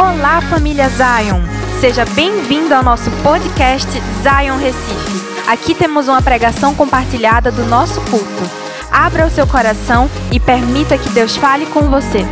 Olá, 0.00 0.40
família 0.40 0.88
Zion! 0.88 1.42
Seja 1.78 2.06
bem-vindo 2.06 2.74
ao 2.74 2.82
nosso 2.82 3.10
podcast 3.22 3.86
Zion 4.22 4.56
Recife. 4.56 5.46
Aqui 5.46 5.74
temos 5.74 6.08
uma 6.08 6.22
pregação 6.22 6.74
compartilhada 6.74 7.52
do 7.52 7.66
nosso 7.66 8.00
culto. 8.00 8.50
Abra 8.90 9.26
o 9.26 9.30
seu 9.30 9.46
coração 9.46 10.08
e 10.32 10.40
permita 10.40 10.96
que 10.96 11.10
Deus 11.10 11.36
fale 11.36 11.66
com 11.66 11.82
você. 11.90 12.24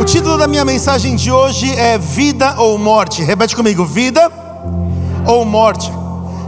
O 0.00 0.04
título 0.04 0.38
da 0.38 0.46
minha 0.46 0.64
mensagem 0.64 1.16
de 1.16 1.32
hoje 1.32 1.74
é 1.76 1.98
Vida 1.98 2.54
ou 2.56 2.78
Morte. 2.78 3.24
Repete 3.24 3.56
comigo: 3.56 3.84
Vida 3.84 4.30
ou 5.26 5.44
Morte. 5.44 5.90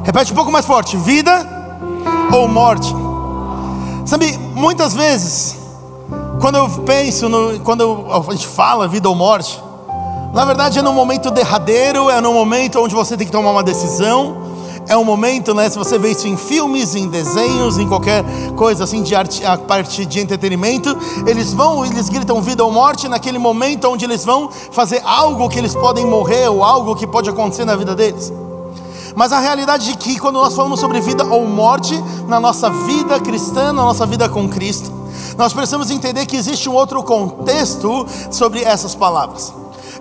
Repete 0.04 0.30
um 0.30 0.36
pouco 0.36 0.52
mais 0.52 0.64
forte: 0.64 0.96
Vida 0.96 1.45
ou 2.30 2.46
Morte. 2.46 2.95
Sabe, 4.06 4.38
muitas 4.54 4.95
vezes, 4.95 5.63
quando 6.41 6.57
eu 6.57 6.69
penso, 6.85 7.29
no, 7.29 7.59
quando 7.61 8.07
a 8.11 8.32
gente 8.32 8.46
fala 8.46 8.89
vida 8.89 9.09
ou 9.09 9.14
morte, 9.14 9.62
na 10.33 10.45
verdade 10.45 10.79
é 10.79 10.83
no 10.83 10.92
momento 10.92 11.30
derradeiro, 11.30 12.11
é 12.11 12.20
no 12.20 12.33
momento 12.33 12.80
onde 12.80 12.95
você 12.95 13.16
tem 13.16 13.27
que 13.27 13.33
tomar 13.33 13.51
uma 13.51 13.62
decisão. 13.62 14.42
É 14.87 14.95
um 14.95 15.05
momento, 15.05 15.55
né? 15.55 15.70
Se 15.70 15.78
você 15.78 15.98
vê 15.98 16.11
isso 16.11 16.28
em 16.28 16.37
filmes, 16.37 16.95
em 16.95 17.09
desenhos, 17.09 17.78
em 17.78 17.89
qualquer 17.89 18.23
coisa 18.55 18.84
assim 18.84 19.02
de 19.02 19.15
arte, 19.15 19.42
a 19.42 19.56
parte 19.56 20.05
de 20.05 20.20
entretenimento, 20.20 20.95
eles 21.27 21.55
vão, 21.55 21.87
eles 21.87 22.11
gritam 22.11 22.42
vida 22.42 22.62
ou 22.62 22.70
morte 22.70 23.09
naquele 23.09 23.39
momento 23.39 23.89
onde 23.89 24.05
eles 24.05 24.27
vão 24.27 24.51
fazer 24.51 25.01
algo 25.06 25.48
que 25.48 25.59
eles 25.59 25.75
podem 25.75 26.05
morrer 26.05 26.48
ou 26.48 26.62
algo 26.62 26.95
que 26.95 27.06
pode 27.06 27.30
acontecer 27.30 27.64
na 27.64 27.77
vida 27.77 27.95
deles. 27.95 28.30
Mas 29.14 29.33
a 29.33 29.39
realidade 29.39 29.91
é 29.91 29.95
que 29.95 30.19
quando 30.19 30.34
nós 30.34 30.55
falamos 30.55 30.80
sobre 30.80 31.01
vida 31.01 31.25
ou 31.25 31.47
morte 31.47 31.95
na 32.28 32.39
nossa 32.39 32.69
vida 32.69 33.19
cristã, 33.20 33.73
na 33.73 33.84
nossa 33.84 34.05
vida 34.05 34.28
com 34.28 34.48
Cristo, 34.48 35.03
nós 35.37 35.52
precisamos 35.52 35.91
entender 35.91 36.27
que 36.27 36.37
existe 36.37 36.69
um 36.69 36.74
outro 36.74 37.02
contexto 37.02 38.06
sobre 38.30 38.62
essas 38.62 38.95
palavras. 38.95 39.52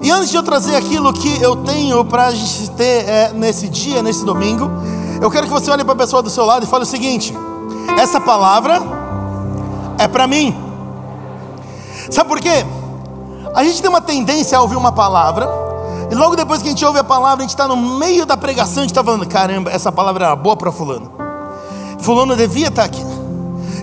E 0.02 0.12
antes 0.12 0.30
de 0.30 0.38
eu 0.38 0.44
trazer 0.44 0.76
aquilo 0.76 1.14
que 1.14 1.42
eu 1.42 1.56
tenho 1.58 2.04
para 2.06 2.28
a 2.28 2.32
gente 2.32 2.72
ter 2.72 3.08
é, 3.08 3.32
nesse 3.34 3.70
dia, 3.70 4.02
nesse 4.02 4.26
domingo, 4.26 4.70
eu 5.22 5.30
quero 5.32 5.48
que 5.48 5.54
você 5.54 5.72
olhe 5.72 5.84
para 5.84 5.94
a 5.94 5.98
pessoa 5.98 6.22
do 6.22 6.30
seu 6.30 6.46
lado 6.46 6.66
e 6.66 6.68
fale 6.68 6.84
o 6.84 6.88
seguinte: 6.88 7.34
essa 7.98 8.20
palavra 8.20 8.82
é 9.98 10.08
para 10.08 10.28
mim. 10.28 10.56
Sabe 12.10 12.28
por 12.28 12.40
quê? 12.40 12.66
A 13.56 13.64
gente 13.64 13.82
tem 13.82 13.90
uma 13.90 14.02
tendência 14.02 14.58
a 14.58 14.62
ouvir 14.62 14.76
uma 14.76 14.92
palavra, 14.92 15.48
e 16.12 16.16
logo 16.16 16.36
depois 16.36 16.62
que 16.62 16.68
a 16.68 16.72
gente 16.72 16.84
ouve 16.84 17.00
a 17.00 17.04
palavra, 17.04 17.38
a 17.38 17.42
gente 17.42 17.52
está 17.52 17.68
no 17.68 17.78
meio 17.78 18.26
da 18.26 18.36
pregação, 18.36 18.80
a 18.80 18.82
gente 18.82 18.92
está 18.92 19.04
falando: 19.04 19.26
caramba, 19.28 19.72
essa 19.72 19.92
palavra 19.92 20.26
era 20.26 20.36
boa 20.36 20.58
para 20.58 20.72
Fulano. 20.72 21.12
Fulano 22.00 22.36
devia 22.36 22.68
estar 22.68 22.84
aqui. 22.84 23.23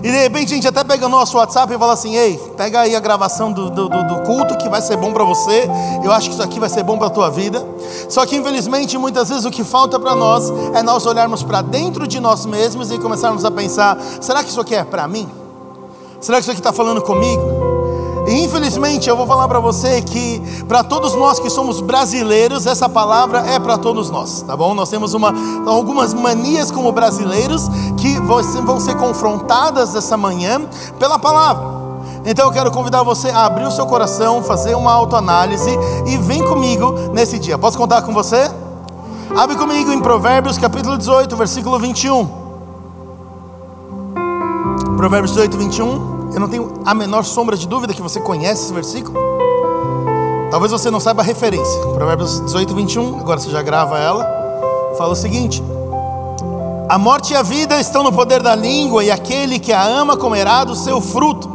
E 0.03 0.11
de 0.11 0.17
repente 0.17 0.51
a 0.51 0.55
gente 0.55 0.67
até 0.67 0.83
pega 0.83 1.05
o 1.05 1.09
nosso 1.09 1.37
WhatsApp 1.37 1.73
e 1.73 1.77
fala 1.77 1.93
assim: 1.93 2.15
Ei, 2.15 2.37
pega 2.57 2.81
aí 2.81 2.95
a 2.95 2.99
gravação 2.99 3.51
do, 3.51 3.69
do, 3.69 3.87
do 3.87 4.21
culto 4.23 4.57
que 4.57 4.67
vai 4.67 4.81
ser 4.81 4.97
bom 4.97 5.13
para 5.13 5.23
você. 5.23 5.69
Eu 6.03 6.11
acho 6.11 6.29
que 6.29 6.33
isso 6.33 6.43
aqui 6.43 6.59
vai 6.59 6.69
ser 6.69 6.83
bom 6.83 6.97
para 6.97 7.07
a 7.07 7.11
tua 7.11 7.29
vida. 7.29 7.63
Só 8.09 8.25
que 8.25 8.35
infelizmente 8.35 8.97
muitas 8.97 9.29
vezes 9.29 9.45
o 9.45 9.51
que 9.51 9.63
falta 9.63 9.99
para 9.99 10.15
nós 10.15 10.49
é 10.73 10.81
nós 10.81 11.05
olharmos 11.05 11.43
para 11.43 11.61
dentro 11.61 12.07
de 12.07 12.19
nós 12.19 12.45
mesmos 12.45 12.91
e 12.91 12.97
começarmos 12.97 13.45
a 13.45 13.51
pensar: 13.51 13.97
será 14.19 14.43
que 14.43 14.49
isso 14.49 14.61
aqui 14.61 14.73
é 14.73 14.83
para 14.83 15.07
mim? 15.07 15.29
Será 16.19 16.37
que 16.37 16.41
isso 16.41 16.51
aqui 16.51 16.59
está 16.59 16.73
falando 16.73 17.01
comigo? 17.01 17.60
E 18.31 18.45
infelizmente 18.45 19.09
eu 19.09 19.17
vou 19.17 19.27
falar 19.27 19.45
para 19.49 19.59
você 19.59 20.01
que 20.01 20.41
para 20.65 20.85
todos 20.85 21.13
nós 21.15 21.37
que 21.37 21.49
somos 21.49 21.81
brasileiros, 21.81 22.65
essa 22.65 22.87
palavra 22.87 23.39
é 23.39 23.59
para 23.59 23.77
todos 23.77 24.09
nós, 24.09 24.41
tá 24.43 24.55
bom? 24.55 24.73
Nós 24.73 24.89
temos 24.89 25.13
uma, 25.13 25.33
algumas 25.67 26.13
manias 26.13 26.71
como 26.71 26.93
brasileiros 26.93 27.67
que 27.97 28.17
vão 28.21 28.79
ser 28.79 28.95
confrontadas 28.95 29.93
essa 29.95 30.15
manhã 30.15 30.61
pela 30.97 31.19
palavra. 31.19 31.81
Então 32.23 32.45
eu 32.45 32.53
quero 32.53 32.71
convidar 32.71 33.03
você 33.03 33.29
a 33.31 33.45
abrir 33.45 33.65
o 33.65 33.71
seu 33.71 33.85
coração, 33.85 34.41
fazer 34.41 34.75
uma 34.75 34.93
autoanálise 34.93 35.71
e 36.07 36.15
vem 36.15 36.41
comigo 36.41 37.09
nesse 37.11 37.37
dia. 37.37 37.57
Posso 37.57 37.77
contar 37.77 38.01
com 38.03 38.13
você? 38.13 38.49
Abre 39.35 39.57
comigo 39.57 39.91
em 39.91 39.99
Provérbios 39.99 40.57
capítulo 40.57 40.97
18, 40.97 41.35
versículo 41.35 41.77
21. 41.77 42.29
Provérbios 44.95 45.31
18, 45.31 45.57
21. 45.57 46.20
Eu 46.33 46.39
não 46.39 46.47
tenho 46.47 46.73
a 46.85 46.93
menor 46.93 47.23
sombra 47.23 47.57
de 47.57 47.67
dúvida 47.67 47.93
que 47.93 48.01
você 48.01 48.19
conhece 48.19 48.63
esse 48.63 48.73
versículo. 48.73 49.19
Talvez 50.49 50.71
você 50.71 50.89
não 50.89 50.99
saiba 50.99 51.21
a 51.21 51.25
referência. 51.25 51.79
Provérbios 51.93 52.39
18, 52.41 52.73
21, 52.73 53.19
agora 53.19 53.39
você 53.39 53.49
já 53.49 53.61
grava 53.61 53.97
ela. 53.97 54.25
Fala 54.97 55.13
o 55.13 55.15
seguinte: 55.15 55.61
A 56.89 56.97
morte 56.97 57.33
e 57.33 57.35
a 57.35 57.41
vida 57.41 57.79
estão 57.79 58.03
no 58.03 58.11
poder 58.11 58.41
da 58.41 58.55
língua, 58.55 59.03
e 59.03 59.11
aquele 59.11 59.59
que 59.59 59.73
a 59.73 59.83
ama 59.83 60.15
comerá 60.15 60.63
do 60.63 60.75
seu 60.75 61.01
fruto. 61.01 61.49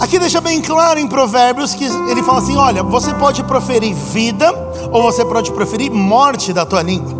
Aqui 0.00 0.18
deixa 0.18 0.40
bem 0.40 0.62
claro 0.62 0.98
em 0.98 1.06
Provérbios 1.06 1.74
que 1.74 1.84
ele 1.84 2.22
fala 2.22 2.38
assim: 2.38 2.56
olha, 2.56 2.82
você 2.82 3.12
pode 3.14 3.44
proferir 3.44 3.94
vida, 3.94 4.52
ou 4.90 5.02
você 5.02 5.24
pode 5.24 5.52
proferir 5.52 5.90
morte 5.90 6.52
da 6.52 6.64
tua 6.64 6.82
língua. 6.82 7.19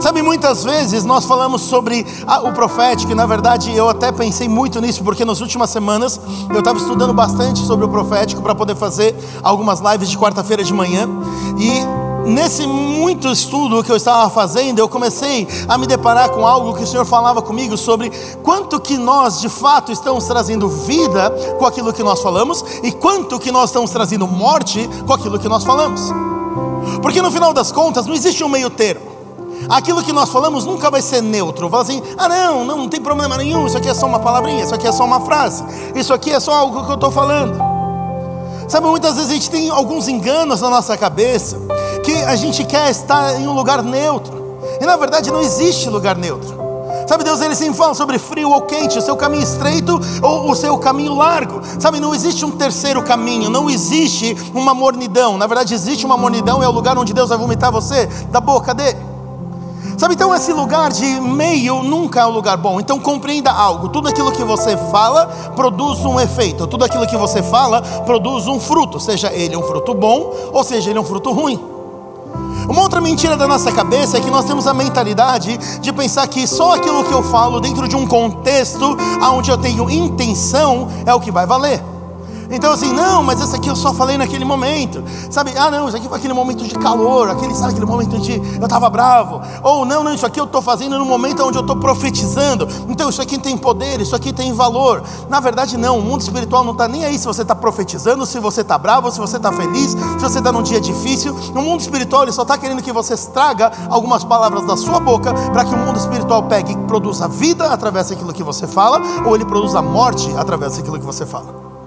Sabe, 0.00 0.22
muitas 0.22 0.64
vezes 0.64 1.04
nós 1.04 1.24
falamos 1.24 1.62
sobre 1.62 2.06
o 2.44 2.52
profético, 2.52 3.12
e 3.12 3.14
na 3.14 3.26
verdade 3.26 3.74
eu 3.74 3.88
até 3.88 4.12
pensei 4.12 4.48
muito 4.48 4.80
nisso, 4.80 5.02
porque 5.02 5.24
nas 5.24 5.40
últimas 5.40 5.70
semanas 5.70 6.20
eu 6.50 6.58
estava 6.58 6.78
estudando 6.78 7.12
bastante 7.12 7.60
sobre 7.60 7.84
o 7.84 7.88
profético 7.88 8.42
para 8.42 8.54
poder 8.54 8.76
fazer 8.76 9.14
algumas 9.42 9.80
lives 9.80 10.08
de 10.08 10.18
quarta-feira 10.18 10.62
de 10.62 10.72
manhã, 10.72 11.08
e 11.58 12.28
nesse 12.28 12.66
muito 12.66 13.28
estudo 13.28 13.82
que 13.82 13.90
eu 13.90 13.96
estava 13.96 14.28
fazendo, 14.30 14.78
eu 14.78 14.88
comecei 14.88 15.48
a 15.66 15.78
me 15.78 15.86
deparar 15.86 16.30
com 16.30 16.46
algo 16.46 16.74
que 16.74 16.82
o 16.82 16.86
Senhor 16.86 17.04
falava 17.04 17.40
comigo 17.40 17.76
sobre 17.76 18.10
quanto 18.42 18.78
que 18.78 18.96
nós 18.96 19.40
de 19.40 19.48
fato 19.48 19.90
estamos 19.90 20.24
trazendo 20.24 20.68
vida 20.68 21.30
com 21.58 21.66
aquilo 21.66 21.92
que 21.92 22.02
nós 22.02 22.20
falamos 22.20 22.64
e 22.82 22.92
quanto 22.92 23.38
que 23.38 23.50
nós 23.50 23.70
estamos 23.70 23.90
trazendo 23.90 24.26
morte 24.26 24.88
com 25.06 25.12
aquilo 25.12 25.38
que 25.38 25.48
nós 25.48 25.64
falamos. 25.64 26.02
Porque 27.00 27.22
no 27.22 27.30
final 27.30 27.52
das 27.52 27.72
contas 27.72 28.06
não 28.06 28.14
existe 28.14 28.44
um 28.44 28.48
meio 28.48 28.70
termo. 28.70 29.17
Aquilo 29.68 30.02
que 30.02 30.12
nós 30.12 30.30
falamos 30.30 30.64
nunca 30.64 30.90
vai 30.90 31.02
ser 31.02 31.22
neutro. 31.22 31.68
Fala 31.68 31.82
assim: 31.82 32.02
ah, 32.16 32.28
não, 32.28 32.64
não, 32.64 32.78
não 32.78 32.88
tem 32.88 33.00
problema 33.00 33.36
nenhum. 33.36 33.66
Isso 33.66 33.76
aqui 33.76 33.88
é 33.88 33.94
só 33.94 34.06
uma 34.06 34.18
palavrinha, 34.18 34.64
isso 34.64 34.74
aqui 34.74 34.86
é 34.86 34.92
só 34.92 35.04
uma 35.04 35.20
frase, 35.20 35.62
isso 35.94 36.12
aqui 36.14 36.32
é 36.32 36.40
só 36.40 36.52
algo 36.52 36.84
que 36.84 36.90
eu 36.90 36.94
estou 36.94 37.10
falando. 37.10 37.58
Sabe, 38.68 38.86
muitas 38.86 39.16
vezes 39.16 39.30
a 39.30 39.34
gente 39.34 39.50
tem 39.50 39.70
alguns 39.70 40.08
enganos 40.08 40.60
na 40.60 40.68
nossa 40.68 40.96
cabeça 40.96 41.58
que 42.04 42.12
a 42.22 42.36
gente 42.36 42.64
quer 42.64 42.90
estar 42.90 43.40
em 43.40 43.48
um 43.48 43.52
lugar 43.52 43.82
neutro, 43.82 44.58
e 44.80 44.84
na 44.84 44.96
verdade 44.96 45.30
não 45.30 45.40
existe 45.40 45.88
lugar 45.88 46.16
neutro. 46.16 46.58
Sabe, 47.06 47.24
Deus 47.24 47.40
ele 47.40 47.54
sempre 47.54 47.78
fala 47.78 47.94
sobre 47.94 48.18
frio 48.18 48.50
ou 48.50 48.60
quente, 48.62 48.98
o 48.98 49.02
seu 49.02 49.16
caminho 49.16 49.42
estreito 49.42 49.98
ou 50.22 50.50
o 50.50 50.54
seu 50.54 50.76
caminho 50.76 51.14
largo. 51.14 51.62
Sabe, 51.80 51.98
não 52.00 52.14
existe 52.14 52.44
um 52.44 52.50
terceiro 52.50 53.02
caminho, 53.02 53.48
não 53.48 53.70
existe 53.70 54.36
uma 54.52 54.74
mornidão. 54.74 55.38
Na 55.38 55.46
verdade, 55.46 55.72
existe 55.72 56.04
uma 56.04 56.18
mornidão, 56.18 56.62
é 56.62 56.68
o 56.68 56.70
lugar 56.70 56.98
onde 56.98 57.14
Deus 57.14 57.30
vai 57.30 57.38
vomitar 57.38 57.72
você 57.72 58.04
da 58.30 58.40
boca 58.40 58.74
dele. 58.74 58.98
Sabe, 59.98 60.14
então 60.14 60.32
esse 60.32 60.52
lugar 60.52 60.92
de 60.92 61.20
meio 61.20 61.82
nunca 61.82 62.20
é 62.20 62.26
um 62.26 62.30
lugar 62.30 62.56
bom. 62.56 62.78
Então 62.78 63.00
compreenda 63.00 63.50
algo: 63.50 63.88
tudo 63.88 64.08
aquilo 64.08 64.30
que 64.30 64.44
você 64.44 64.76
fala 64.92 65.26
produz 65.56 66.04
um 66.04 66.20
efeito, 66.20 66.68
tudo 66.68 66.84
aquilo 66.84 67.04
que 67.04 67.16
você 67.16 67.42
fala 67.42 67.82
produz 67.82 68.46
um 68.46 68.60
fruto, 68.60 69.00
seja 69.00 69.32
ele 69.32 69.56
um 69.56 69.62
fruto 69.62 69.92
bom 69.94 70.32
ou 70.52 70.62
seja 70.62 70.90
ele 70.90 71.00
um 71.00 71.04
fruto 71.04 71.32
ruim. 71.32 71.60
Uma 72.68 72.82
outra 72.82 73.00
mentira 73.00 73.36
da 73.36 73.48
nossa 73.48 73.72
cabeça 73.72 74.18
é 74.18 74.20
que 74.20 74.30
nós 74.30 74.44
temos 74.44 74.68
a 74.68 74.74
mentalidade 74.74 75.58
de 75.80 75.92
pensar 75.92 76.28
que 76.28 76.46
só 76.46 76.76
aquilo 76.76 77.02
que 77.02 77.12
eu 77.12 77.22
falo 77.24 77.58
dentro 77.60 77.88
de 77.88 77.96
um 77.96 78.06
contexto 78.06 78.96
onde 79.20 79.50
eu 79.50 79.58
tenho 79.58 79.90
intenção 79.90 80.86
é 81.06 81.12
o 81.12 81.18
que 81.18 81.32
vai 81.32 81.44
valer. 81.44 81.97
Então 82.50 82.72
assim, 82.72 82.92
não, 82.92 83.22
mas 83.22 83.40
esse 83.40 83.54
aqui 83.54 83.68
eu 83.68 83.76
só 83.76 83.92
falei 83.92 84.16
naquele 84.16 84.44
momento. 84.44 85.02
Sabe? 85.30 85.52
Ah, 85.56 85.70
não, 85.70 85.88
isso 85.88 85.96
aqui 85.96 86.08
foi 86.08 86.18
aquele 86.18 86.32
momento 86.32 86.64
de 86.64 86.74
calor, 86.74 87.28
aquele, 87.28 87.54
sabe, 87.54 87.72
aquele 87.72 87.86
momento 87.86 88.18
de 88.18 88.32
eu 88.58 88.64
estava 88.64 88.88
bravo. 88.88 89.40
Ou 89.62 89.84
não, 89.84 90.02
não, 90.02 90.14
isso 90.14 90.26
aqui 90.26 90.40
eu 90.40 90.44
estou 90.44 90.62
fazendo 90.62 90.98
no 90.98 91.04
momento 91.04 91.44
onde 91.44 91.58
eu 91.58 91.62
estou 91.62 91.76
profetizando. 91.76 92.68
Então 92.88 93.08
isso 93.08 93.20
aqui 93.20 93.38
tem 93.38 93.56
poder, 93.56 94.00
isso 94.00 94.16
aqui 94.16 94.32
tem 94.32 94.52
valor. 94.52 95.02
Na 95.28 95.40
verdade, 95.40 95.76
não, 95.76 95.98
o 95.98 96.02
mundo 96.02 96.22
espiritual 96.22 96.64
não 96.64 96.72
está 96.72 96.88
nem 96.88 97.04
aí 97.04 97.18
se 97.18 97.26
você 97.26 97.42
está 97.42 97.54
profetizando, 97.54 98.24
se 98.24 98.38
você 98.38 98.62
está 98.62 98.78
bravo, 98.78 99.10
se 99.10 99.18
você 99.18 99.36
está 99.36 99.52
feliz, 99.52 99.90
se 99.90 100.22
você 100.22 100.38
está 100.38 100.50
num 100.50 100.62
dia 100.62 100.80
difícil. 100.80 101.34
No 101.54 101.62
mundo 101.62 101.80
espiritual, 101.80 102.22
ele 102.22 102.32
só 102.32 102.42
está 102.42 102.56
querendo 102.56 102.82
que 102.82 102.92
você 102.92 103.16
traga 103.32 103.70
algumas 103.90 104.24
palavras 104.24 104.66
da 104.66 104.76
sua 104.76 105.00
boca 105.00 105.32
para 105.52 105.64
que 105.64 105.74
o 105.74 105.78
mundo 105.78 105.98
espiritual 105.98 106.42
pegue 106.44 106.72
e 106.72 106.76
produza 106.86 107.28
vida 107.28 107.66
através 107.66 108.08
daquilo 108.08 108.32
que 108.32 108.42
você 108.42 108.66
fala, 108.66 109.00
ou 109.26 109.34
ele 109.34 109.44
produza 109.44 109.82
morte 109.82 110.32
através 110.36 110.76
daquilo 110.76 110.98
que 110.98 111.06
você 111.06 111.26
fala. 111.26 111.77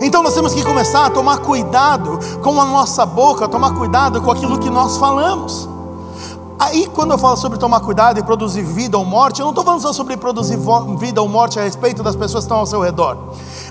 Então 0.00 0.22
nós 0.22 0.32
temos 0.32 0.54
que 0.54 0.64
começar 0.64 1.06
a 1.06 1.10
tomar 1.10 1.38
cuidado 1.38 2.18
com 2.42 2.58
a 2.58 2.64
nossa 2.64 3.04
boca, 3.04 3.46
tomar 3.46 3.74
cuidado 3.74 4.22
com 4.22 4.30
aquilo 4.30 4.58
que 4.58 4.70
nós 4.70 4.96
falamos. 4.96 5.68
Aí, 6.58 6.86
quando 6.86 7.12
eu 7.12 7.18
falo 7.18 7.36
sobre 7.36 7.58
tomar 7.58 7.80
cuidado 7.80 8.18
e 8.18 8.22
produzir 8.22 8.62
vida 8.62 8.96
ou 8.96 9.04
morte, 9.04 9.40
eu 9.40 9.44
não 9.44 9.50
estou 9.50 9.64
falando 9.64 9.80
só 9.80 9.92
sobre 9.92 10.16
produzir 10.16 10.58
vida 10.98 11.20
ou 11.20 11.28
morte 11.28 11.58
a 11.58 11.62
respeito 11.62 12.02
das 12.02 12.14
pessoas 12.14 12.44
que 12.44 12.46
estão 12.46 12.58
ao 12.58 12.66
seu 12.66 12.80
redor. 12.80 13.16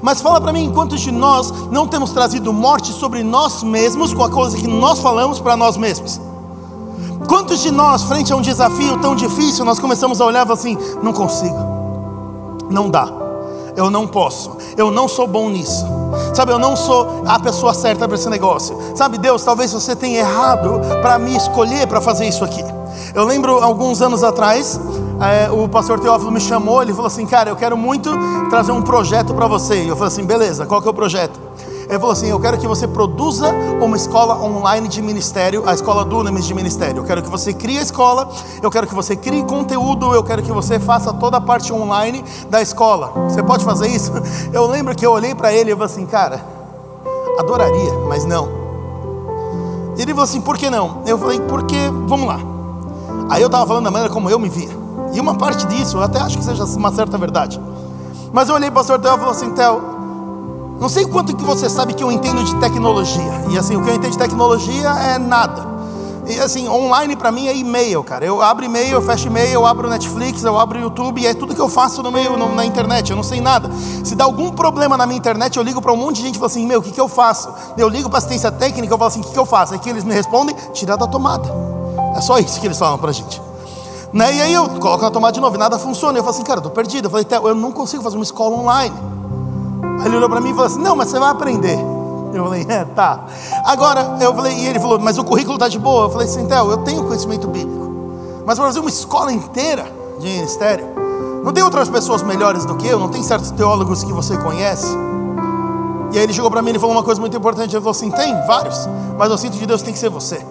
Mas 0.01 0.21
fala 0.21 0.39
para 0.41 0.51
mim, 0.51 0.71
quantos 0.71 1.01
de 1.01 1.11
nós 1.11 1.51
não 1.71 1.87
temos 1.87 2.11
trazido 2.11 2.51
morte 2.51 2.91
sobre 2.93 3.23
nós 3.23 3.63
mesmos 3.63 4.13
com 4.13 4.23
a 4.23 4.29
coisa 4.29 4.57
que 4.57 4.67
nós 4.67 4.99
falamos 4.99 5.39
para 5.39 5.55
nós 5.55 5.77
mesmos? 5.77 6.19
Quantos 7.27 7.59
de 7.59 7.69
nós, 7.69 8.03
frente 8.03 8.33
a 8.33 8.35
um 8.35 8.41
desafio 8.41 8.99
tão 8.99 9.15
difícil, 9.15 9.63
nós 9.65 9.77
começamos 9.79 10.19
a 10.19 10.25
olhar 10.25 10.43
e 10.43 10.47
falar 10.47 10.59
assim: 10.59 10.77
não 11.03 11.13
consigo, 11.13 11.57
não 12.71 12.89
dá 12.89 13.28
eu 13.79 13.89
não 13.89 14.05
posso, 14.05 14.57
eu 14.75 14.91
não 14.91 15.07
sou 15.07 15.25
bom 15.25 15.49
nisso. 15.49 15.85
Sabe, 16.33 16.51
eu 16.51 16.59
não 16.59 16.75
sou 16.75 17.23
a 17.25 17.39
pessoa 17.39 17.73
certa 17.73 18.07
para 18.07 18.15
esse 18.15 18.29
negócio. 18.29 18.77
Sabe, 18.93 19.17
Deus, 19.17 19.41
talvez 19.43 19.71
você 19.71 19.95
tenha 19.95 20.19
errado 20.19 20.81
para 21.01 21.17
me 21.17 21.35
escolher 21.35 21.87
para 21.87 22.01
fazer 22.01 22.27
isso 22.27 22.43
aqui. 22.43 22.63
Eu 23.15 23.23
lembro 23.23 23.63
alguns 23.63 24.01
anos 24.01 24.21
atrás, 24.21 24.77
é, 25.21 25.49
o 25.49 25.69
pastor 25.69 25.97
Teófilo 25.99 26.29
me 26.29 26.41
chamou, 26.41 26.81
ele 26.81 26.91
falou 26.91 27.07
assim, 27.07 27.25
cara, 27.25 27.49
eu 27.49 27.55
quero 27.55 27.77
muito 27.77 28.11
trazer 28.49 28.73
um 28.73 28.81
projeto 28.81 29.33
para 29.33 29.47
você. 29.47 29.83
E 29.83 29.87
eu 29.87 29.95
falei 29.95 30.11
assim, 30.11 30.25
beleza, 30.25 30.65
qual 30.65 30.81
que 30.81 30.87
é 30.87 30.91
o 30.91 30.93
projeto? 30.93 31.39
Ele 31.89 31.97
falou 31.97 32.11
assim: 32.11 32.27
Eu 32.27 32.39
quero 32.39 32.57
que 32.59 32.67
você 32.67 32.87
produza 32.87 33.51
uma 33.81 33.97
escola 33.97 34.35
online 34.43 34.87
de 34.87 35.01
ministério, 35.01 35.63
a 35.67 35.73
escola 35.73 36.05
Dunamis 36.05 36.45
de 36.45 36.53
ministério. 36.53 37.01
Eu 37.01 37.03
quero 37.03 37.23
que 37.23 37.29
você 37.29 37.51
crie 37.51 37.79
a 37.79 37.81
escola, 37.81 38.29
eu 38.61 38.69
quero 38.69 38.85
que 38.85 38.93
você 38.93 39.15
crie 39.15 39.43
conteúdo, 39.43 40.13
eu 40.13 40.23
quero 40.23 40.43
que 40.43 40.51
você 40.51 40.79
faça 40.79 41.11
toda 41.11 41.37
a 41.37 41.41
parte 41.41 41.73
online 41.73 42.23
da 42.47 42.61
escola. 42.61 43.11
Você 43.27 43.41
pode 43.41 43.65
fazer 43.65 43.87
isso? 43.87 44.11
Eu 44.53 44.67
lembro 44.67 44.95
que 44.95 45.05
eu 45.05 45.11
olhei 45.11 45.33
para 45.33 45.51
ele 45.51 45.71
e 45.71 45.73
falei 45.73 45.85
assim: 45.85 46.05
Cara, 46.05 46.43
adoraria, 47.39 47.93
mas 48.07 48.23
não. 48.23 48.47
Ele 49.97 50.11
falou 50.11 50.23
assim: 50.23 50.41
Por 50.41 50.57
que 50.57 50.69
não? 50.69 51.01
Eu 51.07 51.17
falei: 51.17 51.39
Porque, 51.41 51.89
vamos 52.05 52.27
lá. 52.27 52.39
Aí 53.29 53.41
eu 53.41 53.47
estava 53.47 53.65
falando 53.65 53.85
da 53.85 53.91
maneira 53.91 54.13
como 54.13 54.29
eu 54.29 54.37
me 54.37 54.49
via. 54.49 54.69
E 55.11 55.19
uma 55.19 55.35
parte 55.35 55.65
disso, 55.65 55.97
eu 55.97 56.03
até 56.03 56.19
acho 56.19 56.37
que 56.37 56.43
seja 56.43 56.63
uma 56.65 56.91
certa 56.91 57.17
verdade. 57.17 57.59
Mas 58.31 58.47
eu 58.47 58.55
olhei 58.55 58.69
para 58.69 58.81
o 58.81 58.85
pastor 58.85 58.99
Theo 58.99 59.15
e 59.15 59.17
falei 59.17 59.31
assim: 59.31 59.51
Theo, 59.51 59.98
não 60.79 60.87
sei 60.87 61.05
quanto 61.05 61.35
que 61.35 61.43
você 61.43 61.69
sabe 61.69 61.93
que 61.93 62.03
eu 62.03 62.11
entendo 62.11 62.41
de 62.43 62.55
tecnologia. 62.55 63.43
E 63.49 63.57
assim, 63.57 63.75
o 63.75 63.83
que 63.83 63.89
eu 63.89 63.95
entendo 63.95 64.11
de 64.11 64.17
tecnologia 64.17 64.89
é 64.89 65.19
nada. 65.19 65.67
E 66.29 66.39
assim, 66.39 66.69
online 66.69 67.15
para 67.15 67.31
mim 67.31 67.47
é 67.47 67.55
e-mail, 67.55 68.03
cara. 68.03 68.23
Eu 68.23 68.41
abro 68.41 68.63
e-mail, 68.63 68.91
eu 68.91 69.01
fecho 69.01 69.27
e-mail, 69.27 69.51
eu 69.51 69.65
abro 69.65 69.89
Netflix, 69.89 70.43
eu 70.43 70.57
abro 70.59 70.79
YouTube, 70.79 71.19
e 71.19 71.25
é 71.25 71.33
tudo 71.33 71.55
que 71.55 71.59
eu 71.59 71.67
faço 71.67 72.03
no 72.03 72.11
meio 72.11 72.37
no, 72.37 72.53
na 72.53 72.63
internet. 72.63 73.09
Eu 73.09 73.15
não 73.15 73.23
sei 73.23 73.41
nada. 73.41 73.69
Se 74.05 74.15
dá 74.15 74.25
algum 74.25 74.51
problema 74.51 74.95
na 74.95 75.07
minha 75.07 75.17
internet, 75.17 75.57
eu 75.57 75.63
ligo 75.63 75.81
para 75.81 75.91
um 75.91 75.97
monte 75.97 76.17
de 76.17 76.21
gente 76.21 76.35
e 76.35 76.37
falo 76.37 76.45
assim: 76.45 76.67
Meu, 76.67 76.79
o 76.79 76.83
que, 76.83 76.91
que 76.91 77.01
eu 77.01 77.07
faço? 77.07 77.49
Eu 77.75 77.89
ligo 77.89 78.09
para 78.09 78.19
assistência 78.19 78.51
técnica, 78.51 78.93
eu 78.93 78.97
falo 78.97 79.07
assim: 79.07 79.21
O 79.21 79.23
que, 79.23 79.31
que 79.31 79.39
eu 79.39 79.45
faço? 79.45 79.73
Aí 79.73 79.79
que 79.79 79.89
eles 79.89 80.03
me 80.03 80.13
respondem: 80.13 80.55
Tirar 80.71 80.97
da 80.97 81.07
tomada. 81.07 81.51
É 82.15 82.21
só 82.21 82.37
isso 82.37 82.59
que 82.61 82.67
eles 82.67 82.77
falam 82.77 82.99
pra 82.99 83.11
gente. 83.11 83.41
Né? 84.13 84.35
E 84.35 84.41
aí 84.41 84.53
eu 84.53 84.69
coloco 84.79 85.03
na 85.03 85.11
tomada 85.11 85.33
de 85.33 85.41
novo 85.41 85.55
e 85.55 85.59
nada 85.59 85.79
funciona. 85.79 86.17
Eu 86.17 86.23
falo 86.23 86.35
assim: 86.35 86.43
Cara, 86.43 86.59
eu 86.59 86.63
tô 86.63 86.69
perdido. 86.69 87.07
Eu 87.07 87.09
falei: 87.09 87.25
Eu 87.43 87.55
não 87.55 87.71
consigo 87.71 88.03
fazer 88.03 88.17
uma 88.17 88.23
escola 88.23 88.55
online. 88.55 88.95
Ele 90.05 90.15
olhou 90.15 90.29
para 90.29 90.39
mim 90.41 90.49
e 90.49 90.53
falou 90.53 90.65
assim: 90.65 90.81
Não, 90.81 90.95
mas 90.95 91.09
você 91.09 91.19
vai 91.19 91.29
aprender. 91.29 91.77
Eu 92.33 92.43
falei: 92.43 92.65
É, 92.67 92.85
tá. 92.85 93.25
Agora, 93.65 94.17
eu 94.21 94.33
falei, 94.33 94.53
e 94.53 94.67
ele 94.67 94.79
falou: 94.79 94.99
Mas 94.99 95.17
o 95.17 95.23
currículo 95.23 95.55
está 95.55 95.67
de 95.67 95.79
boa. 95.79 96.05
Eu 96.05 96.09
falei 96.09 96.27
assim: 96.27 96.45
Theo, 96.47 96.71
eu 96.71 96.77
tenho 96.77 97.03
conhecimento 97.03 97.47
bíblico. 97.47 97.89
Mas 98.45 98.57
para 98.57 98.67
fazer 98.67 98.79
uma 98.79 98.89
escola 98.89 99.31
inteira 99.31 99.85
de 100.19 100.27
ministério, 100.27 100.87
não 101.43 101.53
tem 101.53 101.63
outras 101.63 101.87
pessoas 101.89 102.21
melhores 102.23 102.65
do 102.65 102.75
que 102.75 102.87
eu? 102.87 102.99
Não 102.99 103.09
tem 103.09 103.23
certos 103.23 103.51
teólogos 103.51 104.03
que 104.03 104.11
você 104.11 104.37
conhece? 104.37 104.87
E 106.11 106.17
aí 106.17 106.23
ele 106.23 106.33
chegou 106.33 106.49
para 106.49 106.61
mim 106.61 106.71
e 106.71 106.79
falou 106.79 106.95
uma 106.95 107.03
coisa 107.03 107.21
muito 107.21 107.37
importante. 107.37 107.75
Ele 107.75 107.81
falou 107.81 107.91
assim: 107.91 108.11
Tem 108.11 108.35
vários, 108.45 108.87
mas 109.17 109.29
eu 109.29 109.37
sinto 109.37 109.57
de 109.57 109.65
Deus 109.65 109.81
tem 109.81 109.93
que 109.93 109.99
ser 109.99 110.09
você. 110.09 110.43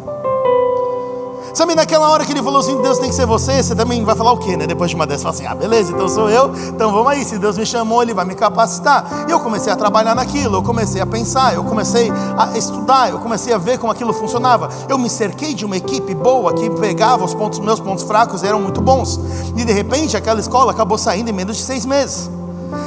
Sabe, 1.54 1.74
naquela 1.74 2.08
hora 2.10 2.24
que 2.24 2.32
ele 2.32 2.42
falou 2.42 2.60
assim, 2.60 2.80
Deus 2.82 2.98
tem 2.98 3.08
que 3.08 3.14
ser 3.14 3.26
você, 3.26 3.62
você 3.62 3.74
também 3.74 4.04
vai 4.04 4.14
falar 4.14 4.32
o 4.32 4.38
quê, 4.38 4.56
né? 4.56 4.66
Depois 4.66 4.90
de 4.90 4.96
uma 4.96 5.06
dessas, 5.06 5.22
fala 5.22 5.34
assim, 5.34 5.46
ah, 5.46 5.54
beleza, 5.54 5.92
então 5.92 6.08
sou 6.08 6.28
eu, 6.30 6.52
então 6.68 6.92
vamos 6.92 7.08
aí, 7.08 7.24
se 7.24 7.38
Deus 7.38 7.58
me 7.58 7.66
chamou, 7.66 8.02
Ele 8.02 8.14
vai 8.14 8.24
me 8.24 8.34
capacitar. 8.34 9.04
E 9.28 9.30
eu 9.30 9.40
comecei 9.40 9.72
a 9.72 9.76
trabalhar 9.76 10.14
naquilo, 10.14 10.56
eu 10.56 10.62
comecei 10.62 11.00
a 11.00 11.06
pensar, 11.06 11.54
eu 11.54 11.64
comecei 11.64 12.12
a 12.36 12.56
estudar, 12.56 13.10
eu 13.10 13.18
comecei 13.18 13.52
a 13.52 13.58
ver 13.58 13.78
como 13.78 13.92
aquilo 13.92 14.12
funcionava. 14.12 14.68
Eu 14.88 14.98
me 14.98 15.10
cerquei 15.10 15.54
de 15.54 15.64
uma 15.64 15.76
equipe 15.76 16.14
boa 16.14 16.52
que 16.52 16.70
pegava 16.70 17.24
os 17.24 17.34
pontos, 17.34 17.58
meus 17.58 17.80
pontos 17.80 18.04
fracos, 18.04 18.42
eram 18.42 18.60
muito 18.60 18.80
bons. 18.80 19.20
E 19.56 19.64
de 19.64 19.72
repente 19.72 20.16
aquela 20.16 20.40
escola 20.40 20.72
acabou 20.72 20.98
saindo 20.98 21.28
em 21.30 21.32
menos 21.32 21.56
de 21.56 21.62
seis 21.62 21.84
meses. 21.84 22.30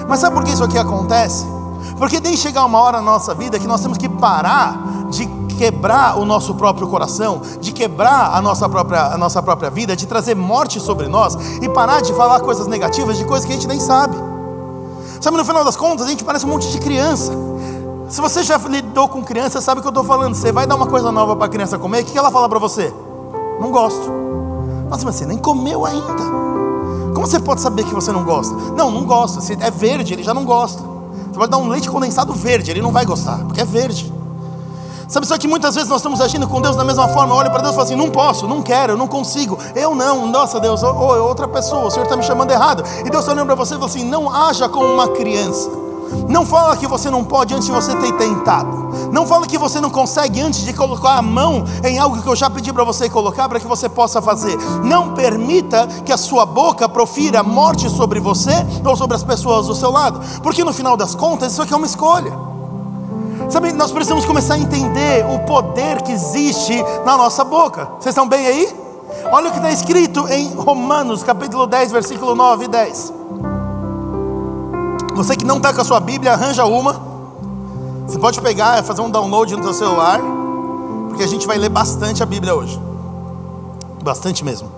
Mas 0.08 0.20
sabe 0.20 0.36
por 0.36 0.44
que 0.44 0.52
isso 0.52 0.64
aqui 0.64 0.78
acontece? 0.78 1.46
Porque 1.98 2.20
tem 2.20 2.32
que 2.32 2.38
chegar 2.38 2.66
uma 2.66 2.80
hora 2.80 2.98
na 2.98 3.12
nossa 3.12 3.34
vida 3.34 3.60
que 3.60 3.68
nós 3.68 3.82
temos 3.82 3.98
que 3.98 4.10
parar 4.10 4.76
de 5.10 5.26
quebrar 5.62 6.18
o 6.18 6.26
nosso 6.26 6.56
próprio 6.56 6.88
coração, 6.88 7.40
de 7.60 7.72
quebrar 7.72 8.36
a 8.36 8.42
nossa 8.42 8.68
própria, 8.68 9.14
a 9.14 9.18
nossa 9.18 9.44
própria 9.44 9.70
vida, 9.70 9.96
de 9.96 10.08
trazer 10.08 10.36
morte 10.36 10.80
sobre 10.80 11.08
nós 11.08 11.38
e 11.62 11.70
parar 11.70 12.02
de 12.02 12.12
falar 12.14 12.40
coisas 12.40 12.66
negativas 12.66 13.16
de 13.16 13.24
coisas 13.26 13.46
que 13.46 13.52
a 13.52 13.56
gente 13.56 13.68
nem 13.68 13.80
sabe. 13.80 14.16
Sabe, 15.22 15.38
no 15.38 15.46
final 15.46 15.64
das 15.64 15.76
contas, 15.76 16.08
a 16.08 16.10
gente 16.10 16.24
parece 16.24 16.48
um 16.48 16.50
monte 16.50 16.72
de 16.72 16.80
criança. 16.80 17.32
Se 18.10 18.20
você 18.20 18.42
já 18.42 18.58
lidou 18.58 19.08
com 19.08 19.24
criança, 19.24 19.62
sabe 19.62 19.82
o 19.82 19.82
que 19.84 19.88
eu 19.88 19.92
estou 19.92 20.04
falando. 20.04 20.34
Você 20.34 20.52
vai 20.52 20.66
dar 20.66 20.76
uma 20.76 20.88
coisa 20.88 21.12
nova 21.12 21.36
para 21.36 21.46
a 21.46 21.50
criança 21.50 21.78
comer, 21.78 22.02
o 22.02 22.06
que 22.06 22.18
ela 22.18 22.32
fala 22.32 22.50
para 22.50 22.58
você? 22.58 22.92
Não 23.60 23.70
gosto. 23.70 24.12
Nossa, 24.90 25.06
mas 25.06 25.16
você 25.16 25.28
nem 25.28 25.38
comeu 25.38 25.86
ainda. 25.86 26.24
Como 27.14 27.28
você 27.28 27.40
pode 27.40 27.62
saber 27.62 27.84
que 27.84 27.94
você 27.94 28.12
não 28.12 28.24
gosta? 28.24 28.56
Não, 28.76 28.90
não 28.90 29.06
gosta. 29.06 29.40
Se 29.42 29.54
é 29.62 29.70
verde, 29.70 30.12
ele 30.12 30.24
já 30.24 30.34
não 30.34 30.44
gosta. 30.44 30.82
Você 30.82 31.38
pode 31.38 31.52
dar 31.52 31.58
um 31.58 31.68
leite 31.68 31.88
condensado 31.88 32.34
verde, 32.34 32.72
ele 32.72 32.82
não 32.82 32.92
vai 32.92 33.06
gostar, 33.06 33.38
porque 33.46 33.62
é 33.62 33.66
verde. 33.66 34.21
Sabe 35.12 35.28
só 35.28 35.38
que 35.38 35.46
muitas 35.46 35.76
vezes 35.76 35.90
nós 35.90 36.00
estamos 36.00 36.22
agindo 36.22 36.48
com 36.48 36.62
Deus 36.62 36.78
da 36.78 36.86
mesma 36.86 37.06
forma. 37.10 37.36
Olha 37.36 37.50
para 37.50 37.62
Deus 37.62 37.74
e 37.74 37.76
fala 37.76 37.86
assim: 37.86 37.98
não 37.98 38.10
posso, 38.10 38.48
não 38.48 38.62
quero, 38.62 38.96
não 38.96 39.08
consigo. 39.08 39.60
Eu 39.76 39.94
não, 39.94 40.26
nossa 40.26 40.58
Deus, 40.58 40.82
ou, 40.82 40.96
ou 40.96 41.28
outra 41.28 41.50
pessoa, 41.50 41.86
o 41.86 41.92
Senhor 41.92 42.06
está 42.06 42.16
me 42.16 42.24
chamando 42.24 42.50
errado. 42.50 42.82
E 43.06 43.10
Deus 43.10 43.24
está 43.24 43.34
olhando 43.34 43.48
para 43.48 43.56
você 43.56 43.74
e 43.74 43.78
fala 43.78 43.90
assim: 43.90 44.06
não 44.06 44.34
haja 44.34 44.70
como 44.70 44.86
uma 44.86 45.10
criança. 45.10 45.70
Não 46.30 46.46
fala 46.46 46.78
que 46.78 46.88
você 46.88 47.10
não 47.10 47.26
pode 47.26 47.54
antes 47.54 47.66
de 47.66 47.74
você 47.74 47.94
ter 47.98 48.14
tentado. 48.14 48.90
Não 49.12 49.28
fala 49.28 49.46
que 49.46 49.58
você 49.58 49.82
não 49.82 49.90
consegue 49.90 50.40
antes 50.40 50.62
de 50.62 50.72
colocar 50.72 51.18
a 51.18 51.22
mão 51.22 51.66
em 51.84 52.00
algo 52.00 52.22
que 52.22 52.28
eu 52.30 52.36
já 52.36 52.50
pedi 52.50 52.72
para 52.72 52.86
você 52.86 53.10
colocar 53.10 53.50
para 53.50 53.60
que 53.60 53.68
você 53.68 53.90
possa 53.90 54.22
fazer. 54.22 54.58
Não 54.82 55.14
permita 55.14 55.88
que 56.06 56.14
a 56.14 56.18
sua 56.18 56.46
boca 56.46 56.88
profira 56.88 57.44
morte 57.44 57.90
sobre 57.90 58.22
você 58.22 58.54
ou 58.86 58.96
sobre 58.96 59.18
as 59.18 59.24
pessoas 59.24 59.68
do 59.68 59.76
seu 59.76 59.92
lado, 59.92 60.22
porque 60.42 60.64
no 60.64 60.72
final 60.72 60.96
das 60.96 61.16
contas 61.16 61.52
isso 61.52 61.62
aqui 61.62 61.74
é 61.74 61.78
uma 61.78 61.86
escolha. 61.86 62.51
Sabe, 63.52 63.74
nós 63.74 63.92
precisamos 63.92 64.24
começar 64.24 64.54
a 64.54 64.58
entender 64.58 65.26
o 65.26 65.40
poder 65.40 66.02
que 66.04 66.14
existe 66.14 66.82
na 67.06 67.18
nossa 67.18 67.44
boca. 67.44 67.86
Vocês 68.00 68.14
estão 68.14 68.26
bem 68.26 68.48
aí? 68.48 68.74
Olha 69.30 69.50
o 69.50 69.52
que 69.52 69.58
está 69.58 69.70
escrito 69.70 70.26
em 70.30 70.54
Romanos, 70.54 71.22
capítulo 71.22 71.68
10, 71.68 71.92
versículo 71.92 72.34
9 72.34 72.64
e 72.64 72.68
10. 72.70 73.14
Você 75.16 75.36
que 75.36 75.44
não 75.44 75.58
está 75.58 75.74
com 75.74 75.82
a 75.82 75.84
sua 75.84 76.00
Bíblia, 76.00 76.32
arranja 76.32 76.64
uma. 76.64 77.02
Você 78.08 78.18
pode 78.18 78.40
pegar, 78.40 78.82
fazer 78.84 79.02
um 79.02 79.10
download 79.10 79.54
no 79.58 79.64
seu 79.64 79.74
celular, 79.74 80.22
porque 81.10 81.24
a 81.24 81.28
gente 81.28 81.46
vai 81.46 81.58
ler 81.58 81.70
bastante 81.70 82.24
a 82.24 82.26
Bíblia 82.26 82.56
hoje. 82.56 82.80
Bastante 84.02 84.46
mesmo. 84.46 84.72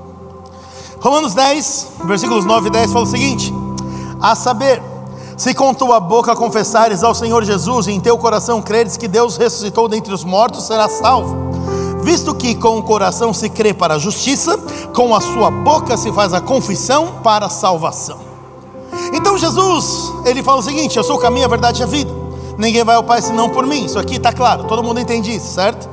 Romanos 1.00 1.36
10, 1.36 1.90
versículos 2.06 2.44
9 2.44 2.70
e 2.70 2.72
10 2.72 2.92
fala 2.92 3.06
o 3.06 3.08
seguinte: 3.08 3.54
A 4.20 4.34
saber, 4.34 4.82
se 5.38 5.54
com 5.54 5.74
tua 5.74 6.00
boca 6.00 6.36
confessares 6.36 7.04
ao 7.04 7.16
Senhor 7.16 7.44
Jesus 7.44 7.88
e 7.88 7.92
em 7.92 8.00
teu 8.00 8.18
coração 8.18 8.62
creres 8.62 8.98
que 8.98 9.08
Deus 9.08 9.38
ressuscitou 9.38 9.88
dentre 9.88 10.14
os 10.14 10.24
mortos, 10.24 10.66
serás 10.66 10.92
salvo. 10.94 11.36
Visto 12.04 12.36
que 12.36 12.54
com 12.54 12.78
o 12.78 12.84
coração 12.84 13.34
se 13.34 13.50
crê 13.50 13.74
para 13.74 13.96
a 13.96 14.00
justiça, 14.00 14.58
com 14.94 15.16
a 15.16 15.22
sua 15.22 15.50
boca 15.50 15.98
se 15.98 16.12
faz 16.12 16.34
a 16.34 16.42
confissão 16.42 17.16
para 17.24 17.46
a 17.46 17.50
salvação. 17.50 18.20
Então 19.14 19.38
Jesus, 19.38 20.12
ele 20.26 20.44
fala 20.44 20.60
o 20.60 20.64
seguinte: 20.64 20.98
Eu 20.98 21.04
sou 21.04 21.16
o 21.16 21.20
caminho, 21.20 21.46
a 21.46 21.50
verdade 21.50 21.82
e 21.82 21.84
a 21.84 21.88
vida. 21.88 22.12
Ninguém 22.58 22.84
vai 22.84 22.96
ao 22.96 23.04
Pai 23.04 23.22
senão 23.22 23.50
por 23.50 23.66
mim. 23.66 23.86
Isso 23.86 23.98
aqui 23.98 24.18
está 24.18 24.32
claro, 24.32 24.66
todo 24.66 24.84
mundo 24.84 25.00
entende 25.00 25.36
isso, 25.36 25.54
certo? 25.54 25.90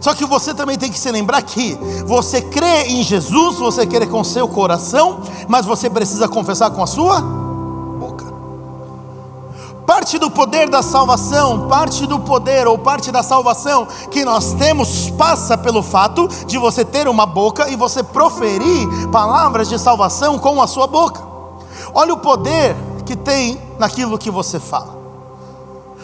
Só 0.00 0.14
que 0.14 0.26
você 0.26 0.52
também 0.52 0.76
tem 0.76 0.92
que 0.92 0.98
se 0.98 1.10
lembrar 1.10 1.40
que 1.42 1.78
você 2.04 2.42
crê 2.42 2.88
em 2.88 3.02
Jesus, 3.02 3.56
você 3.56 3.86
crê 3.86 4.06
com 4.06 4.22
seu 4.22 4.46
coração, 4.46 5.20
mas 5.48 5.64
você 5.64 5.88
precisa 5.88 6.28
confessar 6.28 6.70
com 6.70 6.82
a 6.82 6.86
sua 6.86 7.43
Parte 9.86 10.18
do 10.18 10.30
poder 10.30 10.68
da 10.70 10.82
salvação, 10.82 11.68
parte 11.68 12.06
do 12.06 12.18
poder 12.18 12.66
ou 12.66 12.78
parte 12.78 13.12
da 13.12 13.22
salvação 13.22 13.86
que 14.10 14.24
nós 14.24 14.54
temos 14.54 15.10
passa 15.10 15.58
pelo 15.58 15.82
fato 15.82 16.26
de 16.46 16.56
você 16.56 16.84
ter 16.84 17.06
uma 17.06 17.26
boca 17.26 17.68
e 17.68 17.76
você 17.76 18.02
proferir 18.02 18.88
palavras 19.12 19.68
de 19.68 19.78
salvação 19.78 20.38
com 20.38 20.62
a 20.62 20.66
sua 20.66 20.86
boca. 20.86 21.22
Olha 21.92 22.14
o 22.14 22.18
poder 22.18 22.74
que 23.04 23.14
tem 23.14 23.60
naquilo 23.78 24.16
que 24.16 24.30
você 24.30 24.58
fala. 24.58 24.94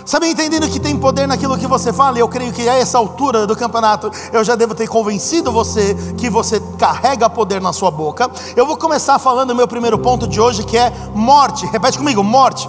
Sabe, 0.05 0.29
entendendo 0.29 0.69
que 0.69 0.81
tem 0.81 0.97
poder 0.97 1.27
naquilo 1.27 1.57
que 1.57 1.67
você 1.67 1.93
fala, 1.93 2.19
eu 2.19 2.29
creio 2.29 2.53
que 2.53 2.69
a 2.69 2.75
essa 2.75 2.99
altura 2.99 3.47
do 3.47 3.57
campeonato 3.57 4.11
eu 4.33 4.43
já 4.43 4.57
devo 4.57 4.75
ter 4.75 4.89
convencido 4.89 5.53
você 5.53 5.95
que 6.19 6.29
você 6.29 6.61
carrega 6.79 7.31
poder 7.31 7.61
na 7.61 7.73
sua 7.73 7.91
boca. 7.91 8.31
Eu 8.57 8.67
vou 8.67 8.77
começar 8.77 9.19
falando 9.19 9.51
o 9.51 9.55
meu 9.55 9.69
primeiro 9.69 9.99
ponto 9.99 10.27
de 10.27 10.41
hoje, 10.41 10.65
que 10.65 10.77
é 10.77 10.93
morte. 11.15 11.65
Repete 11.67 11.97
comigo: 11.97 12.23
morte. 12.23 12.69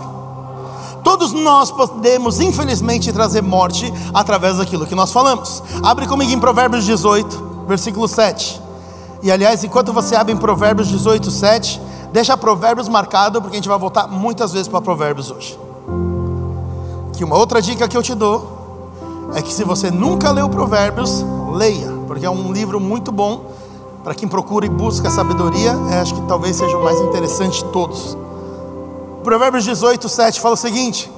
Todos 1.03 1.33
nós 1.33 1.71
podemos, 1.71 2.39
infelizmente, 2.39 3.11
trazer 3.11 3.41
morte 3.41 3.91
através 4.13 4.57
daquilo 4.57 4.85
que 4.85 4.95
nós 4.95 5.11
falamos. 5.11 5.63
Abre 5.83 6.07
comigo 6.07 6.31
em 6.31 6.39
Provérbios 6.39 6.85
18, 6.85 7.65
versículo 7.67 8.07
7. 8.07 8.61
E 9.23 9.31
aliás, 9.31 9.63
enquanto 9.63 9.93
você 9.93 10.15
abre 10.15 10.33
em 10.33 10.37
Provérbios 10.37 10.87
18, 10.87 11.29
7, 11.29 11.81
deixa 12.11 12.35
Provérbios 12.37 12.87
marcado, 12.87 13.41
porque 13.41 13.55
a 13.55 13.59
gente 13.59 13.69
vai 13.69 13.77
voltar 13.77 14.07
muitas 14.07 14.51
vezes 14.51 14.67
para 14.67 14.81
Provérbios 14.81 15.31
hoje. 15.31 15.59
Que 17.13 17.23
uma 17.23 17.37
outra 17.37 17.61
dica 17.61 17.87
que 17.87 17.95
eu 17.95 18.03
te 18.03 18.15
dou 18.15 18.89
é 19.35 19.41
que 19.41 19.53
se 19.53 19.63
você 19.63 19.89
nunca 19.89 20.31
leu 20.31 20.49
Provérbios, 20.49 21.23
leia, 21.53 21.91
porque 22.07 22.25
é 22.25 22.29
um 22.29 22.51
livro 22.51 22.79
muito 22.79 23.11
bom 23.11 23.51
para 24.03 24.15
quem 24.15 24.27
procura 24.27 24.65
e 24.65 24.69
busca 24.69 25.09
sabedoria. 25.09 25.75
É, 25.91 25.99
acho 25.99 26.15
que 26.15 26.21
talvez 26.23 26.55
seja 26.55 26.77
o 26.77 26.83
mais 26.83 26.99
interessante 26.99 27.63
de 27.63 27.71
todos. 27.71 28.17
Provérbios 29.23 29.63
18, 29.63 30.09
7 30.09 30.41
fala 30.41 30.55
o 30.55 30.57
seguinte: 30.57 31.11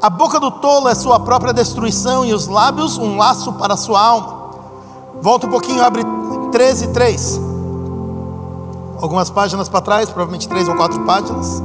A 0.00 0.08
boca 0.08 0.38
do 0.38 0.50
tolo 0.50 0.88
é 0.88 0.94
sua 0.94 1.18
própria 1.20 1.52
destruição, 1.52 2.24
e 2.24 2.32
os 2.32 2.46
lábios 2.46 2.96
um 2.96 3.16
laço 3.16 3.52
para 3.54 3.74
a 3.74 3.76
sua 3.76 4.00
alma. 4.00 4.44
Volta 5.20 5.46
um 5.46 5.50
pouquinho, 5.50 5.82
abre 5.82 6.02
13, 6.52 6.88
3. 6.88 7.40
Algumas 9.00 9.30
páginas 9.30 9.68
para 9.68 9.80
trás, 9.80 10.08
provavelmente 10.08 10.48
três 10.48 10.68
ou 10.68 10.76
quatro 10.76 11.00
páginas. 11.00 11.62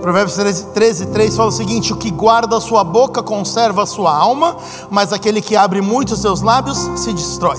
Provérbios 0.00 0.36
13, 0.36 0.66
13, 0.66 1.06
3 1.06 1.36
fala 1.36 1.48
o 1.48 1.52
seguinte: 1.52 1.92
O 1.92 1.96
que 1.96 2.10
guarda 2.10 2.56
a 2.56 2.60
sua 2.60 2.84
boca 2.84 3.22
conserva 3.22 3.82
a 3.82 3.86
sua 3.86 4.14
alma, 4.14 4.56
mas 4.90 5.12
aquele 5.12 5.40
que 5.40 5.56
abre 5.56 5.80
muito 5.80 6.12
os 6.12 6.20
seus 6.20 6.42
lábios 6.42 6.78
se 6.96 7.12
destrói. 7.12 7.58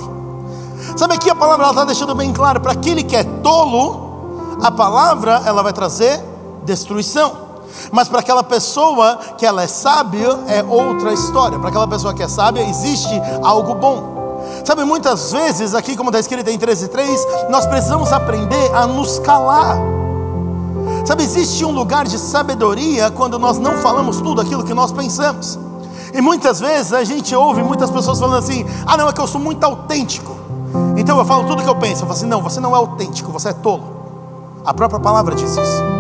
Sabe 0.95 1.15
aqui 1.15 1.29
a 1.29 1.35
palavra 1.35 1.67
está 1.67 1.83
deixando 1.83 2.13
bem 2.13 2.31
claro: 2.31 2.61
para 2.61 2.73
aquele 2.73 3.03
que 3.03 3.15
é 3.15 3.23
tolo, 3.23 4.08
a 4.61 4.71
palavra 4.71 5.41
ela 5.45 5.63
vai 5.63 5.73
trazer 5.73 6.23
destruição. 6.63 7.49
Mas 7.91 8.07
para 8.07 8.19
aquela 8.19 8.43
pessoa 8.43 9.17
que 9.37 9.45
ela 9.45 9.63
é 9.63 9.67
sábia 9.67 10.39
é 10.47 10.63
outra 10.63 11.13
história. 11.13 11.57
Para 11.59 11.69
aquela 11.69 11.87
pessoa 11.87 12.13
que 12.13 12.23
é 12.23 12.27
sábia 12.27 12.67
existe 12.67 13.21
algo 13.43 13.75
bom. 13.75 14.19
Sabe, 14.65 14.83
muitas 14.83 15.31
vezes, 15.31 15.73
aqui 15.73 15.95
como 15.95 16.09
está 16.09 16.19
escrito 16.19 16.49
em 16.49 16.57
13,3, 16.57 17.49
nós 17.49 17.65
precisamos 17.65 18.11
aprender 18.11 18.73
a 18.73 18.85
nos 18.85 19.19
calar. 19.19 19.77
Sabe, 21.05 21.23
existe 21.23 21.63
um 21.65 21.71
lugar 21.71 22.05
de 22.05 22.17
sabedoria 22.17 23.09
quando 23.09 23.39
nós 23.39 23.57
não 23.57 23.77
falamos 23.77 24.21
tudo 24.21 24.41
aquilo 24.41 24.63
que 24.63 24.73
nós 24.73 24.91
pensamos. 24.91 25.57
E 26.13 26.21
muitas 26.21 26.59
vezes 26.59 26.93
a 26.93 27.03
gente 27.03 27.35
ouve 27.35 27.63
muitas 27.63 27.89
pessoas 27.89 28.19
falando 28.19 28.37
assim: 28.37 28.65
ah, 28.85 28.97
não, 28.97 29.07
é 29.07 29.13
que 29.13 29.21
eu 29.21 29.27
sou 29.27 29.39
muito 29.39 29.63
autêntico. 29.63 30.35
Então 30.97 31.17
eu 31.17 31.25
falo 31.25 31.47
tudo 31.47 31.63
que 31.63 31.69
eu 31.69 31.75
penso. 31.75 32.03
Eu 32.03 32.07
falo 32.07 32.13
assim: 32.13 32.27
não, 32.27 32.41
você 32.41 32.59
não 32.59 32.75
é 32.75 32.77
autêntico, 32.77 33.31
você 33.31 33.49
é 33.49 33.53
tolo. 33.53 33.98
A 34.65 34.73
própria 34.73 34.99
palavra 34.99 35.35
diz 35.35 35.51
isso. 35.51 35.99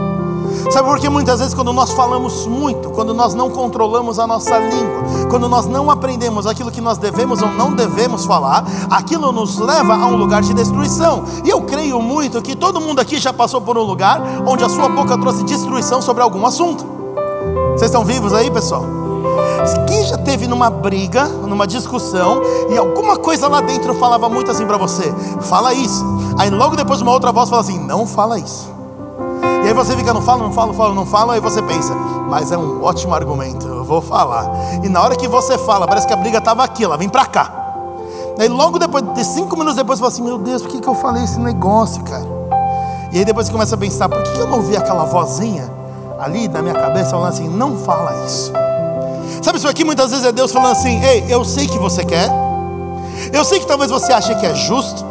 Sabe 0.71 0.87
por 0.87 0.99
que 0.99 1.09
muitas 1.09 1.39
vezes, 1.39 1.53
quando 1.53 1.73
nós 1.73 1.91
falamos 1.93 2.45
muito, 2.45 2.89
quando 2.91 3.13
nós 3.13 3.33
não 3.33 3.49
controlamos 3.49 4.19
a 4.19 4.27
nossa 4.27 4.57
língua, 4.57 5.27
quando 5.29 5.47
nós 5.47 5.65
não 5.65 5.89
aprendemos 5.89 6.45
aquilo 6.45 6.69
que 6.69 6.81
nós 6.81 6.97
devemos 6.97 7.41
ou 7.41 7.49
não 7.49 7.73
devemos 7.73 8.25
falar, 8.25 8.65
aquilo 8.89 9.31
nos 9.31 9.57
leva 9.57 9.95
a 9.95 10.05
um 10.05 10.15
lugar 10.15 10.41
de 10.41 10.53
destruição. 10.53 11.23
E 11.43 11.49
eu 11.49 11.61
creio 11.61 12.01
muito 12.01 12.41
que 12.41 12.55
todo 12.55 12.79
mundo 12.81 12.99
aqui 12.99 13.17
já 13.17 13.33
passou 13.33 13.61
por 13.61 13.77
um 13.77 13.83
lugar 13.83 14.21
onde 14.45 14.63
a 14.63 14.69
sua 14.69 14.89
boca 14.89 15.17
trouxe 15.17 15.43
destruição 15.43 16.01
sobre 16.01 16.21
algum 16.21 16.45
assunto. 16.45 16.85
Vocês 17.71 17.89
estão 17.89 18.03
vivos 18.05 18.33
aí, 18.33 18.51
pessoal? 18.51 19.08
Quem 19.87 20.03
já 20.03 20.17
teve 20.17 20.47
numa 20.47 20.69
briga, 20.69 21.25
numa 21.25 21.67
discussão, 21.67 22.41
e 22.69 22.77
alguma 22.77 23.17
coisa 23.17 23.47
lá 23.47 23.61
dentro 23.61 23.93
falava 23.95 24.29
muito 24.29 24.51
assim 24.51 24.65
para 24.65 24.77
você: 24.77 25.13
fala 25.41 25.73
isso. 25.73 26.05
Aí 26.37 26.49
logo 26.49 26.75
depois 26.75 27.01
uma 27.01 27.11
outra 27.11 27.31
voz 27.31 27.49
fala 27.49 27.61
assim: 27.61 27.79
não 27.79 28.05
fala 28.05 28.37
isso. 28.37 28.79
E 29.63 29.67
aí 29.67 29.73
você 29.73 29.95
fica, 29.95 30.13
não 30.13 30.21
fala, 30.21 30.43
não 30.43 30.53
fala, 30.53 30.73
fala, 30.73 30.93
não 30.93 31.05
fala, 31.05 31.33
aí 31.33 31.39
você 31.41 31.61
pensa, 31.61 31.93
mas 32.29 32.51
é 32.51 32.57
um 32.57 32.81
ótimo 32.81 33.13
argumento, 33.13 33.67
eu 33.67 33.83
vou 33.83 34.01
falar. 34.01 34.49
E 34.83 34.87
na 34.87 35.01
hora 35.01 35.17
que 35.17 35.27
você 35.27 35.57
fala, 35.57 35.85
parece 35.85 36.07
que 36.07 36.13
a 36.13 36.15
briga 36.15 36.37
estava 36.37 36.63
aqui, 36.63 36.83
ela 36.83 36.95
vem 36.95 37.09
para 37.09 37.25
cá. 37.25 37.51
Aí 38.39 38.47
logo 38.47 38.79
depois, 38.79 39.03
de 39.13 39.23
cinco 39.25 39.57
minutos 39.57 39.75
depois, 39.75 39.99
você 39.99 40.03
fala 40.03 40.13
assim, 40.13 40.23
meu 40.23 40.37
Deus, 40.37 40.61
por 40.61 40.71
que, 40.71 40.79
que 40.79 40.87
eu 40.87 40.95
falei 40.95 41.25
esse 41.25 41.37
negócio, 41.39 42.01
cara? 42.03 42.25
E 43.11 43.17
aí 43.17 43.25
depois 43.25 43.47
você 43.47 43.51
começa 43.51 43.75
a 43.75 43.77
pensar, 43.77 44.07
por 44.07 44.23
que, 44.23 44.31
que 44.31 44.39
eu 44.39 44.47
não 44.47 44.59
ouvi 44.59 44.77
aquela 44.77 45.03
vozinha 45.03 45.69
ali 46.17 46.47
na 46.47 46.61
minha 46.61 46.75
cabeça 46.75 47.11
falando 47.11 47.27
assim, 47.27 47.49
não 47.49 47.75
fala 47.75 48.13
isso. 48.25 48.53
Sabe 49.41 49.57
isso 49.57 49.67
aqui 49.67 49.83
muitas 49.83 50.11
vezes 50.11 50.25
é 50.25 50.31
Deus 50.31 50.51
falando 50.51 50.71
assim, 50.73 51.01
ei, 51.03 51.25
eu 51.29 51.45
sei 51.45 51.67
que 51.67 51.77
você 51.77 52.03
quer, 52.03 52.29
eu 53.31 53.43
sei 53.43 53.59
que 53.59 53.65
talvez 53.65 53.89
você 53.89 54.11
ache 54.11 54.35
que 54.35 54.45
é 54.45 54.53
justo, 54.53 55.05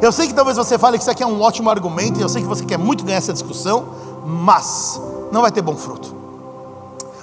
eu 0.00 0.10
sei 0.10 0.26
que 0.26 0.34
talvez 0.34 0.56
você 0.56 0.78
fale 0.78 0.96
que 0.96 1.02
isso 1.02 1.10
aqui 1.10 1.22
é 1.22 1.26
um 1.26 1.40
ótimo 1.40 1.68
argumento, 1.68 2.18
e 2.18 2.22
eu 2.22 2.28
sei 2.28 2.42
que 2.42 2.48
você 2.48 2.64
quer 2.64 2.78
muito 2.78 3.04
ganhar 3.04 3.18
essa 3.18 3.32
discussão, 3.32 3.84
mas 4.26 5.00
não 5.30 5.42
vai 5.42 5.52
ter 5.52 5.60
bom 5.60 5.76
fruto. 5.76 6.14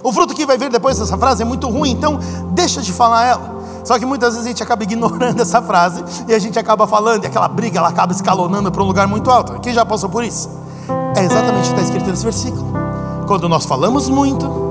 O 0.03 0.11
fruto 0.11 0.33
que 0.33 0.45
vai 0.45 0.57
vir 0.57 0.69
depois 0.69 0.97
dessa 0.97 1.17
frase 1.17 1.41
é 1.41 1.45
muito 1.45 1.67
ruim, 1.69 1.91
então 1.91 2.19
deixa 2.51 2.81
de 2.81 2.91
falar 2.91 3.25
ela. 3.25 3.61
Só 3.83 3.97
que 3.97 4.05
muitas 4.05 4.33
vezes 4.33 4.45
a 4.45 4.49
gente 4.49 4.63
acaba 4.63 4.83
ignorando 4.83 5.41
essa 5.41 5.61
frase 5.61 6.03
e 6.27 6.33
a 6.33 6.39
gente 6.39 6.57
acaba 6.57 6.87
falando, 6.87 7.23
e 7.23 7.27
aquela 7.27 7.47
briga 7.47 7.79
ela 7.79 7.89
acaba 7.89 8.11
escalonando 8.11 8.71
para 8.71 8.81
um 8.83 8.85
lugar 8.85 9.07
muito 9.07 9.29
alto. 9.29 9.59
Quem 9.59 9.73
já 9.73 9.85
passou 9.85 10.09
por 10.09 10.23
isso? 10.23 10.49
É 11.15 11.23
exatamente 11.23 11.69
o 11.69 11.73
que 11.73 11.79
está 11.79 11.81
escrito 11.81 12.09
nesse 12.09 12.23
versículo. 12.23 12.71
Quando 13.27 13.47
nós 13.47 13.65
falamos 13.65 14.09
muito, 14.09 14.70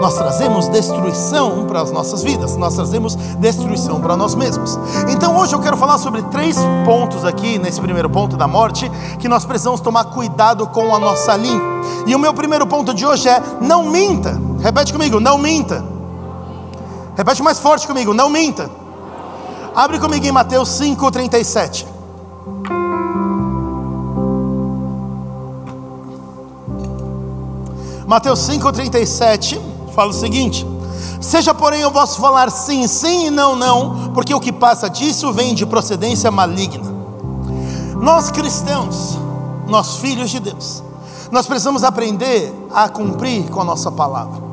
nós 0.00 0.14
trazemos 0.14 0.66
destruição 0.68 1.66
para 1.66 1.82
as 1.82 1.92
nossas 1.92 2.22
vidas, 2.22 2.56
nós 2.56 2.74
trazemos 2.74 3.14
destruição 3.14 4.00
para 4.00 4.16
nós 4.16 4.34
mesmos. 4.34 4.78
Então 5.10 5.36
hoje 5.36 5.54
eu 5.54 5.60
quero 5.60 5.76
falar 5.76 5.98
sobre 5.98 6.22
três 6.22 6.56
pontos 6.86 7.22
aqui, 7.22 7.58
nesse 7.58 7.78
primeiro 7.82 8.08
ponto 8.08 8.34
da 8.34 8.48
morte, 8.48 8.90
que 9.18 9.28
nós 9.28 9.44
precisamos 9.44 9.80
tomar 9.82 10.04
cuidado 10.04 10.66
com 10.68 10.94
a 10.94 10.98
nossa 10.98 11.36
língua. 11.36 11.82
E 12.06 12.14
o 12.14 12.18
meu 12.18 12.32
primeiro 12.32 12.66
ponto 12.66 12.94
de 12.94 13.04
hoje 13.04 13.28
é: 13.28 13.42
não 13.60 13.90
minta. 13.90 14.40
Repete 14.60 14.90
comigo, 14.90 15.20
não 15.20 15.36
minta. 15.36 15.84
Repete 17.14 17.42
mais 17.42 17.58
forte 17.58 17.86
comigo, 17.86 18.14
não 18.14 18.30
minta. 18.30 18.70
Abre 19.76 19.98
comigo 19.98 20.24
em 20.26 20.32
Mateus 20.32 20.70
5,37. 20.80 21.84
Mateus 28.06 28.40
5,37 28.48 29.79
fala 30.00 30.10
o 30.12 30.14
seguinte: 30.14 30.66
Seja, 31.20 31.52
porém, 31.52 31.84
o 31.84 31.90
vosso 31.90 32.18
falar 32.18 32.50
sim, 32.50 32.86
sim 32.86 33.26
e 33.26 33.30
não, 33.30 33.54
não, 33.54 34.10
porque 34.14 34.34
o 34.34 34.40
que 34.40 34.50
passa 34.50 34.88
disso 34.88 35.30
vem 35.30 35.54
de 35.54 35.66
procedência 35.66 36.30
maligna. 36.30 36.90
Nós 38.00 38.30
cristãos, 38.30 39.18
nós 39.66 39.96
filhos 39.96 40.30
de 40.30 40.40
Deus, 40.40 40.82
nós 41.30 41.46
precisamos 41.46 41.84
aprender 41.84 42.50
a 42.72 42.88
cumprir 42.88 43.50
com 43.50 43.60
a 43.60 43.64
nossa 43.64 43.92
palavra. 43.92 44.48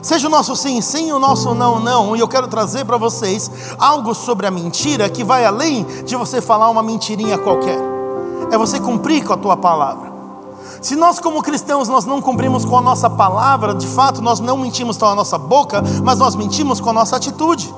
Seja 0.00 0.28
o 0.28 0.30
nosso 0.30 0.54
sim, 0.54 0.80
sim, 0.80 1.10
o 1.10 1.18
nosso 1.18 1.54
não, 1.54 1.80
não. 1.80 2.14
E 2.14 2.20
eu 2.20 2.28
quero 2.28 2.46
trazer 2.46 2.84
para 2.84 2.96
vocês 2.96 3.50
algo 3.78 4.14
sobre 4.14 4.46
a 4.46 4.50
mentira 4.50 5.08
que 5.08 5.24
vai 5.24 5.44
além 5.44 5.84
de 6.04 6.14
você 6.14 6.40
falar 6.40 6.70
uma 6.70 6.84
mentirinha 6.84 7.36
qualquer. 7.36 7.78
É 8.50 8.56
você 8.56 8.78
cumprir 8.78 9.24
com 9.24 9.32
a 9.32 9.36
tua 9.36 9.56
palavra. 9.56 10.11
Se 10.82 10.96
nós, 10.96 11.20
como 11.20 11.40
cristãos, 11.40 11.88
nós 11.88 12.04
não 12.04 12.20
cumprimos 12.20 12.64
com 12.64 12.76
a 12.76 12.80
nossa 12.80 13.08
palavra, 13.08 13.72
de 13.72 13.86
fato, 13.86 14.20
nós 14.20 14.40
não 14.40 14.56
mentimos 14.56 14.98
com 14.98 15.06
a 15.06 15.14
nossa 15.14 15.38
boca, 15.38 15.80
mas 16.02 16.18
nós 16.18 16.34
mentimos 16.34 16.80
com 16.80 16.90
a 16.90 16.92
nossa 16.92 17.14
atitude. 17.14 17.72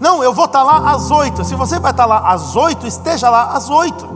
Não, 0.00 0.24
eu 0.24 0.32
vou 0.32 0.46
estar 0.46 0.62
lá 0.62 0.90
às 0.90 1.10
oito. 1.10 1.44
Se 1.44 1.54
você 1.54 1.78
vai 1.78 1.90
estar 1.90 2.06
lá 2.06 2.32
às 2.32 2.56
oito, 2.56 2.86
esteja 2.86 3.28
lá 3.28 3.52
às 3.52 3.68
oito. 3.68 4.08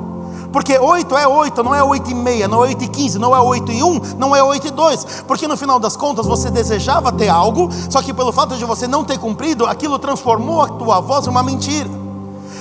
Porque 0.51 0.79
oito 0.79 1.15
é 1.19 1.29
oito, 1.29 1.63
não 1.63 1.75
é 1.75 1.85
oito 1.85 2.11
e 2.11 2.15
meia, 2.15 2.49
não 2.49 2.65
é 2.65 2.69
oito 2.69 2.83
e 2.83 2.89
quinze, 2.89 3.19
não 3.19 3.37
é 3.37 3.41
oito 3.41 3.71
e 3.71 3.83
um, 3.83 4.01
não 4.17 4.35
é 4.35 4.43
oito 4.43 4.67
e 4.67 4.71
dois. 4.71 5.05
Porque 5.27 5.47
no 5.47 5.59
final 5.59 5.79
das 5.79 5.95
contas 5.95 6.27
você 6.27 6.51
desejava 6.51 7.13
ter 7.13 7.29
algo, 7.29 7.69
só 7.91 8.01
que 8.01 8.15
pelo 8.15 8.33
fato 8.33 8.57
de 8.57 8.65
você 8.65 8.89
não 8.89 9.05
ter 9.05 9.19
cumprido, 9.19 9.67
aquilo 9.67 9.99
transformou 9.99 10.63
a 10.63 10.69
tua 10.69 11.01
voz 11.01 11.27
em 11.27 11.31
uma 11.31 11.43
mentira. 11.43 12.08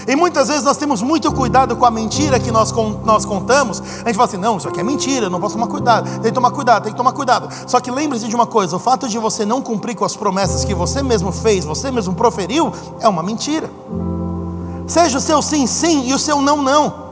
E 0.07 0.15
muitas 0.15 0.47
vezes 0.47 0.63
nós 0.63 0.77
temos 0.77 1.01
muito 1.01 1.29
cuidado 1.33 1.75
com 1.75 1.85
a 1.85 1.91
mentira 1.91 2.39
que 2.39 2.49
nós, 2.49 2.71
nós 3.03 3.25
contamos. 3.25 3.81
A 3.81 4.07
gente 4.07 4.15
fala 4.15 4.23
assim: 4.25 4.37
não, 4.37 4.55
isso 4.55 4.69
aqui 4.69 4.79
é 4.79 4.83
mentira, 4.83 5.29
não 5.29 5.39
posso 5.39 5.55
tomar 5.55 5.67
cuidado. 5.67 6.09
Tem 6.21 6.31
que 6.31 6.31
tomar 6.31 6.51
cuidado, 6.51 6.83
tem 6.83 6.93
que 6.93 6.97
tomar 6.97 7.11
cuidado. 7.11 7.49
Só 7.67 7.81
que 7.81 7.91
lembre-se 7.91 8.25
de 8.25 8.33
uma 8.35 8.45
coisa: 8.45 8.77
o 8.77 8.79
fato 8.79 9.09
de 9.09 9.19
você 9.19 9.45
não 9.45 9.61
cumprir 9.61 9.95
com 9.95 10.05
as 10.05 10.15
promessas 10.15 10.63
que 10.63 10.73
você 10.73 11.03
mesmo 11.03 11.33
fez, 11.33 11.65
você 11.65 11.91
mesmo 11.91 12.15
proferiu, 12.15 12.71
é 13.01 13.07
uma 13.09 13.21
mentira. 13.21 13.69
Seja 14.87 15.17
o 15.17 15.21
seu 15.21 15.41
sim, 15.41 15.67
sim 15.67 16.07
e 16.07 16.13
o 16.13 16.19
seu 16.19 16.41
não, 16.41 16.61
não. 16.61 17.07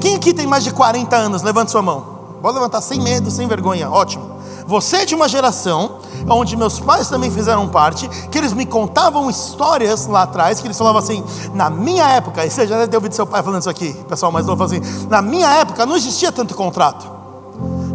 Quem 0.00 0.14
aqui 0.14 0.32
tem 0.32 0.46
mais 0.46 0.62
de 0.62 0.72
40 0.72 1.16
anos? 1.16 1.42
Levante 1.42 1.72
sua 1.72 1.82
mão. 1.82 2.20
Pode 2.40 2.54
levantar 2.54 2.80
sem 2.80 3.00
medo, 3.00 3.28
sem 3.28 3.48
vergonha. 3.48 3.90
Ótimo. 3.90 4.29
Você 4.70 4.98
é 4.98 5.04
de 5.04 5.16
uma 5.16 5.28
geração 5.28 5.98
onde 6.28 6.56
meus 6.56 6.78
pais 6.78 7.08
também 7.08 7.28
fizeram 7.28 7.66
parte, 7.66 8.08
que 8.30 8.38
eles 8.38 8.52
me 8.52 8.64
contavam 8.64 9.28
histórias 9.28 10.06
lá 10.06 10.22
atrás, 10.22 10.60
que 10.60 10.68
eles 10.68 10.78
falavam 10.78 11.00
assim, 11.00 11.24
na 11.52 11.68
minha 11.68 12.08
época, 12.10 12.46
e 12.46 12.50
você 12.50 12.68
já 12.68 12.76
deve 12.76 12.86
ter 12.86 12.96
ouvido 12.96 13.12
seu 13.12 13.26
pai 13.26 13.42
falando 13.42 13.62
isso 13.62 13.68
aqui, 13.68 13.92
pessoal 14.08 14.30
mais 14.30 14.46
novo 14.46 14.62
assim, 14.62 14.80
na 15.08 15.20
minha 15.20 15.48
época 15.54 15.84
não 15.84 15.96
existia 15.96 16.30
tanto 16.30 16.54
contrato. 16.54 17.04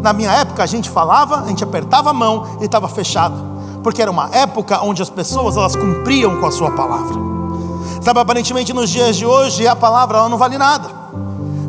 Na 0.02 0.12
minha 0.12 0.30
época 0.34 0.64
a 0.64 0.66
gente 0.66 0.90
falava, 0.90 1.44
a 1.44 1.48
gente 1.48 1.64
apertava 1.64 2.10
a 2.10 2.14
mão 2.14 2.58
e 2.60 2.66
estava 2.66 2.90
fechado, 2.90 3.42
porque 3.82 4.02
era 4.02 4.12
uma 4.12 4.30
época 4.34 4.82
onde 4.84 5.02
as 5.02 5.10
pessoas 5.10 5.56
elas 5.56 5.78
cumpriam 5.78 6.42
com 6.42 6.46
a 6.46 6.52
sua 6.52 6.72
palavra. 6.72 7.16
Sabe, 8.02 8.20
aparentemente 8.20 8.74
nos 8.74 8.90
dias 8.90 9.16
de 9.16 9.26
hoje 9.26 9.66
a 9.66 9.78
palavra 9.78 10.18
ela 10.18 10.28
não 10.28 10.38
vale 10.38 10.58
nada. 10.58 11.05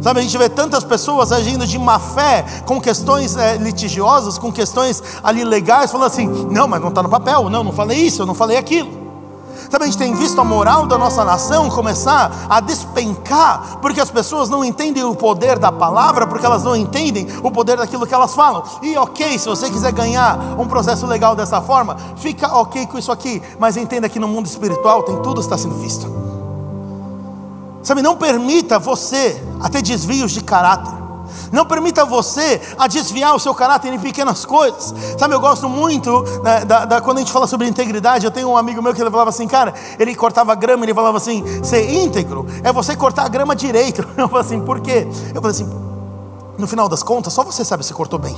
Sabe, 0.07 0.21
a 0.21 0.23
gente 0.23 0.39
vê 0.39 0.49
tantas 0.49 0.85
pessoas 0.85 1.33
agindo 1.33 1.67
de 1.67 1.77
má 1.81 1.99
fé, 1.99 2.45
com 2.65 2.81
questões 2.81 3.37
é, 3.37 3.57
litigiosas, 3.57 4.39
com 4.39 4.53
questões 4.53 5.03
ali 5.21 5.43
legais, 5.43 5.91
falando 5.91 6.07
assim: 6.07 6.29
não, 6.49 6.69
mas 6.69 6.81
não 6.81 6.91
está 6.91 7.03
no 7.03 7.09
papel, 7.09 7.51
não, 7.51 7.65
não 7.65 7.73
falei 7.73 7.99
isso, 7.99 8.23
eu 8.23 8.27
não 8.27 8.33
falei 8.33 8.57
aquilo. 8.57 8.89
Sabe, 9.69 9.83
a 9.83 9.87
gente 9.89 9.99
tem 9.99 10.15
visto 10.15 10.41
a 10.41 10.45
moral 10.45 10.87
da 10.87 10.97
nossa 10.97 11.25
nação 11.25 11.69
começar 11.69 12.47
a 12.49 12.61
despencar, 12.61 13.79
porque 13.83 14.01
as 14.01 14.09
pessoas 14.09 14.49
não 14.49 14.65
entendem 14.65 15.03
o 15.03 15.13
poder 15.13 15.59
da 15.59 15.73
palavra, 15.73 16.25
porque 16.25 16.47
elas 16.47 16.63
não 16.63 16.77
entendem 16.77 17.27
o 17.43 17.51
poder 17.51 17.77
daquilo 17.77 18.07
que 18.07 18.15
elas 18.15 18.33
falam. 18.33 18.63
E 18.83 18.97
ok, 18.97 19.37
se 19.37 19.49
você 19.49 19.69
quiser 19.69 19.91
ganhar 19.91 20.39
um 20.57 20.69
processo 20.69 21.05
legal 21.05 21.35
dessa 21.35 21.61
forma, 21.61 21.97
fica 22.15 22.47
ok 22.55 22.87
com 22.87 22.97
isso 22.97 23.11
aqui, 23.11 23.43
mas 23.59 23.77
entenda 23.77 24.09
que 24.09 24.21
no 24.21 24.29
mundo 24.29 24.47
espiritual 24.47 25.03
tem 25.03 25.21
tudo 25.21 25.41
está 25.41 25.59
sendo 25.59 25.75
visto. 25.75 26.36
Sabe, 27.87 28.03
não 28.03 28.17
permita 28.17 28.81
você 28.81 29.41
a 29.61 29.69
ter 29.69 29.81
desvios 29.81 30.33
de 30.33 30.41
caráter. 30.41 30.93
Não 31.53 31.65
permita 31.65 32.05
você 32.05 32.61
a 32.77 32.89
desviar 32.89 33.33
o 33.33 33.39
seu 33.39 33.55
caráter 33.55 33.93
em 33.93 33.99
pequenas 34.01 34.45
coisas. 34.45 34.93
Sabe, 35.17 35.37
eu 35.37 35.39
gosto 35.39 35.69
muito 35.69 36.25
né, 36.43 36.65
da, 36.65 36.85
da, 36.85 37.01
quando 37.01 37.19
a 37.19 37.21
gente 37.21 37.31
fala 37.31 37.47
sobre 37.47 37.69
integridade. 37.69 38.25
Eu 38.25 38.33
tenho 38.33 38.49
um 38.49 38.57
amigo 38.57 38.83
meu 38.83 38.93
que 38.93 39.01
ele 39.01 39.09
falava 39.09 39.31
assim, 39.31 39.47
cara, 39.47 39.73
ele 40.01 40.17
cortava 40.17 40.53
grama, 40.57 40.85
ele 40.85 40.93
falava 40.93 41.17
assim: 41.17 41.45
ser 41.63 41.89
íntegro 41.89 42.45
é 42.65 42.73
você 42.73 42.97
cortar 42.97 43.25
a 43.25 43.29
grama 43.29 43.55
direito. 43.55 44.05
Eu 44.19 44.29
falei 44.29 44.45
assim, 44.45 44.61
por 44.63 44.81
quê? 44.81 45.07
Eu 45.33 45.41
falei 45.41 45.53
assim, 45.53 45.71
no 46.59 46.67
final 46.67 46.89
das 46.89 47.05
contas, 47.05 47.33
só 47.33 47.45
você 47.45 47.65
sabe 47.65 47.87
se 47.87 47.95
cortou 47.95 48.19
bem. 48.19 48.35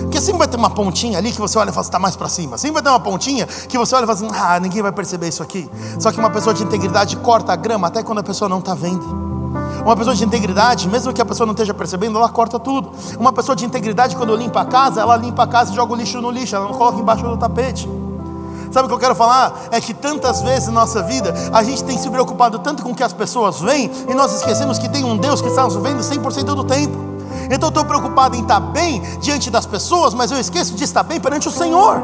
Porque 0.00 0.20
sempre 0.20 0.38
vai 0.38 0.48
ter 0.48 0.56
uma 0.56 0.70
pontinha 0.70 1.18
ali 1.18 1.32
que 1.32 1.40
você 1.40 1.58
olha 1.58 1.70
e 1.70 1.72
fala, 1.72 1.86
está 1.86 1.98
mais 1.98 2.16
para 2.16 2.28
cima. 2.28 2.58
Sempre 2.58 2.74
vai 2.74 2.82
ter 2.82 2.88
uma 2.88 3.00
pontinha 3.00 3.46
que 3.46 3.78
você 3.78 3.94
olha 3.94 4.04
e 4.04 4.06
fala 4.06 4.18
assim, 4.18 4.28
ah, 4.32 4.60
ninguém 4.60 4.82
vai 4.82 4.92
perceber 4.92 5.28
isso 5.28 5.42
aqui. 5.42 5.70
Só 5.98 6.10
que 6.12 6.18
uma 6.18 6.30
pessoa 6.30 6.54
de 6.54 6.62
integridade 6.62 7.16
corta 7.16 7.52
a 7.52 7.56
grama 7.56 7.88
até 7.88 8.02
quando 8.02 8.18
a 8.18 8.22
pessoa 8.22 8.48
não 8.48 8.58
está 8.58 8.74
vendo. 8.74 9.22
Uma 9.84 9.96
pessoa 9.96 10.14
de 10.14 10.24
integridade, 10.24 10.88
mesmo 10.88 11.12
que 11.12 11.20
a 11.20 11.24
pessoa 11.24 11.46
não 11.46 11.52
esteja 11.52 11.74
percebendo, 11.74 12.16
ela 12.18 12.28
corta 12.28 12.58
tudo. 12.58 12.92
Uma 13.18 13.32
pessoa 13.32 13.56
de 13.56 13.64
integridade, 13.64 14.16
quando 14.16 14.34
limpa 14.36 14.60
a 14.60 14.64
casa, 14.64 15.00
ela 15.00 15.16
limpa 15.16 15.42
a 15.42 15.46
casa 15.46 15.72
e 15.72 15.74
joga 15.74 15.92
o 15.92 15.96
lixo 15.96 16.20
no 16.20 16.30
lixo, 16.30 16.54
ela 16.54 16.66
não 16.66 16.74
coloca 16.74 16.98
embaixo 16.98 17.24
do 17.24 17.36
tapete. 17.36 17.88
Sabe 18.70 18.86
o 18.86 18.88
que 18.88 18.94
eu 18.94 18.98
quero 18.98 19.14
falar? 19.14 19.68
É 19.70 19.80
que 19.80 19.92
tantas 19.92 20.40
vezes 20.40 20.68
na 20.68 20.80
nossa 20.80 21.02
vida 21.02 21.34
a 21.52 21.62
gente 21.62 21.84
tem 21.84 21.98
se 21.98 22.08
preocupado 22.08 22.58
tanto 22.58 22.82
com 22.82 22.92
o 22.92 22.94
que 22.94 23.02
as 23.02 23.12
pessoas 23.12 23.60
veem 23.60 23.90
e 24.08 24.14
nós 24.14 24.32
esquecemos 24.32 24.78
que 24.78 24.88
tem 24.88 25.04
um 25.04 25.16
Deus 25.16 25.42
que 25.42 25.48
está 25.48 25.64
nos 25.64 25.76
vendo 25.76 26.00
100% 26.00 26.42
do 26.44 26.64
tempo. 26.64 27.11
Então 27.52 27.68
eu 27.68 27.70
estou 27.70 27.84
preocupado 27.84 28.34
em 28.34 28.40
estar 28.40 28.60
bem 28.60 29.02
diante 29.20 29.50
das 29.50 29.66
pessoas, 29.66 30.14
mas 30.14 30.30
eu 30.30 30.38
esqueço 30.38 30.74
de 30.74 30.84
estar 30.84 31.02
bem 31.02 31.20
perante 31.20 31.48
o 31.48 31.50
Senhor. 31.50 32.02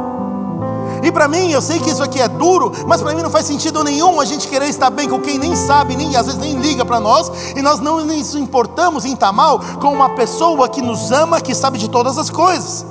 E 1.02 1.11
para 1.11 1.26
mim, 1.26 1.50
eu 1.50 1.62
sei 1.62 1.78
que 1.78 1.90
isso 1.90 2.02
aqui 2.02 2.21
é 2.21 2.28
duro, 2.28 2.71
mas 2.87 3.00
para 3.00 3.14
mim 3.14 3.23
não 3.23 3.31
faz 3.31 3.47
sentido 3.47 3.83
nenhum 3.83 4.21
a 4.21 4.25
gente 4.25 4.47
querer 4.47 4.69
estar 4.69 4.90
bem 4.90 5.09
com 5.09 5.21
quem 5.21 5.38
nem 5.38 5.57
sabe, 5.57 5.97
nem 5.97 6.14
às 6.17 6.26
vezes 6.26 6.40
nem 6.40 6.55
liga 6.59 6.85
para 6.85 7.00
nós, 7.00 7.31
e 7.57 7.62
nós 7.62 7.81
não 7.81 8.05
nos 8.05 8.35
importamos 8.35 9.05
em 9.05 9.14
estar 9.14 9.33
mal 9.33 9.61
com 9.81 9.93
uma 9.93 10.11
pessoa 10.11 10.69
que 10.69 10.83
nos 10.83 11.11
ama, 11.12 11.40
que 11.40 11.55
sabe 11.55 11.78
de 11.78 11.88
todas 11.88 12.19
as 12.19 12.28
coisas. 12.28 12.85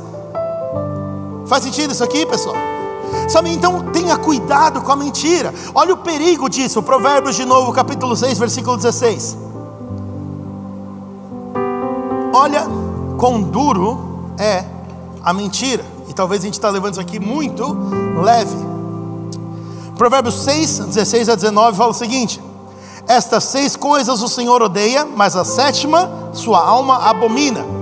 Faz 1.46 1.64
sentido 1.64 1.92
isso 1.92 2.04
aqui, 2.04 2.26
pessoal? 2.26 2.56
Sabe, 3.30 3.52
então 3.52 3.92
tenha 3.92 4.18
cuidado 4.18 4.82
com 4.82 4.92
a 4.92 4.96
mentira. 4.96 5.54
Olha 5.76 5.94
o 5.94 5.98
perigo 5.98 6.50
disso. 6.50 6.82
Provérbios 6.82 7.36
de 7.36 7.46
novo, 7.46 7.72
capítulo 7.72 8.16
6, 8.16 8.38
versículo 8.38 8.78
16. 8.78 9.38
Olha 12.38 12.67
quão 13.17 13.41
duro 13.41 14.36
é 14.38 14.63
a 15.24 15.34
mentira. 15.34 15.84
E 16.08 16.13
talvez 16.13 16.41
a 16.41 16.46
gente 16.46 16.53
está 16.53 16.70
levando 16.70 16.94
isso 16.94 17.01
aqui 17.01 17.20
muito 17.20 17.63
leve. 18.24 18.56
Provérbios 19.98 20.36
6, 20.44 20.79
16 20.86 21.29
a 21.29 21.36
19 21.36 21.75
fala 21.75 21.89
o 21.89 21.96
seguinte: 21.96 22.39
Estas 23.08 23.44
seis 23.46 23.75
coisas 23.75 24.22
o 24.22 24.27
Senhor 24.27 24.62
odeia, 24.62 25.03
mas 25.03 25.36
a 25.36 25.44
sétima 25.44 26.29
sua 26.32 26.60
alma 26.60 27.10
abomina 27.10 27.77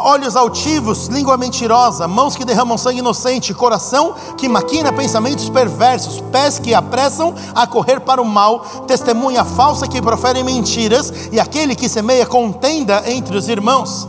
olhos 0.00 0.36
altivos, 0.36 1.06
língua 1.08 1.36
mentirosa, 1.36 2.08
mãos 2.08 2.36
que 2.36 2.44
derramam 2.44 2.78
sangue 2.78 2.98
inocente, 2.98 3.54
coração 3.54 4.14
que 4.36 4.48
maquina 4.48 4.92
pensamentos 4.92 5.48
perversos, 5.48 6.20
pés 6.32 6.58
que 6.58 6.74
apressam 6.74 7.34
a 7.54 7.66
correr 7.66 8.00
para 8.00 8.20
o 8.20 8.24
mal, 8.24 8.60
testemunha 8.86 9.44
falsa 9.44 9.86
que 9.86 10.00
profere 10.00 10.42
mentiras 10.42 11.12
e 11.30 11.38
aquele 11.38 11.76
que 11.76 11.88
semeia 11.88 12.26
contenda 12.26 13.02
entre 13.06 13.36
os 13.36 13.48
irmãos. 13.48 14.08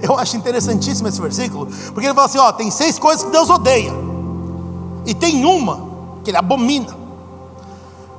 Eu 0.00 0.18
acho 0.18 0.36
interessantíssimo 0.36 1.08
esse 1.08 1.20
versículo, 1.20 1.66
porque 1.92 2.06
ele 2.06 2.14
fala 2.14 2.26
assim: 2.26 2.38
ó, 2.38 2.52
tem 2.52 2.70
seis 2.70 2.98
coisas 2.98 3.24
que 3.24 3.30
Deus 3.30 3.48
odeia, 3.48 3.92
e 5.06 5.14
tem 5.14 5.44
uma 5.44 5.86
que 6.22 6.30
ele 6.30 6.36
abomina. 6.36 7.05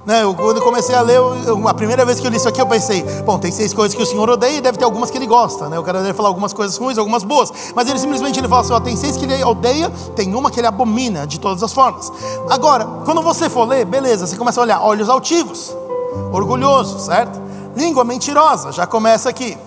Né, 0.07 0.23
eu, 0.23 0.33
quando 0.33 0.61
comecei 0.61 0.95
a 0.95 1.01
ler, 1.01 1.17
eu, 1.17 1.67
a 1.67 1.73
primeira 1.73 2.05
vez 2.05 2.17
que 2.17 2.25
eu 2.25 2.31
li 2.31 2.37
isso 2.37 2.47
aqui, 2.47 2.61
eu 2.61 2.65
pensei, 2.65 3.03
bom, 3.25 3.37
tem 3.37 3.51
seis 3.51 3.73
coisas 3.73 3.93
que 3.93 4.01
o 4.01 4.05
Senhor 4.05 4.29
odeia 4.29 4.59
e 4.59 4.61
deve 4.61 4.77
ter 4.77 4.85
algumas 4.85 5.11
que 5.11 5.17
ele 5.17 5.27
gosta. 5.27 5.67
Né? 5.67 5.77
O 5.77 5.83
cara 5.83 6.01
deve 6.01 6.13
falar 6.13 6.29
algumas 6.29 6.53
coisas 6.53 6.77
ruins, 6.77 6.97
algumas 6.97 7.25
boas. 7.25 7.51
Mas 7.75 7.89
ele 7.89 7.99
simplesmente 7.99 8.39
ele 8.39 8.47
fala 8.47 8.61
assim: 8.61 8.71
ó, 8.71 8.79
tem 8.79 8.95
seis 8.95 9.17
que 9.17 9.25
ele 9.25 9.43
odeia, 9.43 9.89
tem 10.15 10.33
uma 10.33 10.49
que 10.49 10.61
ele 10.61 10.67
abomina 10.67 11.27
de 11.27 11.41
todas 11.41 11.61
as 11.61 11.73
formas. 11.73 12.09
Agora, 12.49 12.85
quando 13.03 13.21
você 13.21 13.49
for 13.49 13.67
ler, 13.67 13.83
beleza, 13.83 14.25
você 14.25 14.37
começa 14.37 14.61
a 14.61 14.63
olhar 14.63 14.81
olhos 14.81 15.09
altivos, 15.09 15.75
orgulhoso, 16.31 16.99
certo? 16.99 17.41
Língua 17.75 18.05
mentirosa, 18.05 18.71
já 18.71 18.87
começa 18.87 19.27
aqui. 19.27 19.57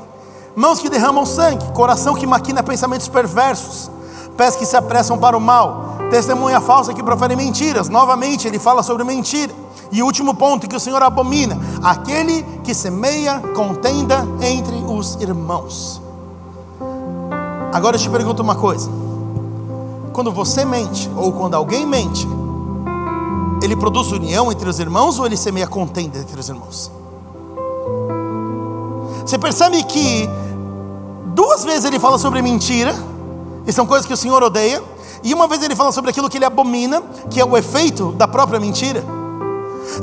Mãos 0.56 0.78
que 0.78 0.88
derramam 0.88 1.26
sangue, 1.26 1.70
coração 1.74 2.14
que 2.14 2.26
maquina 2.26 2.62
pensamentos 2.62 3.08
perversos, 3.08 3.90
pés 4.38 4.56
que 4.56 4.64
se 4.64 4.74
apressam 4.74 5.18
para 5.18 5.36
o 5.36 5.40
mal, 5.40 5.98
testemunha 6.10 6.62
falsa 6.62 6.94
que 6.94 7.02
profere 7.02 7.36
mentiras. 7.36 7.90
Novamente, 7.90 8.48
ele 8.48 8.58
fala 8.58 8.82
sobre 8.82 9.04
mentira. 9.04 9.52
E 9.92 10.02
o 10.02 10.06
último 10.06 10.34
ponto 10.34 10.68
que 10.68 10.76
o 10.76 10.80
Senhor 10.80 11.02
abomina: 11.02 11.58
aquele 11.82 12.42
que 12.64 12.74
semeia 12.74 13.40
contenda 13.54 14.26
entre 14.40 14.76
os 14.76 15.16
irmãos. 15.20 16.00
Agora 17.72 17.96
eu 17.96 18.00
te 18.00 18.08
pergunto 18.08 18.42
uma 18.42 18.54
coisa: 18.54 18.90
quando 20.12 20.32
você 20.32 20.64
mente, 20.64 21.10
ou 21.16 21.32
quando 21.32 21.54
alguém 21.54 21.86
mente, 21.86 22.26
ele 23.62 23.76
produz 23.76 24.12
união 24.12 24.50
entre 24.50 24.68
os 24.68 24.78
irmãos 24.78 25.18
ou 25.18 25.26
ele 25.26 25.36
semeia 25.36 25.66
contenda 25.66 26.18
entre 26.18 26.38
os 26.38 26.48
irmãos? 26.48 26.90
Você 29.24 29.38
percebe 29.38 29.82
que 29.84 30.28
duas 31.34 31.64
vezes 31.64 31.84
ele 31.84 31.98
fala 31.98 32.18
sobre 32.18 32.42
mentira, 32.42 32.94
e 33.66 33.72
são 33.72 33.86
coisas 33.86 34.06
que 34.06 34.12
o 34.12 34.16
Senhor 34.16 34.42
odeia, 34.42 34.82
e 35.22 35.34
uma 35.34 35.46
vez 35.46 35.62
ele 35.62 35.76
fala 35.76 35.92
sobre 35.92 36.10
aquilo 36.10 36.28
que 36.28 36.38
ele 36.38 36.44
abomina, 36.44 37.02
que 37.28 37.40
é 37.40 37.44
o 37.44 37.56
efeito 37.56 38.12
da 38.12 38.26
própria 38.26 38.58
mentira. 38.58 39.19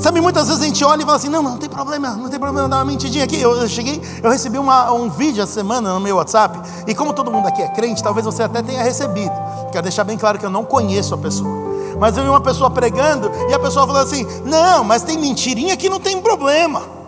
Sabe, 0.00 0.20
muitas 0.20 0.48
vezes 0.48 0.62
a 0.62 0.66
gente 0.66 0.84
olha 0.84 1.02
e 1.02 1.04
fala 1.04 1.16
assim: 1.16 1.28
não, 1.28 1.42
não 1.42 1.56
tem 1.56 1.68
problema, 1.68 2.10
não 2.10 2.28
tem 2.28 2.38
problema 2.38 2.68
dar 2.68 2.76
uma 2.76 2.84
mentidinha 2.84 3.24
aqui. 3.24 3.40
Eu, 3.40 3.56
eu 3.56 3.68
cheguei, 3.68 4.00
eu 4.22 4.30
recebi 4.30 4.58
uma, 4.58 4.92
um 4.92 5.08
vídeo 5.10 5.42
essa 5.42 5.52
semana 5.52 5.92
no 5.92 6.00
meu 6.00 6.16
WhatsApp, 6.16 6.58
e 6.86 6.94
como 6.94 7.12
todo 7.12 7.30
mundo 7.30 7.48
aqui 7.48 7.62
é 7.62 7.68
crente, 7.68 8.02
talvez 8.02 8.24
você 8.24 8.42
até 8.42 8.62
tenha 8.62 8.82
recebido. 8.82 9.32
Quero 9.72 9.82
deixar 9.82 10.04
bem 10.04 10.16
claro 10.16 10.38
que 10.38 10.46
eu 10.46 10.50
não 10.50 10.64
conheço 10.64 11.14
a 11.14 11.18
pessoa. 11.18 11.68
Mas 11.98 12.16
eu 12.16 12.22
vi 12.22 12.28
uma 12.28 12.40
pessoa 12.40 12.70
pregando 12.70 13.30
e 13.48 13.54
a 13.54 13.58
pessoa 13.58 13.86
falou 13.86 14.02
assim: 14.02 14.26
não, 14.44 14.84
mas 14.84 15.02
tem 15.02 15.18
mentirinha 15.18 15.76
que 15.76 15.88
não 15.88 15.98
tem 15.98 16.20
problema. 16.20 16.98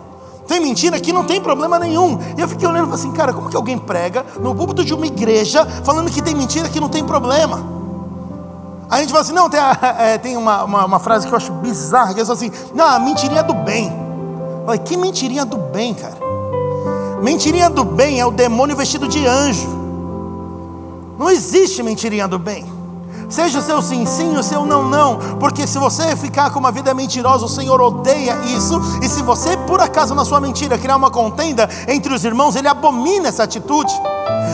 Tem 0.47 0.59
mentira 0.59 0.99
que 0.99 1.13
não 1.13 1.23
tem 1.23 1.39
problema 1.39 1.79
nenhum. 1.79 2.19
E 2.37 2.41
eu 2.41 2.47
fiquei 2.47 2.67
olhando 2.67 2.87
e 2.87 2.89
falei 2.89 2.99
assim, 2.99 3.11
cara, 3.13 3.31
como 3.31 3.49
que 3.49 3.55
alguém 3.55 3.77
prega 3.77 4.25
no 4.41 4.53
púlpito 4.53 4.83
de 4.83 4.93
uma 4.93 5.05
igreja 5.05 5.65
falando 5.85 6.11
que 6.11 6.21
tem 6.21 6.35
mentira 6.35 6.67
que 6.67 6.79
não 6.79 6.89
tem 6.89 7.05
problema? 7.05 7.80
A 8.91 8.99
gente 8.99 9.09
fala 9.09 9.21
assim, 9.21 9.33
não, 9.33 9.49
tem, 9.49 9.59
é, 9.97 10.17
tem 10.17 10.35
uma, 10.35 10.63
uma, 10.63 10.85
uma, 10.85 10.99
frase 10.99 11.25
que 11.25 11.33
eu 11.33 11.37
acho 11.37 11.51
bizarra, 11.53 12.13
que 12.13 12.19
é 12.19 12.23
assim, 12.23 12.51
não, 12.73 12.85
a 12.85 12.99
mentirinha 12.99 13.41
do 13.41 13.53
bem. 13.53 13.91
Falei, 14.65 14.79
que 14.79 14.97
mentirinha 14.97 15.45
do 15.45 15.57
bem, 15.57 15.93
cara? 15.93 16.17
Mentirinha 17.21 17.69
do 17.69 17.83
bem 17.83 18.19
é 18.19 18.25
o 18.25 18.31
demônio 18.31 18.75
vestido 18.75 19.07
de 19.07 19.25
anjo. 19.25 19.67
Não 21.17 21.29
existe 21.29 21.81
mentirinha 21.83 22.27
do 22.27 22.37
bem. 22.37 22.70
Seja 23.31 23.59
o 23.59 23.61
seu 23.61 23.81
sim, 23.81 24.05
sim, 24.05 24.35
o 24.35 24.43
seu 24.43 24.65
não, 24.65 24.89
não. 24.89 25.17
Porque 25.39 25.65
se 25.65 25.79
você 25.79 26.17
ficar 26.17 26.51
com 26.51 26.59
uma 26.59 26.71
vida 26.71 26.93
mentirosa, 26.93 27.45
o 27.45 27.49
Senhor 27.49 27.79
odeia 27.79 28.37
isso. 28.45 28.79
E 29.01 29.07
se 29.07 29.23
você, 29.23 29.55
por 29.55 29.79
acaso, 29.79 30.13
na 30.13 30.25
sua 30.25 30.41
mentira, 30.41 30.77
criar 30.77 30.97
uma 30.97 31.09
contenda 31.09 31.69
entre 31.87 32.13
os 32.13 32.25
irmãos, 32.25 32.57
Ele 32.57 32.67
abomina 32.67 33.29
essa 33.29 33.43
atitude. 33.43 33.93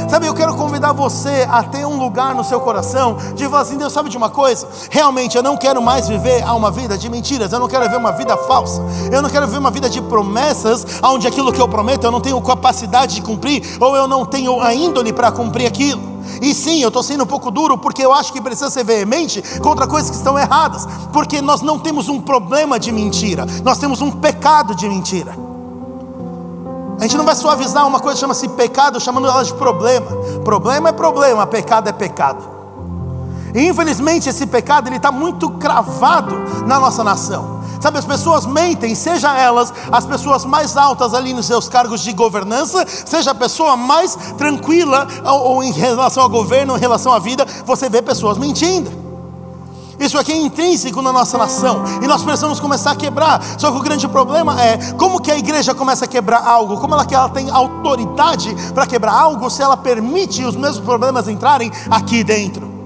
Sabe, 0.08 0.28
eu 0.28 0.34
quero 0.36 0.54
convidar 0.56 0.94
você 0.94 1.48
a 1.50 1.64
ter 1.64 1.86
um 1.86 1.98
lugar 1.98 2.36
no 2.36 2.44
seu 2.44 2.60
coração 2.60 3.18
de 3.34 3.46
falar 3.46 3.64
assim: 3.64 3.78
Deus, 3.78 3.92
sabe 3.92 4.10
de 4.10 4.18
uma 4.18 4.30
coisa? 4.30 4.68
Realmente 4.92 5.36
eu 5.36 5.42
não 5.42 5.58
quero 5.58 5.82
mais 5.82 6.08
viver 6.08 6.44
uma 6.46 6.70
vida 6.70 6.96
de 6.96 7.10
mentiras, 7.10 7.52
eu 7.52 7.60
não 7.60 7.68
quero 7.68 7.84
viver 7.86 7.98
uma 7.98 8.12
vida 8.12 8.38
falsa, 8.38 8.82
eu 9.12 9.24
não 9.24 9.30
quero 9.30 9.48
viver 9.48 9.58
uma 9.58 9.72
vida 9.72 9.90
de 9.90 10.02
promessas, 10.02 10.86
onde 11.04 11.28
aquilo 11.28 11.52
que 11.52 11.60
eu 11.60 11.68
prometo 11.68 12.04
eu 12.04 12.12
não 12.12 12.22
tenho 12.22 12.40
capacidade 12.42 13.16
de 13.16 13.22
cumprir, 13.22 13.78
ou 13.80 13.96
eu 13.96 14.08
não 14.08 14.24
tenho 14.24 14.62
a 14.62 14.74
índole 14.74 15.12
para 15.12 15.32
cumprir 15.32 15.66
aquilo. 15.66 16.17
E 16.42 16.54
sim, 16.54 16.82
eu 16.82 16.88
estou 16.88 17.04
sendo 17.04 17.24
um 17.24 17.28
pouco 17.28 17.52
duro 17.52 17.78
porque 17.78 18.06
eu 18.06 18.14
acho 18.14 18.34
que 18.34 18.42
precisa 18.42 18.70
ser 18.70 18.84
veemente 18.84 19.42
contra 19.60 19.88
coisas 19.88 20.10
que 20.10 20.16
estão 20.16 20.38
erradas, 20.38 20.88
porque 21.12 21.42
nós 21.42 21.62
não 21.62 21.80
temos 21.80 22.10
um 22.10 22.20
problema 22.22 22.80
de 22.80 22.92
mentira, 22.92 23.46
nós 23.64 23.78
temos 23.78 24.02
um 24.02 24.12
pecado 24.12 24.76
de 24.76 24.88
mentira. 24.88 25.36
A 27.00 27.04
gente 27.04 27.16
não 27.16 27.26
vai 27.26 27.36
suavizar 27.36 27.86
uma 27.86 28.00
coisa 28.00 28.16
que 28.16 28.22
chama-se 28.22 28.48
pecado, 28.50 29.00
chamando 29.00 29.28
ela 29.28 29.44
de 29.44 29.54
problema. 29.54 30.08
Problema 30.44 30.90
é 30.90 30.92
problema, 30.92 31.46
pecado 31.46 31.88
é 31.88 31.92
pecado. 31.92 32.57
Infelizmente 33.58 34.30
esse 34.30 34.46
pecado 34.46 34.88
ele 34.88 34.98
está 34.98 35.12
muito 35.12 35.50
cravado 35.50 36.36
na 36.68 36.80
nossa 36.80 37.04
nação. 37.04 37.58
Sabe, 37.82 38.00
as 38.00 38.06
pessoas 38.06 38.46
mentem, 38.46 38.96
seja 38.96 39.36
elas 39.38 39.74
as 39.92 40.06
pessoas 40.06 40.46
mais 40.46 40.78
altas 40.78 41.14
ali 41.14 41.34
nos 41.34 41.46
seus 41.46 41.68
cargos 41.68 42.02
de 42.02 42.12
governança, 42.12 42.86
seja 42.88 43.32
a 43.32 43.36
pessoa 43.36 43.76
mais 43.76 44.16
tranquila 44.38 45.08
ou, 45.24 45.56
ou 45.56 45.64
em 45.64 45.72
relação 45.72 46.24
ao 46.24 46.30
governo, 46.30 46.76
em 46.76 46.80
relação 46.80 47.12
à 47.12 47.20
vida, 47.20 47.46
você 47.66 47.90
vê 47.90 48.02
pessoas 48.02 48.38
mentindo. 48.38 49.08
Isso 50.00 50.18
aqui 50.18 50.32
é 50.32 50.38
intrínseco 50.38 51.02
na 51.02 51.12
nossa 51.12 51.40
nação 51.40 51.84
e 52.04 52.08
nós 52.08 52.22
precisamos 52.22 52.60
começar 52.60 52.92
a 52.92 52.96
quebrar. 52.96 53.42
Só 53.58 53.72
que 53.72 53.78
o 53.78 53.82
grande 53.82 54.08
problema 54.08 54.62
é 54.62 54.78
como 54.94 55.20
que 55.20 55.32
a 55.32 55.38
igreja 55.38 55.74
começa 55.74 56.06
a 56.06 56.08
quebrar 56.08 56.46
algo? 56.46 56.78
Como 56.78 56.94
ela, 56.94 57.06
que 57.06 57.16
ela 57.16 57.30
tem 57.30 57.50
autoridade 57.50 58.56
para 58.76 58.86
quebrar 58.86 59.14
algo 59.14 59.50
se 59.50 59.64
ela 59.64 59.76
permite 59.76 60.44
os 60.44 60.56
mesmos 60.56 60.86
problemas 60.86 61.28
entrarem 61.28 61.72
aqui 61.90 62.24
dentro? 62.24 62.77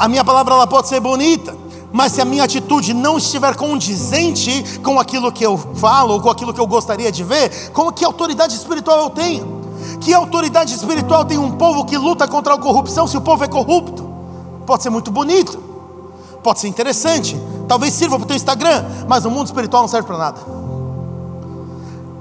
A 0.00 0.08
minha 0.08 0.24
palavra 0.24 0.54
ela 0.54 0.66
pode 0.66 0.88
ser 0.88 0.98
bonita, 0.98 1.54
Mas 1.92 2.12
se 2.12 2.22
a 2.22 2.24
minha 2.24 2.44
atitude 2.44 2.94
não 2.94 3.18
estiver 3.18 3.54
condizente 3.54 4.78
com 4.78 4.98
aquilo 4.98 5.30
que 5.30 5.44
eu 5.44 5.58
falo, 5.58 6.20
com 6.20 6.30
aquilo 6.30 6.54
que 6.54 6.60
eu 6.60 6.66
gostaria 6.66 7.12
de 7.12 7.22
ver, 7.22 7.70
como 7.72 7.92
que 7.92 8.02
autoridade 8.02 8.54
espiritual 8.54 9.00
eu 9.00 9.10
tenho? 9.10 9.60
Que 10.00 10.14
autoridade 10.14 10.72
espiritual 10.72 11.24
tem 11.24 11.36
um 11.36 11.50
povo 11.50 11.84
que 11.84 11.98
luta 11.98 12.26
contra 12.26 12.54
a 12.54 12.58
corrupção 12.58 13.06
se 13.06 13.16
o 13.16 13.20
povo 13.20 13.44
é 13.44 13.48
corrupto? 13.48 14.08
Pode 14.64 14.82
ser 14.82 14.88
muito 14.88 15.10
bonito, 15.10 15.58
pode 16.42 16.60
ser 16.60 16.68
interessante, 16.68 17.38
talvez 17.68 17.92
sirva 17.92 18.16
para 18.16 18.24
o 18.24 18.28
teu 18.28 18.36
Instagram, 18.36 18.84
mas 19.06 19.24
no 19.24 19.30
mundo 19.30 19.46
espiritual 19.46 19.82
não 19.82 19.88
serve 19.88 20.06
para 20.06 20.16
nada. 20.16 20.59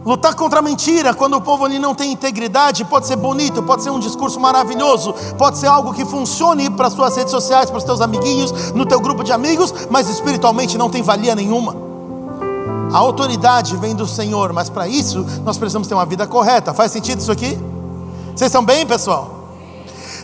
Lutar 0.06 0.34
contra 0.34 0.60
a 0.60 0.62
mentira, 0.62 1.14
quando 1.14 1.36
o 1.36 1.42
povo 1.42 1.66
ali 1.66 1.78
não 1.78 1.94
tem 1.94 2.12
integridade, 2.12 2.86
pode 2.86 3.06
ser 3.06 3.18
bonito, 3.18 3.62
pode 3.62 3.84
ser 3.84 3.90
um 3.90 4.00
discurso 4.00 4.40
maravilhoso, 4.40 5.14
pode 5.38 5.58
ser 5.58 5.68
algo 5.68 5.94
que 5.94 6.06
funcione 6.06 6.70
para 6.70 6.88
as 6.88 6.94
suas 6.94 7.16
redes 7.18 7.32
sociais, 7.32 7.70
para 7.70 7.78
os 7.78 7.84
teus 7.84 8.00
amiguinhos, 8.00 8.72
no 8.72 8.86
teu 8.86 9.00
grupo 9.00 9.24
de 9.24 9.34
amigos, 9.34 9.74
mas 9.90 10.10
espiritualmente 10.10 10.78
não 10.78 10.90
tem 10.90 11.04
valia 11.04 11.36
nenhuma. 11.36 11.76
A 12.94 12.98
autoridade 12.98 13.76
vem 13.76 13.94
do 13.94 14.08
Senhor, 14.08 14.52
mas 14.54 14.70
para 14.70 14.88
isso 14.88 15.26
nós 15.44 15.58
precisamos 15.58 15.88
ter 15.88 15.94
uma 15.94 16.06
vida 16.06 16.26
correta. 16.26 16.74
Faz 16.74 16.92
sentido 16.92 17.20
isso 17.20 17.32
aqui? 17.32 17.60
Vocês 18.36 18.50
estão 18.50 18.64
bem, 18.64 18.86
pessoal? 18.86 19.50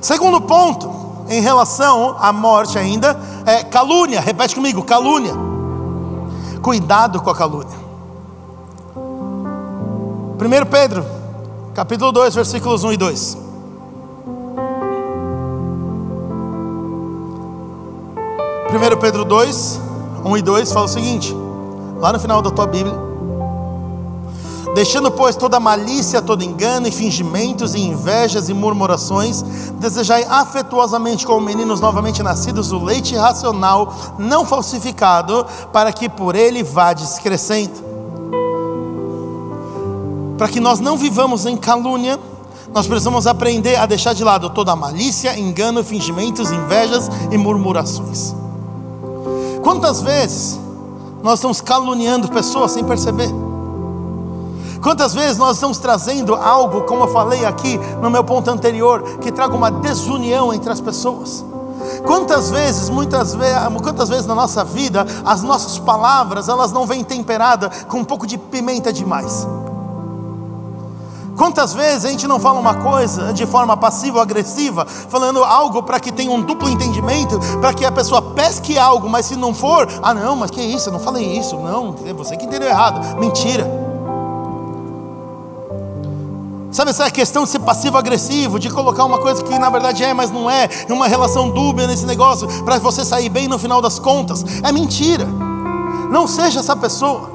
Segundo 0.01 0.41
ponto, 0.41 0.89
em 1.29 1.41
relação 1.41 2.15
à 2.19 2.31
morte 2.31 2.79
ainda, 2.79 3.19
é 3.45 3.63
calúnia. 3.63 4.19
Repete 4.19 4.55
comigo, 4.55 4.83
calúnia. 4.83 5.33
Cuidado 6.61 7.21
com 7.21 7.29
a 7.29 7.35
calúnia. 7.35 7.74
1 10.37 10.65
Pedro, 10.69 11.05
capítulo 11.73 12.11
2, 12.11 12.35
versículos 12.35 12.83
1 12.83 12.91
e 12.91 12.97
2. 12.97 13.37
Primeiro 18.67 18.97
Pedro 18.97 19.23
2, 19.23 19.79
1 20.25 20.37
e 20.37 20.41
2 20.41 20.71
fala 20.73 20.87
o 20.87 20.89
seguinte, 20.89 21.33
lá 22.01 22.11
no 22.11 22.19
final 22.19 22.41
da 22.41 22.51
tua 22.51 22.67
Bíblia. 22.67 22.93
Deixando, 24.73 25.09
pois, 25.09 25.37
toda 25.37 25.57
malícia, 25.57 26.21
todo 26.21 26.43
engano 26.43 26.85
e 26.85 26.91
fingimentos 26.91 27.73
e 27.73 27.79
invejas 27.79 28.49
e 28.49 28.53
murmurações, 28.53 29.41
desejai 29.79 30.25
afetuosamente 30.29 31.25
como 31.25 31.39
meninos 31.39 31.79
novamente 31.79 32.21
nascidos 32.21 32.73
o 32.73 32.83
leite 32.83 33.15
racional, 33.15 33.95
não 34.19 34.45
falsificado, 34.45 35.45
para 35.71 35.93
que 35.93 36.09
por 36.09 36.35
ele 36.35 36.61
vades 36.61 37.19
crescendo 37.19 37.94
para 40.37 40.47
que 40.47 40.59
nós 40.59 40.79
não 40.79 40.97
vivamos 40.97 41.45
em 41.45 41.55
calúnia, 41.55 42.19
nós 42.73 42.87
precisamos 42.87 43.25
aprender 43.25 43.75
a 43.77 43.85
deixar 43.85 44.13
de 44.13 44.23
lado 44.23 44.49
toda 44.49 44.75
malícia, 44.75 45.37
engano, 45.39 45.83
fingimentos, 45.83 46.51
invejas 46.51 47.09
e 47.31 47.37
murmurações. 47.37 48.35
Quantas 49.63 50.01
vezes 50.01 50.59
nós 51.23 51.39
estamos 51.39 51.61
caluniando 51.61 52.27
pessoas 52.27 52.71
sem 52.71 52.83
perceber? 52.83 53.29
Quantas 54.81 55.13
vezes 55.13 55.37
nós 55.37 55.55
estamos 55.55 55.79
trazendo 55.79 56.35
algo, 56.35 56.81
como 56.81 57.05
eu 57.05 57.07
falei 57.07 57.45
aqui 57.45 57.79
no 58.01 58.09
meu 58.09 58.23
ponto 58.23 58.51
anterior, 58.51 59.01
que 59.19 59.31
traga 59.31 59.55
uma 59.55 59.71
desunião 59.71 60.53
entre 60.53 60.71
as 60.71 60.81
pessoas? 60.81 61.43
Quantas 62.05 62.51
vezes, 62.51 62.89
muitas 62.89 63.33
vezes, 63.33 63.57
quantas 63.81 64.09
vezes 64.09 64.25
na 64.25 64.35
nossa 64.35 64.63
vida, 64.63 65.05
as 65.23 65.41
nossas 65.41 65.79
palavras, 65.79 66.49
elas 66.49 66.71
não 66.71 66.85
vêm 66.85 67.03
temperadas 67.03 67.85
com 67.85 67.99
um 67.99 68.03
pouco 68.03 68.27
de 68.27 68.37
pimenta 68.37 68.93
demais? 68.93 69.47
Quantas 71.35 71.73
vezes 71.73 72.05
a 72.05 72.09
gente 72.09 72.27
não 72.27 72.39
fala 72.39 72.59
uma 72.59 72.75
coisa 72.75 73.33
de 73.33 73.45
forma 73.45 73.75
passiva 73.75 74.17
ou 74.17 74.21
agressiva, 74.21 74.85
falando 74.85 75.43
algo 75.43 75.83
para 75.83 75.99
que 75.99 76.11
tenha 76.11 76.31
um 76.31 76.41
duplo 76.41 76.69
entendimento, 76.69 77.39
para 77.59 77.73
que 77.73 77.83
a 77.83 77.91
pessoa 77.91 78.21
pesque 78.21 78.79
algo, 78.79 79.09
mas 79.09 79.25
se 79.25 79.35
não 79.35 79.53
for, 79.53 79.87
ah 80.01 80.13
não, 80.13 80.35
mas 80.35 80.49
que 80.49 80.61
isso, 80.61 80.89
eu 80.89 80.93
não 80.93 80.99
falei 80.99 81.37
isso, 81.37 81.57
não, 81.57 81.95
é 82.05 82.13
você 82.13 82.37
que 82.37 82.45
entendeu 82.45 82.69
errado, 82.69 83.19
mentira. 83.19 83.69
Sabe 86.71 86.91
essa 86.91 87.09
questão 87.09 87.43
de 87.43 87.49
ser 87.49 87.59
passivo-agressivo, 87.59 88.59
de 88.59 88.69
colocar 88.69 89.05
uma 89.05 89.17
coisa 89.17 89.41
que 89.43 89.59
na 89.59 89.69
verdade 89.69 90.03
é, 90.03 90.13
mas 90.13 90.31
não 90.31 90.49
é, 90.49 90.69
uma 90.89 91.07
relação 91.07 91.49
dúbia 91.49 91.87
nesse 91.87 92.05
negócio, 92.05 92.47
para 92.63 92.79
você 92.79 93.03
sair 93.03 93.29
bem 93.29 93.47
no 93.47 93.59
final 93.59 93.81
das 93.81 93.99
contas, 93.99 94.43
é 94.63 94.71
mentira. 94.71 95.25
Não 96.09 96.27
seja 96.27 96.59
essa 96.59 96.75
pessoa. 96.75 97.34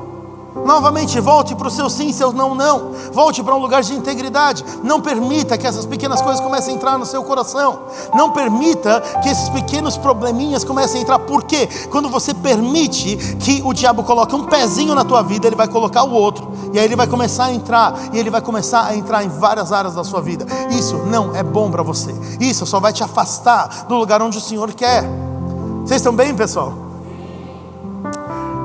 Novamente, 0.64 1.18
volte 1.20 1.55
para 1.55 1.68
o 1.68 1.70
seu 1.70 1.88
sim, 1.88 2.12
seu 2.12 2.33
não, 2.33 2.55
não. 2.55 2.92
Volte 3.12 3.42
para 3.42 3.55
um 3.55 3.59
lugar 3.59 3.83
de 3.83 3.94
integridade. 3.94 4.64
Não 4.83 5.01
permita 5.01 5.57
que 5.59 5.66
essas 5.66 5.87
pequenas 5.87 6.20
coisas 6.20 6.40
comecem 6.40 6.75
a 6.75 6.77
entrar 6.77 6.99
no 6.99 7.07
seu 7.07 7.23
coração. 7.25 7.81
Não 8.14 8.31
permita 8.31 9.01
que 9.23 9.29
esses 9.29 9.49
pequenos 9.49 9.96
probleminhas 9.96 10.64
comecem 10.64 11.01
a 11.01 11.03
entrar. 11.03 11.18
Por 11.20 11.44
quê? 11.44 11.68
Quando 11.90 12.09
você 12.09 12.35
permite 12.35 13.16
que 13.40 13.62
o 13.64 13.73
diabo 13.73 14.03
coloque 14.03 14.35
um 14.35 14.44
pezinho 14.44 14.94
na 14.94 15.05
tua 15.05 15.23
vida, 15.23 15.46
ele 15.46 15.57
vai 15.57 15.68
colocar 15.68 16.05
o 16.05 16.12
outro. 16.12 16.51
E 16.73 16.79
aí 16.79 16.85
ele 16.85 16.96
vai 16.96 17.07
começar 17.07 17.46
a 17.46 17.53
entrar. 17.53 17.94
E 18.12 18.18
ele 18.18 18.31
vai 18.31 18.40
começar 18.40 18.87
a 18.87 18.96
entrar 18.96 19.25
em 19.25 19.29
várias 19.29 19.73
áreas 19.73 19.94
da 19.94 20.05
sua 20.05 20.20
vida. 20.20 20.46
Isso 20.70 20.96
não 21.07 21.35
é 21.35 21.42
bom 21.42 21.70
para 21.70 21.83
você. 21.83 22.14
Isso 22.38 22.66
só 22.66 22.79
vai 22.79 22.92
te 22.92 23.03
afastar 23.03 23.87
do 23.88 23.96
lugar 23.96 24.23
onde 24.23 24.38
o 24.38 24.40
Senhor 24.40 24.73
quer. 24.73 25.05
Vocês 25.85 26.01
estão 26.01 26.14
bem, 26.14 26.35
pessoal? 26.35 26.89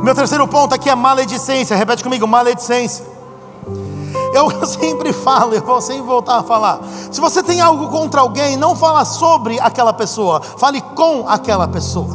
Meu 0.06 0.14
terceiro 0.14 0.48
ponto 0.48 0.72
aqui 0.76 0.88
é 0.88 0.94
maledicência. 0.94 1.76
Repete 1.76 2.04
comigo, 2.04 2.28
maledicência. 2.28 3.04
Eu 4.36 4.68
sempre 4.68 5.12
falo, 5.12 5.56
eu 5.56 5.62
vou 5.62 5.82
sempre 5.82 6.04
voltar 6.04 6.38
a 6.38 6.44
falar. 6.44 6.80
Se 7.12 7.20
você 7.20 7.42
tem 7.42 7.60
algo 7.60 7.88
contra 7.88 8.22
alguém, 8.22 8.56
não 8.56 8.76
fala 8.76 9.04
sobre 9.04 9.60
aquela 9.60 9.94
pessoa, 9.94 10.42
fale 10.42 10.80
com 10.80 11.28
aquela 11.28 11.68
pessoa. 11.68 12.14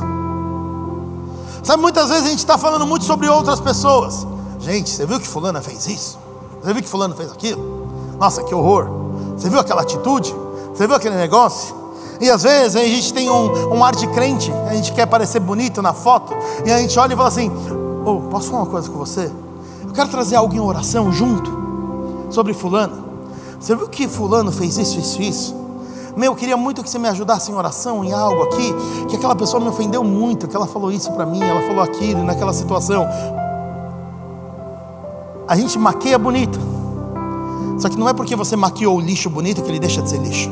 Sabe, 1.65 1.83
muitas 1.83 2.11
vezes 2.11 2.27
a 2.27 2.29
gente 2.29 2.39
está 2.39 2.57
falando 2.57 2.87
muito 2.87 3.05
sobre 3.05 3.29
outras 3.29 3.59
pessoas. 3.59 4.25
Gente, 4.61 4.91
você 4.91 5.05
viu 5.05 5.19
que 5.19 5.27
fulana 5.27 5.61
fez 5.61 5.87
isso? 5.89 6.19
Você 6.63 6.73
viu 6.73 6.83
que 6.83 6.89
fulano 6.89 7.17
fez 7.17 7.33
aquilo? 7.33 7.89
Nossa, 8.21 8.45
que 8.45 8.55
horror. 8.55 8.87
Você 9.37 9.49
viu 9.49 9.59
aquela 9.59 9.83
atitude? 9.83 10.33
Você 10.75 10.87
viu 10.87 10.95
aquele 10.95 11.17
negócio? 11.17 11.75
E 12.21 12.31
às 12.31 12.43
vezes 12.43 12.77
a 12.77 12.85
gente 12.85 13.13
tem 13.15 13.31
um, 13.31 13.75
um 13.75 13.85
ar 13.85 13.97
de 13.97 14.07
crente, 14.09 14.53
a 14.69 14.75
gente 14.75 14.93
quer 14.93 15.07
parecer 15.07 15.41
bonito 15.41 15.81
na 15.81 15.95
foto, 15.95 16.35
e 16.67 16.71
a 16.71 16.79
gente 16.79 16.97
olha 16.99 17.15
e 17.15 17.17
fala 17.17 17.29
assim: 17.29 17.51
oh, 18.05 18.21
posso 18.31 18.51
falar 18.51 18.63
uma 18.63 18.71
coisa 18.71 18.89
com 18.89 18.99
você? 18.99 19.31
Eu 19.87 19.93
quero 19.93 20.09
trazer 20.09 20.37
algo 20.37 20.55
em 20.55 20.61
oração 20.61 21.13
junto 21.13 21.51
sobre 22.31 22.55
Fulano. 22.55 23.11
Você 23.59 23.75
viu 23.75 23.89
que 23.89 24.09
Fulano 24.09 24.51
fez 24.53 24.79
isso, 24.79 24.99
isso, 24.99 25.21
isso? 25.21 25.57
Meu, 26.17 26.33
eu 26.33 26.37
queria 26.37 26.57
muito 26.57 26.83
que 26.83 26.91
você 26.91 26.99
me 26.99 27.09
ajudasse 27.09 27.51
em 27.51 27.55
oração, 27.55 28.05
em 28.05 28.13
algo 28.13 28.43
aqui, 28.43 28.75
que 29.09 29.17
aquela 29.17 29.35
pessoa 29.35 29.61
me 29.63 29.69
ofendeu 29.69 30.03
muito, 30.03 30.49
que 30.49 30.57
ela 30.57 30.67
falou 30.67 30.91
isso 30.91 31.13
para 31.13 31.25
mim, 31.25 31.43
ela 31.43 31.61
falou 31.63 31.83
aquilo, 31.83 32.25
naquela 32.25 32.53
situação. 32.53 33.07
A 35.47 35.57
gente 35.57 35.79
maqueia 35.79 36.19
bonito. 36.19 36.59
Só 37.79 37.89
que 37.89 37.97
não 37.97 38.09
é 38.09 38.13
porque 38.13 38.37
você 38.37 38.57
maquiou 38.57 38.97
o 38.97 39.01
lixo 39.01 39.31
bonito 39.31 39.63
que 39.63 39.69
ele 39.69 39.79
deixa 39.81 40.03
de 40.03 40.11
ser 40.11 40.19
lixo. 40.19 40.51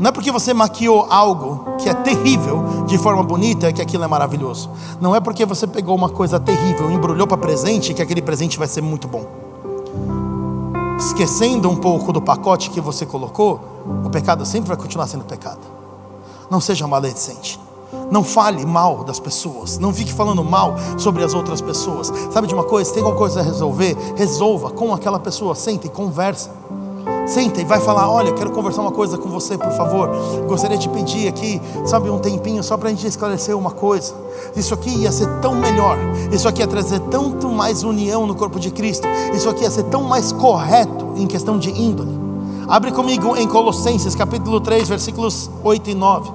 Não 0.00 0.08
é 0.08 0.12
porque 0.12 0.32
você 0.32 0.54
maquiou 0.54 1.06
algo 1.10 1.76
que 1.76 1.86
é 1.86 1.92
terrível 1.92 2.84
de 2.86 2.96
forma 2.96 3.22
bonita 3.22 3.70
que 3.70 3.82
aquilo 3.82 4.02
é 4.02 4.06
maravilhoso. 4.06 4.70
Não 4.98 5.14
é 5.14 5.20
porque 5.20 5.44
você 5.44 5.66
pegou 5.66 5.94
uma 5.94 6.08
coisa 6.08 6.40
terrível 6.40 6.90
e 6.90 6.94
embrulhou 6.94 7.26
para 7.26 7.36
presente 7.36 7.92
que 7.92 8.00
aquele 8.00 8.22
presente 8.22 8.58
vai 8.58 8.66
ser 8.66 8.80
muito 8.80 9.06
bom. 9.06 9.26
Esquecendo 10.98 11.68
um 11.68 11.76
pouco 11.76 12.14
do 12.14 12.22
pacote 12.22 12.70
que 12.70 12.80
você 12.80 13.04
colocou, 13.04 13.60
o 14.02 14.08
pecado 14.08 14.46
sempre 14.46 14.68
vai 14.68 14.76
continuar 14.78 15.06
sendo 15.06 15.24
pecado. 15.24 15.60
Não 16.50 16.62
seja 16.62 16.86
maledicente. 16.86 17.60
Não 18.10 18.24
fale 18.24 18.64
mal 18.64 19.04
das 19.04 19.20
pessoas. 19.20 19.78
Não 19.78 19.92
fique 19.92 20.14
falando 20.14 20.42
mal 20.42 20.76
sobre 20.96 21.22
as 21.22 21.34
outras 21.34 21.60
pessoas. 21.60 22.10
Sabe 22.32 22.46
de 22.46 22.54
uma 22.54 22.64
coisa? 22.64 22.88
Se 22.88 22.94
tem 22.94 23.02
alguma 23.02 23.18
coisa 23.18 23.40
a 23.40 23.42
resolver, 23.42 23.94
resolva 24.16 24.70
com 24.70 24.94
aquela 24.94 25.18
pessoa. 25.18 25.54
Senta 25.54 25.88
e 25.88 25.90
conversa. 25.90 26.50
Senta 27.26 27.60
e 27.60 27.64
vai 27.64 27.80
falar: 27.80 28.10
Olha, 28.10 28.32
quero 28.32 28.50
conversar 28.50 28.82
uma 28.82 28.90
coisa 28.90 29.16
com 29.16 29.28
você, 29.28 29.56
por 29.56 29.70
favor. 29.72 30.10
Gostaria 30.46 30.76
de 30.76 30.88
pedir 30.88 31.28
aqui, 31.28 31.60
sabe, 31.84 32.10
um 32.10 32.18
tempinho 32.18 32.62
só 32.62 32.76
para 32.76 32.88
a 32.88 32.90
gente 32.90 33.06
esclarecer 33.06 33.56
uma 33.56 33.70
coisa. 33.70 34.14
Isso 34.56 34.74
aqui 34.74 34.90
ia 34.90 35.12
ser 35.12 35.26
tão 35.40 35.54
melhor. 35.54 35.96
Isso 36.32 36.48
aqui 36.48 36.60
ia 36.60 36.66
trazer 36.66 37.00
tanto 37.10 37.48
mais 37.48 37.82
união 37.82 38.26
no 38.26 38.34
corpo 38.34 38.58
de 38.58 38.70
Cristo. 38.70 39.06
Isso 39.34 39.48
aqui 39.48 39.62
ia 39.62 39.70
ser 39.70 39.84
tão 39.84 40.02
mais 40.02 40.32
correto 40.32 41.14
em 41.16 41.26
questão 41.26 41.58
de 41.58 41.70
índole. 41.70 42.18
Abre 42.68 42.92
comigo 42.92 43.36
em 43.36 43.48
Colossenses 43.48 44.14
capítulo 44.14 44.60
3, 44.60 44.88
versículos 44.88 45.50
8 45.64 45.90
e 45.90 45.94
9. 45.94 46.30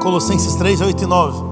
Colossenses 0.00 0.54
3, 0.54 0.80
8 0.80 1.04
e 1.04 1.06
9. 1.06 1.49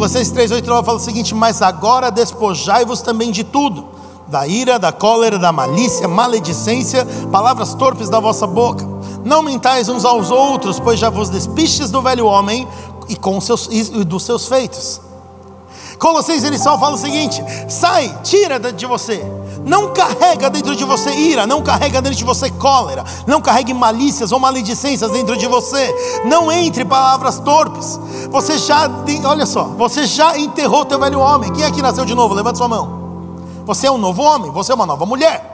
Colossenses 0.00 0.32
3, 0.32 0.50
8 0.52 0.66
9 0.66 0.86
fala 0.86 0.96
o 0.96 1.00
seguinte: 1.00 1.34
Mas 1.34 1.60
agora 1.60 2.10
despojai-vos 2.10 3.02
também 3.02 3.30
de 3.30 3.44
tudo, 3.44 3.86
da 4.26 4.46
ira, 4.46 4.78
da 4.78 4.90
cólera, 4.90 5.38
da 5.38 5.52
malícia, 5.52 6.08
maledicência, 6.08 7.06
palavras 7.30 7.74
torpes 7.74 8.08
da 8.08 8.18
vossa 8.18 8.46
boca. 8.46 8.82
Não 9.22 9.42
mentais 9.42 9.90
uns 9.90 10.06
aos 10.06 10.30
outros, 10.30 10.80
pois 10.80 10.98
já 10.98 11.10
vos 11.10 11.28
despistes 11.28 11.90
do 11.90 12.00
velho 12.00 12.24
homem 12.24 12.66
e, 13.10 13.14
com 13.14 13.38
seus, 13.42 13.68
e 13.70 14.02
dos 14.02 14.22
seus 14.22 14.46
feitos. 14.46 15.02
Colossenses 15.98 16.44
ele 16.44 16.58
só 16.58 16.78
fala 16.78 16.94
o 16.94 16.98
seguinte: 16.98 17.44
sai, 17.68 18.20
tira 18.22 18.58
de 18.58 18.86
você. 18.86 19.22
Não 19.64 19.92
carrega 19.92 20.48
dentro 20.48 20.74
de 20.74 20.84
você 20.84 21.10
ira, 21.10 21.46
não 21.46 21.62
carrega 21.62 22.00
dentro 22.00 22.16
de 22.16 22.24
você 22.24 22.50
cólera, 22.50 23.04
não 23.26 23.40
carregue 23.40 23.74
malícias 23.74 24.32
ou 24.32 24.40
maledicências 24.40 25.10
dentro 25.10 25.36
de 25.36 25.46
você. 25.46 25.94
Não 26.24 26.50
entre 26.50 26.84
palavras 26.84 27.38
torpes. 27.38 28.00
Você 28.30 28.58
já, 28.58 28.88
olha 29.24 29.46
só, 29.46 29.64
você 29.64 30.06
já 30.06 30.38
enterrou 30.38 30.84
teu 30.84 30.98
velho 30.98 31.20
homem. 31.20 31.52
Quem 31.52 31.64
aqui 31.64 31.82
nasceu 31.82 32.04
de 32.04 32.14
novo? 32.14 32.34
Levanta 32.34 32.56
sua 32.58 32.68
mão. 32.68 33.00
Você 33.66 33.86
é 33.86 33.90
um 33.90 33.98
novo 33.98 34.22
homem, 34.22 34.50
você 34.50 34.72
é 34.72 34.74
uma 34.74 34.86
nova 34.86 35.04
mulher. 35.04 35.44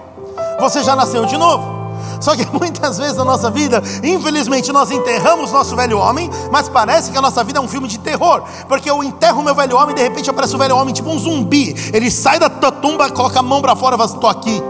Você 0.61 0.83
já 0.83 0.95
nasceu 0.95 1.27
de 1.27 1.37
novo. 1.37 1.76
Só 2.21 2.35
que 2.35 2.47
muitas 2.53 2.99
vezes 2.99 3.17
na 3.17 3.25
nossa 3.25 3.51
vida, 3.51 3.83
infelizmente, 4.03 4.73
nós 4.73 4.91
enterramos 4.91 5.53
nosso 5.53 5.75
velho 5.77 5.99
homem, 5.99 6.31
mas 6.51 6.69
parece 6.69 7.11
que 7.11 7.19
a 7.19 7.23
nossa 7.23 7.43
vida 7.45 7.59
é 7.59 7.63
um 7.63 7.69
filme 7.69 7.89
de 7.89 7.99
terror. 7.99 8.43
Porque 8.69 8.91
eu 8.91 9.03
enterro 9.03 9.43
meu 9.43 9.55
velho 9.55 9.77
homem 9.77 9.93
e 9.93 9.95
de 9.97 10.03
repente 10.03 10.31
aparece 10.31 10.55
o 10.55 10.59
velho 10.59 10.77
homem 10.77 10.95
tipo 10.95 11.11
um 11.11 11.19
zumbi. 11.19 11.75
Ele 11.93 12.11
sai 12.11 12.39
da 12.39 12.49
tua 12.49 12.73
tumba, 12.73 13.11
coloca 13.11 13.39
a 13.39 13.43
mão 13.43 13.61
para 13.61 13.77
fora 13.77 13.97
e 13.97 13.99
fala: 13.99 14.11
Estou 14.11 14.31
aqui. 14.31 14.63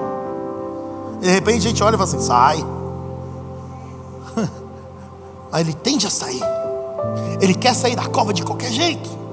E 1.21 1.25
de 1.25 1.31
repente 1.31 1.59
a 1.59 1.69
gente 1.71 1.83
olha 1.83 1.95
e 1.95 1.99
fala 1.99 2.09
assim: 2.09 2.21
sai. 2.21 2.65
Aí 5.53 5.63
ele 5.63 5.75
tende 5.75 6.07
a 6.07 6.11
sair. 6.11 6.43
Ele 7.41 7.55
quer 7.55 7.75
sair 7.75 7.97
da 7.97 8.07
cova 8.07 8.33
de 8.33 8.43
qualquer 8.43 8.71
jeito. 8.71 9.26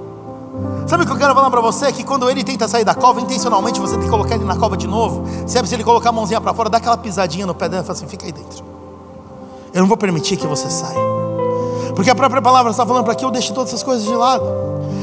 Sabe 0.87 1.03
o 1.03 1.05
que 1.05 1.11
eu 1.11 1.17
quero 1.17 1.33
falar 1.33 1.49
para 1.49 1.61
você? 1.61 1.91
Que 1.91 2.03
quando 2.03 2.29
ele 2.29 2.43
tenta 2.43 2.67
sair 2.67 2.83
da 2.83 2.93
cova, 2.93 3.19
intencionalmente 3.19 3.79
você 3.79 3.95
tem 3.95 4.03
que 4.03 4.09
colocar 4.09 4.35
ele 4.35 4.45
na 4.45 4.55
cova 4.55 4.77
de 4.77 4.87
novo. 4.87 5.23
Sabe, 5.47 5.67
se 5.67 5.73
ele 5.73 5.83
colocar 5.83 6.09
a 6.09 6.11
mãozinha 6.11 6.39
para 6.39 6.53
fora, 6.53 6.69
dá 6.69 6.77
aquela 6.77 6.97
pisadinha 6.97 7.45
no 7.45 7.55
pé 7.55 7.67
dele 7.67 7.81
e 7.81 7.85
fala 7.85 7.97
assim: 7.97 8.07
fica 8.07 8.25
aí 8.25 8.31
dentro. 8.31 8.63
Eu 9.73 9.81
não 9.81 9.87
vou 9.87 9.97
permitir 9.97 10.37
que 10.37 10.45
você 10.45 10.69
saia. 10.69 10.99
Porque 11.95 12.09
a 12.09 12.15
própria 12.15 12.41
palavra 12.41 12.71
está 12.71 12.85
falando 12.85 13.03
para 13.03 13.15
que 13.15 13.25
eu 13.25 13.31
deixe 13.31 13.51
todas 13.51 13.69
essas 13.69 13.81
coisas 13.81 14.05
de 14.05 14.13
lado. 14.13 14.45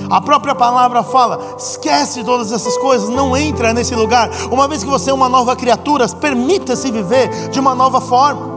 A 0.08 0.20
própria 0.20 0.54
palavra 0.54 1.02
fala: 1.02 1.40
esquece 1.58 2.22
todas 2.22 2.52
essas 2.52 2.76
coisas, 2.76 3.08
não 3.08 3.36
entra 3.36 3.72
nesse 3.72 3.94
lugar. 3.94 4.30
Uma 4.52 4.68
vez 4.68 4.84
que 4.84 4.90
você 4.90 5.10
é 5.10 5.14
uma 5.14 5.28
nova 5.28 5.56
criatura, 5.56 6.08
permita-se 6.08 6.90
viver 6.92 7.48
de 7.48 7.58
uma 7.58 7.74
nova 7.74 8.00
forma. 8.00 8.50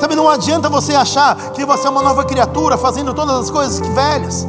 Sabe, 0.00 0.16
não 0.16 0.28
adianta 0.28 0.68
você 0.68 0.94
achar 0.94 1.36
que 1.52 1.64
você 1.64 1.86
é 1.86 1.90
uma 1.90 2.02
nova 2.02 2.24
criatura 2.24 2.76
fazendo 2.76 3.14
todas 3.14 3.36
as 3.36 3.50
coisas 3.50 3.78
velhas. 3.88 4.46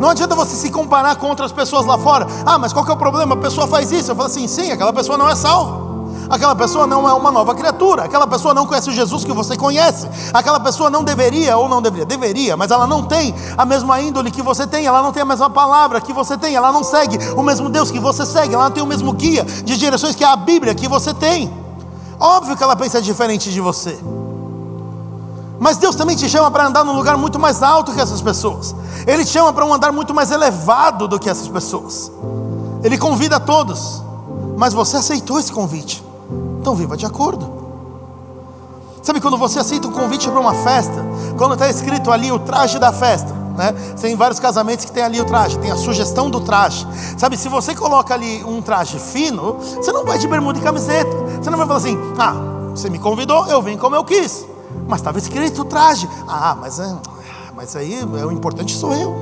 Não 0.00 0.10
adianta 0.10 0.34
você 0.34 0.54
se 0.54 0.70
comparar 0.70 1.16
com 1.16 1.28
outras 1.28 1.52
pessoas 1.52 1.86
lá 1.86 1.96
fora. 1.98 2.26
Ah, 2.44 2.58
mas 2.58 2.72
qual 2.72 2.84
que 2.84 2.90
é 2.90 2.94
o 2.94 2.96
problema? 2.96 3.34
A 3.34 3.38
pessoa 3.38 3.66
faz 3.66 3.90
isso. 3.92 4.10
Eu 4.10 4.16
falo 4.16 4.28
assim, 4.28 4.46
sim, 4.46 4.70
aquela 4.70 4.92
pessoa 4.92 5.16
não 5.16 5.28
é 5.28 5.34
salva. 5.34 5.86
Aquela 6.28 6.56
pessoa 6.56 6.86
não 6.86 7.08
é 7.08 7.12
uma 7.12 7.30
nova 7.30 7.54
criatura. 7.54 8.04
Aquela 8.04 8.26
pessoa 8.26 8.52
não 8.52 8.66
conhece 8.66 8.90
o 8.90 8.92
Jesus 8.92 9.24
que 9.24 9.32
você 9.32 9.56
conhece. 9.56 10.08
Aquela 10.34 10.58
pessoa 10.60 10.90
não 10.90 11.04
deveria, 11.04 11.56
ou 11.56 11.68
não 11.68 11.80
deveria, 11.80 12.04
deveria, 12.04 12.56
mas 12.56 12.70
ela 12.70 12.86
não 12.86 13.04
tem 13.04 13.34
a 13.56 13.64
mesma 13.64 14.00
índole 14.00 14.30
que 14.30 14.42
você 14.42 14.66
tem. 14.66 14.86
Ela 14.86 15.02
não 15.02 15.12
tem 15.12 15.22
a 15.22 15.26
mesma 15.26 15.48
palavra 15.48 16.00
que 16.00 16.12
você 16.12 16.36
tem. 16.36 16.54
Ela 16.54 16.72
não 16.72 16.82
segue 16.82 17.18
o 17.34 17.42
mesmo 17.42 17.68
Deus 17.68 17.90
que 17.90 17.98
você 17.98 18.26
segue. 18.26 18.54
Ela 18.54 18.64
não 18.64 18.70
tem 18.72 18.82
o 18.82 18.86
mesmo 18.86 19.12
guia 19.12 19.44
de 19.44 19.76
direções 19.76 20.14
que 20.14 20.24
a 20.24 20.36
Bíblia 20.36 20.74
que 20.74 20.88
você 20.88 21.14
tem. 21.14 21.52
Óbvio 22.18 22.56
que 22.56 22.62
ela 22.62 22.74
pensa 22.74 23.00
diferente 23.00 23.50
de 23.50 23.60
você. 23.60 23.98
Mas 25.58 25.78
Deus 25.78 25.96
também 25.96 26.16
te 26.16 26.28
chama 26.28 26.50
para 26.50 26.66
andar 26.66 26.84
num 26.84 26.94
lugar 26.94 27.16
muito 27.16 27.38
mais 27.38 27.62
alto 27.62 27.92
que 27.92 28.00
essas 28.00 28.20
pessoas. 28.20 28.74
Ele 29.06 29.24
te 29.24 29.30
chama 29.30 29.52
para 29.52 29.64
um 29.64 29.72
andar 29.72 29.92
muito 29.92 30.12
mais 30.12 30.30
elevado 30.30 31.08
do 31.08 31.18
que 31.18 31.30
essas 31.30 31.48
pessoas. 31.48 32.12
Ele 32.82 32.98
convida 32.98 33.36
a 33.36 33.40
todos, 33.40 34.02
mas 34.56 34.74
você 34.74 34.98
aceitou 34.98 35.38
esse 35.38 35.52
convite. 35.52 36.04
Então 36.60 36.74
viva 36.74 36.96
de 36.96 37.06
acordo. 37.06 37.56
Sabe 39.02 39.20
quando 39.20 39.38
você 39.38 39.58
aceita 39.58 39.86
um 39.86 39.92
convite 39.92 40.28
para 40.28 40.40
uma 40.40 40.52
festa, 40.52 41.04
quando 41.38 41.52
está 41.52 41.70
escrito 41.70 42.10
ali 42.10 42.32
o 42.32 42.40
traje 42.40 42.78
da 42.78 42.92
festa, 42.92 43.32
né? 43.56 43.72
Tem 44.00 44.16
vários 44.16 44.40
casamentos 44.40 44.84
que 44.84 44.90
tem 44.90 45.02
ali 45.04 45.20
o 45.20 45.24
traje, 45.24 45.58
tem 45.58 45.70
a 45.70 45.76
sugestão 45.76 46.28
do 46.28 46.40
traje. 46.40 46.86
Sabe, 47.16 47.36
se 47.36 47.48
você 47.48 47.74
coloca 47.74 48.12
ali 48.12 48.44
um 48.44 48.60
traje 48.60 48.98
fino, 48.98 49.54
você 49.58 49.92
não 49.92 50.04
vai 50.04 50.18
de 50.18 50.26
bermuda 50.26 50.58
e 50.58 50.62
camiseta. 50.62 51.16
Você 51.40 51.48
não 51.48 51.56
vai 51.56 51.66
falar 51.66 51.78
assim: 51.78 51.96
"Ah, 52.18 52.34
você 52.74 52.90
me 52.90 52.98
convidou, 52.98 53.46
eu 53.46 53.62
vim 53.62 53.76
como 53.78 53.94
eu 53.94 54.02
quis". 54.04 54.44
Mas 54.88 55.00
estava 55.00 55.18
escrito 55.18 55.64
traje. 55.64 56.08
Ah, 56.28 56.56
mas, 56.60 56.78
é, 56.78 56.96
mas 57.54 57.74
aí 57.76 58.00
é, 58.00 58.24
o 58.24 58.32
importante 58.32 58.74
sou 58.74 58.94
eu. 58.94 59.14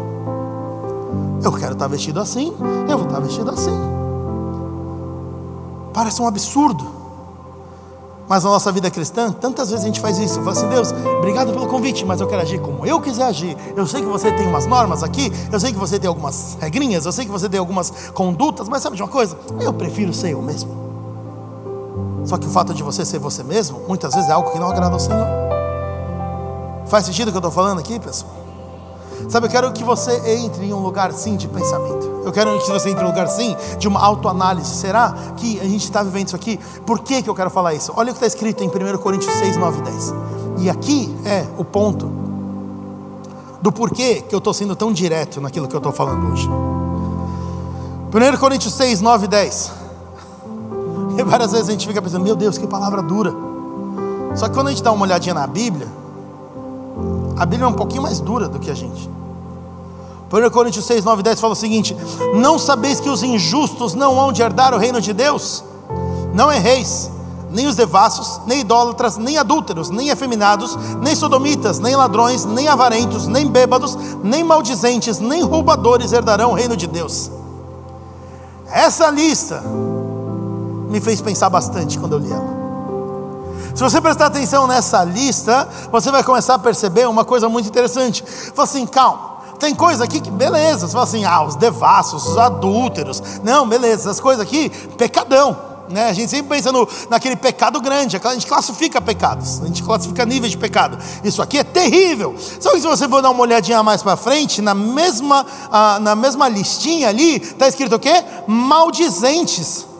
Eu 1.42 1.52
quero 1.52 1.72
estar 1.74 1.88
vestido 1.88 2.20
assim, 2.20 2.54
eu 2.88 2.96
vou 2.96 3.06
estar 3.06 3.20
vestido 3.20 3.50
assim. 3.50 3.72
Parece 5.92 6.20
um 6.22 6.26
absurdo. 6.26 7.04
Mas 8.26 8.42
na 8.42 8.50
nossa 8.50 8.72
vida 8.72 8.90
cristã, 8.90 9.30
tantas 9.30 9.68
vezes 9.68 9.84
a 9.84 9.86
gente 9.86 10.00
faz 10.00 10.18
isso. 10.18 10.36
Fala 10.40 10.52
assim, 10.52 10.68
Deus, 10.68 10.92
obrigado 11.18 11.52
pelo 11.52 11.66
convite, 11.66 12.04
mas 12.06 12.20
eu 12.20 12.26
quero 12.26 12.40
agir 12.40 12.58
como 12.58 12.86
eu 12.86 13.00
quiser 13.00 13.24
agir. 13.24 13.56
Eu 13.76 13.86
sei 13.86 14.00
que 14.00 14.08
você 14.08 14.32
tem 14.32 14.46
umas 14.46 14.66
normas 14.66 15.02
aqui, 15.02 15.30
eu 15.52 15.60
sei 15.60 15.72
que 15.72 15.78
você 15.78 15.98
tem 15.98 16.08
algumas 16.08 16.56
regrinhas, 16.58 17.04
eu 17.04 17.12
sei 17.12 17.26
que 17.26 17.30
você 17.30 17.48
tem 17.48 17.60
algumas 17.60 17.90
condutas, 18.14 18.68
mas 18.68 18.82
sabe 18.82 18.96
de 18.96 19.02
uma 19.02 19.08
coisa? 19.08 19.36
Eu 19.60 19.74
prefiro 19.74 20.14
ser 20.14 20.30
eu 20.30 20.40
mesmo. 20.40 20.93
Só 22.24 22.38
que 22.38 22.46
o 22.46 22.50
fato 22.50 22.72
de 22.72 22.82
você 22.82 23.04
ser 23.04 23.18
você 23.18 23.42
mesmo, 23.42 23.80
muitas 23.86 24.14
vezes 24.14 24.28
é 24.28 24.32
algo 24.32 24.50
que 24.50 24.58
não 24.58 24.68
agrada 24.68 24.94
ao 24.94 25.00
Senhor. 25.00 25.26
Faz 26.86 27.06
sentido 27.06 27.28
o 27.28 27.30
que 27.30 27.36
eu 27.36 27.40
estou 27.40 27.50
falando 27.50 27.78
aqui, 27.78 27.98
pessoal? 27.98 28.44
Sabe, 29.28 29.46
eu 29.46 29.50
quero 29.50 29.72
que 29.72 29.82
você 29.82 30.12
entre 30.38 30.66
em 30.66 30.72
um 30.72 30.80
lugar 30.80 31.12
sim 31.12 31.36
de 31.36 31.48
pensamento. 31.48 32.22
Eu 32.24 32.32
quero 32.32 32.58
que 32.60 32.70
você 32.70 32.90
entre 32.90 33.02
em 33.02 33.06
um 33.06 33.10
lugar 33.10 33.28
sim 33.28 33.56
de 33.78 33.88
uma 33.88 34.00
autoanálise. 34.00 34.74
Será 34.74 35.14
que 35.36 35.60
a 35.60 35.64
gente 35.64 35.84
está 35.84 36.02
vivendo 36.02 36.28
isso 36.28 36.36
aqui? 36.36 36.58
Por 36.86 37.00
que, 37.00 37.22
que 37.22 37.30
eu 37.30 37.34
quero 37.34 37.50
falar 37.50 37.74
isso? 37.74 37.92
Olha 37.96 38.10
o 38.10 38.14
que 38.14 38.24
está 38.24 38.26
escrito 38.26 38.62
em 38.62 38.68
1 38.68 38.98
Coríntios 38.98 39.32
6, 39.34 39.56
9 39.56 39.78
e 39.78 39.82
10. 39.82 40.14
E 40.58 40.70
aqui 40.70 41.14
é 41.24 41.46
o 41.56 41.64
ponto 41.64 42.10
do 43.62 43.72
porquê 43.72 44.22
que 44.22 44.34
eu 44.34 44.38
estou 44.38 44.52
sendo 44.52 44.76
tão 44.76 44.92
direto 44.92 45.40
naquilo 45.40 45.66
que 45.66 45.74
eu 45.74 45.78
estou 45.78 45.92
falando 45.92 46.32
hoje. 46.32 46.48
1 46.48 48.38
Coríntios 48.38 48.74
6, 48.74 49.00
9 49.00 49.24
e 49.24 49.28
10. 49.28 49.83
Várias 51.26 51.52
vezes 51.52 51.68
a 51.68 51.72
gente 51.72 51.86
fica 51.86 52.00
pensando, 52.00 52.22
meu 52.22 52.36
Deus, 52.36 52.58
que 52.58 52.66
palavra 52.66 53.02
dura. 53.02 53.34
Só 54.34 54.48
que 54.48 54.54
quando 54.54 54.68
a 54.68 54.70
gente 54.70 54.82
dá 54.82 54.92
uma 54.92 55.04
olhadinha 55.04 55.34
na 55.34 55.46
Bíblia, 55.46 55.88
a 57.36 57.46
Bíblia 57.46 57.66
é 57.66 57.68
um 57.68 57.74
pouquinho 57.74 58.02
mais 58.02 58.20
dura 58.20 58.48
do 58.48 58.58
que 58.58 58.70
a 58.70 58.74
gente. 58.74 59.08
1 60.32 60.50
Coríntios 60.50 60.84
6, 60.86 61.04
9 61.04 61.20
e 61.20 61.22
10 61.22 61.40
fala 61.40 61.52
o 61.52 61.56
seguinte: 61.56 61.96
Não 62.34 62.58
sabeis 62.58 63.00
que 63.00 63.08
os 63.08 63.22
injustos 63.22 63.94
não 63.94 64.18
hão 64.18 64.32
de 64.32 64.42
herdar 64.42 64.74
o 64.74 64.78
reino 64.78 65.00
de 65.00 65.12
Deus? 65.12 65.64
Não 66.34 66.52
erreis, 66.52 67.10
nem 67.50 67.68
os 67.68 67.76
devassos, 67.76 68.40
nem 68.46 68.60
idólatras, 68.60 69.16
nem 69.16 69.38
adúlteros, 69.38 69.90
nem 69.90 70.08
efeminados, 70.08 70.76
nem 71.00 71.14
sodomitas, 71.14 71.78
nem 71.78 71.94
ladrões, 71.94 72.44
nem 72.44 72.66
avarentos, 72.66 73.28
nem 73.28 73.46
bêbados, 73.46 73.96
nem 74.24 74.42
maldizentes, 74.42 75.20
nem 75.20 75.42
roubadores 75.42 76.12
herdarão 76.12 76.50
o 76.50 76.54
reino 76.54 76.76
de 76.76 76.88
Deus. 76.88 77.30
Essa 78.66 79.08
lista 79.10 79.62
me 80.94 81.00
fez 81.00 81.20
pensar 81.20 81.50
bastante 81.50 81.98
quando 81.98 82.12
eu 82.12 82.18
li 82.20 82.30
ela. 82.30 82.64
Se 83.74 83.82
você 83.82 84.00
prestar 84.00 84.26
atenção 84.26 84.68
nessa 84.68 85.02
lista, 85.02 85.68
você 85.90 86.08
vai 86.08 86.22
começar 86.22 86.54
a 86.54 86.58
perceber 86.58 87.08
uma 87.08 87.24
coisa 87.24 87.48
muito 87.48 87.68
interessante. 87.68 88.22
Fala 88.22 88.62
assim, 88.62 88.86
calma. 88.86 89.34
Tem 89.58 89.74
coisa 89.74 90.04
aqui 90.04 90.20
que, 90.20 90.30
beleza, 90.30 90.86
você 90.86 90.92
fala 90.92 91.04
assim, 91.04 91.24
ah, 91.24 91.42
os 91.42 91.56
devassos, 91.56 92.24
os 92.28 92.38
adúlteros. 92.38 93.20
Não, 93.42 93.68
beleza, 93.68 94.02
essas 94.02 94.20
coisas 94.20 94.40
aqui, 94.40 94.70
pecadão. 94.96 95.56
Né? 95.88 96.08
A 96.08 96.12
gente 96.12 96.30
sempre 96.30 96.56
pensa 96.56 96.70
no, 96.70 96.88
naquele 97.10 97.34
pecado 97.34 97.80
grande, 97.80 98.16
a 98.16 98.32
gente 98.32 98.46
classifica 98.46 99.00
pecados, 99.00 99.60
a 99.62 99.66
gente 99.66 99.82
classifica 99.82 100.24
níveis 100.24 100.52
de 100.52 100.58
pecado. 100.58 100.96
Isso 101.24 101.42
aqui 101.42 101.58
é 101.58 101.64
terrível. 101.64 102.36
Só 102.60 102.70
que 102.70 102.80
se 102.80 102.86
você 102.86 103.08
for 103.08 103.20
dar 103.20 103.30
uma 103.30 103.42
olhadinha 103.42 103.82
mais 103.82 104.00
para 104.00 104.16
frente, 104.16 104.62
na 104.62 104.74
mesma, 104.74 105.44
ah, 105.72 105.98
na 106.00 106.14
mesma 106.14 106.48
listinha 106.48 107.08
ali, 107.08 107.38
está 107.38 107.66
escrito 107.66 107.96
o 107.96 107.98
quê? 107.98 108.24
Maldizentes. 108.46 109.92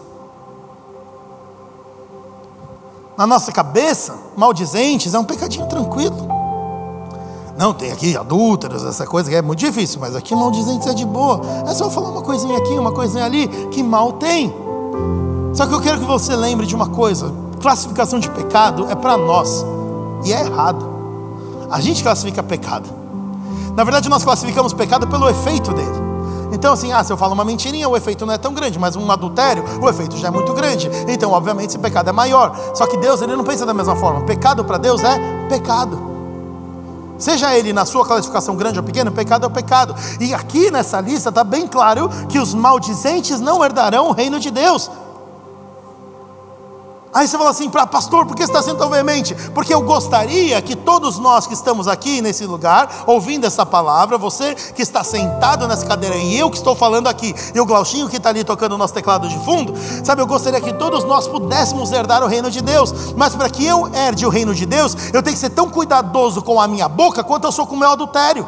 Na 3.17 3.27
nossa 3.27 3.53
cabeça, 3.53 4.15
maldizentes 4.37 5.15
é 5.15 5.19
um 5.19 5.25
pecadinho 5.25 5.67
tranquilo. 5.67 6.17
Não, 7.57 7.73
tem 7.73 7.93
aqui 7.93 8.17
adúlteros, 8.17 8.85
essa 8.85 9.07
coisa 9.07 9.31
que 9.31 9.37
é 9.37 9.43
muito 9.43 9.61
difícil, 9.61 10.01
mas 10.01 10.17
aqui 10.17 10.35
maldizentes 10.35 10.87
é 10.89 10.95
de 10.95 11.07
boa. 11.07 11.41
É 11.69 11.75
só 11.75 11.89
falar 11.89 12.11
uma 12.11 12.23
coisinha 12.23 12.59
aqui, 12.59 12.73
uma 12.73 12.93
coisinha 12.93 13.25
ali, 13.25 13.47
que 13.71 13.83
mal 13.83 14.13
tem. 14.15 14.53
Só 15.55 15.67
que 15.67 15.73
eu 15.73 15.81
quero 15.81 16.01
que 16.01 16.05
você 16.05 16.35
lembre 16.35 16.67
de 16.67 16.75
uma 16.75 16.89
coisa: 16.89 17.33
classificação 17.61 18.19
de 18.19 18.29
pecado 18.31 18.91
é 18.91 18.95
para 18.97 19.17
nós, 19.17 19.65
e 20.25 20.33
é 20.33 20.41
errado. 20.41 20.85
A 21.71 21.81
gente 21.81 22.03
classifica 22.03 22.43
pecado. 22.43 22.89
Na 23.77 23.85
verdade, 23.85 24.09
nós 24.09 24.25
classificamos 24.25 24.73
pecado 24.73 25.07
pelo 25.07 25.29
efeito 25.29 25.73
dele. 25.73 26.14
Então, 26.55 26.73
assim, 26.73 26.93
ah, 26.93 27.03
se 27.03 27.13
eu 27.13 27.17
falo 27.17 27.35
uma 27.35 27.45
mentirinha, 27.45 27.89
o 27.89 27.97
efeito 27.97 28.25
não 28.25 28.33
é 28.33 28.39
tão 28.39 28.55
grande, 28.55 28.79
mas 28.79 28.95
um 28.95 29.11
adultério, 29.11 29.65
o 29.83 29.89
efeito 29.89 30.17
já 30.17 30.29
é 30.29 30.31
muito 30.31 30.55
grande. 30.55 30.89
Então, 31.09 31.33
obviamente, 31.33 31.71
esse 31.71 31.79
pecado 31.79 32.09
é 32.09 32.13
maior. 32.13 32.57
Só 32.75 32.87
que 32.87 32.97
Deus, 32.97 33.21
ele 33.21 33.35
não 33.35 33.43
pensa 33.43 33.67
da 33.67 33.75
mesma 33.75 33.97
forma. 33.97 34.23
Pecado 34.23 34.65
para 34.65 34.79
Deus 34.79 35.03
é 35.03 35.19
pecado. 35.49 36.15
Seja 37.19 37.57
ele 37.57 37.73
na 37.73 37.85
sua 37.85 38.05
classificação 38.05 38.57
grande 38.57 38.79
ou 38.79 38.85
pequena, 38.85 39.11
pecado 39.11 39.47
é 39.47 39.49
pecado. 39.49 39.95
E 40.21 40.33
aqui 40.33 40.71
nessa 40.71 41.01
lista 41.01 41.29
está 41.29 41.43
bem 41.43 41.67
claro 41.67 42.09
que 42.29 42.39
os 42.39 42.55
maldizentes 42.55 43.41
não 43.41 43.65
herdarão 43.65 44.09
o 44.09 44.13
reino 44.13 44.39
de 44.39 44.51
Deus. 44.51 44.91
Aí 47.15 47.29
você 47.29 47.39
fala 47.39 47.51
assim, 47.51 47.71
pastor, 47.71 48.27
por 48.27 48.35
que 48.35 48.43
você 48.43 48.51
está 48.51 48.61
sendo 48.61 48.79
tão 48.79 48.91
veemente? 48.91 49.37
Porque 49.55 49.73
eu 49.73 49.81
gostaria 49.83 50.61
que 50.61 50.75
todos 50.75 51.17
nós 51.17 51.47
que 51.47 51.55
estamos 51.55 51.87
aqui 51.87 52.21
nesse 52.21 52.45
lugar, 52.45 53.05
ouvindo 53.07 53.47
essa 53.47 53.65
palavra, 53.65 54.19
você 54.19 54.57
que 54.57 54.83
está 54.83 55.05
sentado 55.05 55.69
nessa 55.69 55.87
cadeira 55.87 56.17
e 56.17 56.37
eu 56.37 56.51
que 56.51 56.57
estou 56.57 56.75
falando 56.75 57.07
aqui, 57.07 57.33
e 57.55 57.61
o 57.61 57.65
Glauchinho 57.65 58.09
que 58.09 58.17
está 58.17 58.31
ali 58.31 58.43
tocando 58.43 58.73
o 58.73 58.79
nosso 58.79 58.93
teclado 58.93 59.29
de 59.29 59.39
fundo, 59.45 59.75
sabe, 60.03 60.23
eu 60.23 60.27
gostaria 60.27 60.61
que 60.61 60.73
todos 60.73 61.05
nós 61.05 61.29
pudéssemos 61.29 61.93
herdar 61.93 62.25
o 62.25 62.27
reino 62.27 62.51
de 62.51 62.61
Deus, 62.61 63.15
mas 63.17 63.33
para 63.33 63.49
que 63.49 63.65
eu 63.65 63.89
herde 63.95 64.27
o 64.27 64.29
reino 64.29 64.53
de 64.53 64.67
Deus, 64.67 64.97
eu 65.13 65.23
tenho 65.23 65.37
que 65.37 65.41
ser 65.41 65.51
tão 65.51 65.71
cuidadoso 65.71 66.43
com 66.43 66.61
a 66.61 66.67
minha 66.67 66.89
boca 66.89 67.23
quanto 67.23 67.45
eu 67.45 67.53
sou 67.53 67.65
com 67.65 67.77
o 67.77 67.79
meu 67.79 67.91
adultério. 67.91 68.45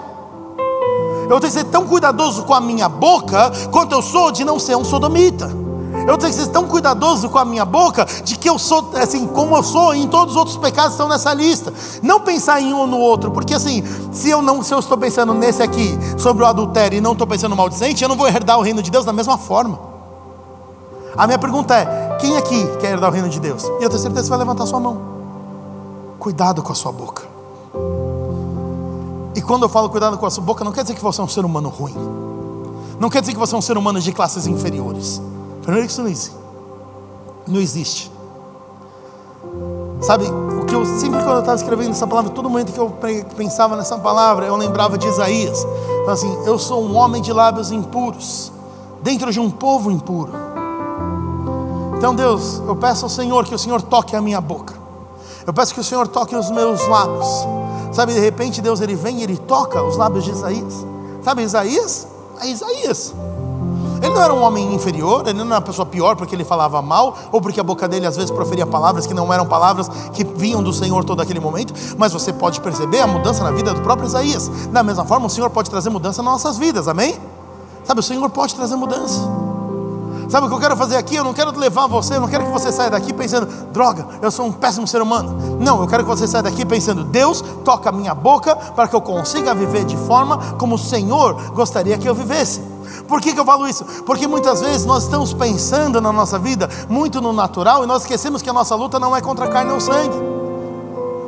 Eu 1.31 1.39
tenho 1.39 1.53
que 1.53 1.59
ser 1.59 1.65
tão 1.67 1.87
cuidadoso 1.87 2.43
com 2.43 2.55
a 2.55 2.61
minha 2.61 2.89
boca 2.89 3.53
quanto 3.71 3.93
eu 3.93 4.03
sou 4.03 4.33
de 4.33 4.45
não 4.45 4.59
ser 4.59 4.77
um 4.77 4.85
sodomita. 4.85 5.66
Eu 6.07 6.17
tenho 6.17 6.33
que 6.33 6.39
ser 6.39 6.49
tão 6.49 6.67
cuidadoso 6.67 7.29
com 7.29 7.39
a 7.39 7.45
minha 7.45 7.65
boca, 7.65 8.07
de 8.25 8.37
que 8.37 8.49
eu 8.49 8.59
sou 8.59 8.93
assim, 8.95 9.27
como 9.27 9.57
eu 9.57 9.63
sou, 9.63 9.95
e 9.95 10.03
em 10.03 10.09
todos 10.09 10.35
os 10.35 10.39
outros 10.39 10.57
pecados 10.57 10.93
estão 10.93 11.09
nessa 11.09 11.35
lista. 11.35 11.73
Não 12.03 12.21
pensar 12.21 12.61
em 12.61 12.73
um 12.73 12.79
ou 12.79 12.87
no 12.87 12.99
outro, 12.99 13.33
porque 13.33 13.55
assim, 13.55 13.83
se 14.13 14.31
eu 14.31 14.41
não, 14.41 14.63
se 14.63 14.73
eu 14.73 14.79
estou 14.79 14.97
pensando 14.97 15.35
nesse 15.35 15.63
aqui, 15.63 15.99
sobre 16.17 16.45
o 16.45 16.47
adultério, 16.47 16.97
e 16.97 17.01
não 17.01 17.13
estou 17.13 17.27
pensando 17.27 17.51
no 17.51 17.57
maldicente, 17.57 18.03
eu 18.03 18.09
não 18.09 18.17
vou 18.17 18.29
herdar 18.29 18.57
o 18.57 18.63
reino 18.63 18.81
de 18.83 18.91
Deus 18.91 19.05
da 19.05 19.13
mesma 19.13 19.37
forma. 19.37 19.79
A 21.17 21.27
minha 21.27 21.39
pergunta 21.39 21.75
é: 21.75 22.17
quem 22.21 22.37
aqui 22.37 22.65
quer 22.79 22.93
herdar 22.93 23.11
o 23.11 23.13
reino 23.13 23.29
de 23.29 23.41
Deus? 23.41 23.65
E 23.65 23.83
eu 23.83 23.89
tenho 23.89 24.01
certeza 24.01 24.21
que 24.21 24.27
você 24.27 24.31
vai 24.31 24.39
levantar 24.39 24.67
sua 24.67 24.79
mão. 24.79 25.01
Cuidado 26.21 26.63
com 26.63 26.71
a 26.71 26.75
sua 26.75 26.93
boca. 26.93 27.25
E 29.35 29.43
quando 29.43 29.65
eu 29.65 29.69
falo 29.69 29.91
cuidado 29.91 30.17
com 30.17 30.27
a 30.27 30.31
sua 30.31 30.45
boca, 30.45 30.65
não 30.65 30.73
quer 30.73 30.83
dizer 30.83 30.95
que 30.95 31.03
você 31.03 31.21
é 31.21 31.25
um 31.25 31.29
ser 31.29 31.45
humano 31.45 31.69
ruim. 31.69 31.95
Não 33.01 33.11
quer 33.11 33.21
dizer 33.21 33.33
que 33.33 33.39
você 33.39 33.55
é 33.55 33.59
um 33.59 33.63
ser 33.63 33.77
humano 33.77 34.01
de 34.01 34.13
classes 34.13 34.47
inferiores. 34.47 35.21
Primeiro 35.67 35.89
que 35.89 35.93
isso 35.93 36.01
não 36.01 36.09
existe. 36.09 36.37
Não 37.49 37.61
existe. 37.61 38.13
Sabe, 40.01 40.27
o 40.27 40.65
que 40.65 40.73
eu 40.73 40.87
sempre 40.87 41.19
quando 41.19 41.35
eu 41.35 41.41
estava 41.41 41.57
escrevendo 41.57 41.91
essa 41.91 42.07
palavra, 42.07 42.31
todo 42.31 42.49
momento 42.49 42.73
que 42.73 42.79
eu 42.79 42.89
pensava 43.37 43.75
nessa 43.75 43.99
palavra, 43.99 44.47
eu 44.47 44.55
lembrava 44.55 44.97
de 44.97 45.09
Isaías. 45.09 45.67
Então, 46.03 46.15
assim, 46.15 46.33
eu 46.45 46.57
sou 46.57 46.85
um 46.85 46.95
homem 46.95 47.21
de 47.21 47.33
lábios 47.33 47.73
impuros, 47.73 48.53
dentro 49.03 49.33
de 49.33 49.41
um 49.41 49.51
povo 49.51 49.91
impuro. 49.91 50.33
Então, 51.99 52.15
Deus, 52.15 52.63
eu 52.65 52.77
peço 52.77 53.05
ao 53.05 53.09
Senhor 53.09 53.45
que 53.45 53.55
o 53.55 53.59
Senhor 53.59 53.83
toque 53.83 54.15
a 54.15 54.21
minha 54.21 54.41
boca. 54.41 54.75
Eu 55.45 55.53
peço 55.53 55.75
que 55.75 55.81
o 55.81 55.85
Senhor 55.85 56.07
toque 56.07 56.37
os 56.37 56.49
meus 56.49 56.87
lábios. 56.87 57.27
Sabe, 57.93 58.13
de 58.13 58.21
repente 58.21 58.63
Deus 58.63 58.81
ele 58.81 58.95
vem 58.95 59.19
e 59.19 59.23
ele 59.25 59.37
toca 59.37 59.83
os 59.83 59.97
lábios 59.97 60.23
de 60.23 60.31
Isaías. 60.31 60.87
Sabe, 61.25 61.43
Isaías? 61.43 62.07
É 62.41 62.47
Isaías. 62.47 63.13
Ele 64.03 64.15
não 64.15 64.23
era 64.23 64.33
um 64.33 64.43
homem 64.43 64.75
inferior, 64.75 65.23
ele 65.27 65.39
não 65.39 65.47
era 65.47 65.55
uma 65.57 65.61
pessoa 65.61 65.87
pior 65.87 66.17
porque 66.17 66.35
ele 66.35 66.45
falava 66.45 66.81
mal, 66.83 67.17
ou 67.33 67.41
porque 67.41 67.61
a 67.61 67.65
boca 67.65 67.89
dele 67.89 68.07
às 68.07 68.17
vezes 68.17 68.31
proferia 68.31 68.67
palavras 68.67 69.07
que 69.07 69.15
não 69.15 69.33
eram 69.33 69.47
palavras 69.47 69.89
que 70.13 70.25
vinham 70.25 70.63
do 70.63 70.73
Senhor 70.73 71.05
todo 71.05 71.21
aquele 71.21 71.41
momento, 71.41 71.73
mas 71.97 72.13
você 72.13 72.33
pode 72.33 72.61
perceber 72.61 73.01
a 73.01 73.07
mudança 73.07 73.43
na 73.43 73.51
vida 73.51 73.73
do 73.73 73.81
próprio 73.81 74.07
Isaías. 74.07 74.49
Da 74.71 74.83
mesma 74.83 75.05
forma, 75.05 75.27
o 75.27 75.31
Senhor 75.31 75.51
pode 75.51 75.71
trazer 75.71 75.91
mudança 75.91 76.23
nas 76.23 76.33
nossas 76.33 76.59
vidas, 76.59 76.89
amém? 76.89 77.19
Sabe, 77.85 78.01
o 78.01 78.03
Senhor 78.03 78.29
pode 78.31 78.55
trazer 78.55 78.77
mudança. 78.77 79.21
Sabe 80.29 80.47
o 80.47 80.49
que 80.49 80.57
eu 80.57 80.61
quero 80.61 80.77
fazer 80.77 80.97
aqui? 80.97 81.15
Eu 81.15 81.23
não 81.23 81.33
quero 81.33 81.57
levar 81.57 81.87
você, 81.87 82.17
eu 82.17 82.21
não 82.21 82.29
quero 82.29 82.45
que 82.45 82.51
você 82.51 82.73
saia 82.73 82.91
daqui 82.91 83.13
pensando, 83.13 83.47
droga, 83.73 84.07
eu 84.21 84.31
sou 84.31 84.47
um 84.47 84.53
péssimo 84.53 84.87
ser 84.87 85.01
humano. 85.01 85.57
Não, 85.61 85.81
eu 85.81 85.87
quero 85.87 86.03
que 86.03 86.09
você 86.09 86.27
saia 86.27 86.43
daqui 86.43 86.65
pensando, 86.65 87.05
Deus 87.05 87.43
toca 87.65 87.91
a 87.91 87.93
minha 87.93 88.15
boca 88.15 88.57
para 88.57 88.89
que 88.89 88.97
eu 88.97 89.01
consiga 89.01 89.55
viver 89.55 89.85
de 89.85 89.97
forma 89.97 90.39
como 90.59 90.75
o 90.75 90.79
Senhor 90.79 91.53
gostaria 91.53 91.97
que 91.97 92.09
eu 92.09 92.15
vivesse. 92.15 92.61
Por 93.09 93.21
que, 93.21 93.33
que 93.33 93.41
eu 93.41 93.45
falo 93.45 93.67
isso? 93.67 93.85
Porque 94.05 94.27
muitas 94.27 94.61
vezes 94.61 94.87
nós 94.87 95.05
estamos 95.05 95.33
pensando 95.33 96.01
na 96.01 96.13
nossa 96.13 96.39
vida 96.39 96.69
muito 96.89 97.21
no 97.21 97.33
natural 97.33 97.85
e 97.85 97.87
nós 97.87 98.03
esquecemos 98.03 98.43
que 98.43 98.51
a 98.51 98.53
nossa 98.53 98.75
luta 98.75 98.99
não 98.99 99.15
é 99.15 99.21
contra 99.21 99.47
a 99.47 99.49
carne 99.49 99.73
ou 99.73 99.81
sangue. 99.81 100.37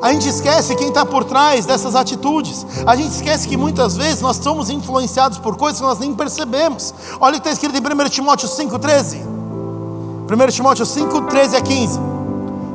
A 0.01 0.12
gente 0.12 0.29
esquece 0.29 0.77
quem 0.77 0.88
está 0.88 1.05
por 1.05 1.25
trás 1.25 1.66
dessas 1.66 1.97
atitudes. 1.97 2.64
A 2.87 2.94
gente 2.94 3.11
esquece 3.11 3.49
que 3.49 3.57
muitas 3.57 3.97
vezes 3.97 4.21
nós 4.21 4.37
somos 4.37 4.71
influenciados 4.71 5.38
por 5.38 5.57
coisas 5.57 5.81
que 5.81 5.87
nós 5.87 5.99
nem 5.99 6.14
percebemos. 6.14 6.94
Olha 7.21 7.37
o 7.37 7.40
que 7.40 7.49
está 7.49 7.51
escrito 7.51 7.77
em 7.77 8.05
1 8.07 8.09
Timóteo 8.09 8.49
5,13. 8.49 9.38
1 10.31 10.53
Timóteo 10.53 10.87
5, 10.87 11.23
13 11.23 11.57
a 11.57 11.61
15. 11.61 12.01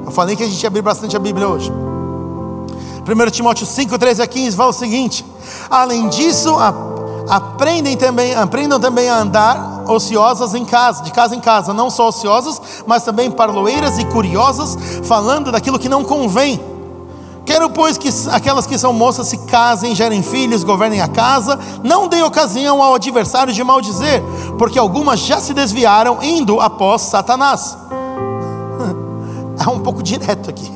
Eu 0.05 0.11
falei 0.11 0.35
que 0.35 0.43
a 0.43 0.47
gente 0.47 0.61
ia 0.61 0.67
abrir 0.67 0.81
bastante 0.81 1.15
a 1.15 1.19
Bíblia 1.19 1.47
hoje. 1.47 1.71
1 1.71 3.31
Timóteo 3.31 3.65
5, 3.65 3.97
13 3.97 4.21
a 4.21 4.27
15 4.27 4.57
fala 4.57 4.69
o 4.69 4.73
seguinte: 4.73 5.25
Além 5.69 6.09
disso, 6.09 6.49
a 6.57 6.92
Aprendem 7.29 7.95
também, 7.95 8.35
aprendam 8.35 8.79
também 8.79 9.09
a 9.09 9.17
andar 9.17 9.83
ociosas 9.87 10.53
em 10.53 10.65
casa, 10.65 11.03
de 11.03 11.11
casa 11.11 11.35
em 11.35 11.39
casa, 11.39 11.73
não 11.73 11.89
só 11.89 12.09
ociosas, 12.09 12.61
mas 12.85 13.03
também 13.03 13.31
parloeiras 13.31 13.97
e 13.97 14.05
curiosas, 14.05 14.77
falando 15.03 15.51
daquilo 15.51 15.79
que 15.79 15.89
não 15.89 16.03
convém. 16.03 16.59
Quero, 17.45 17.69
pois, 17.69 17.97
que 17.97 18.09
aquelas 18.31 18.65
que 18.65 18.77
são 18.77 18.93
moças 18.93 19.27
se 19.27 19.37
casem, 19.39 19.93
gerem 19.93 20.23
filhos, 20.23 20.63
governem 20.63 21.01
a 21.01 21.07
casa, 21.07 21.59
não 21.83 22.07
deem 22.07 22.23
ocasião 22.23 22.81
ao 22.81 22.95
adversário 22.95 23.53
de 23.53 23.63
maldizer, 23.63 24.21
porque 24.57 24.79
algumas 24.79 25.19
já 25.19 25.41
se 25.41 25.53
desviaram 25.53 26.23
indo 26.23 26.59
após 26.59 27.01
Satanás. 27.03 27.77
É 29.55 29.69
um 29.69 29.79
pouco 29.79 30.01
direto 30.01 30.49
aqui. 30.49 30.69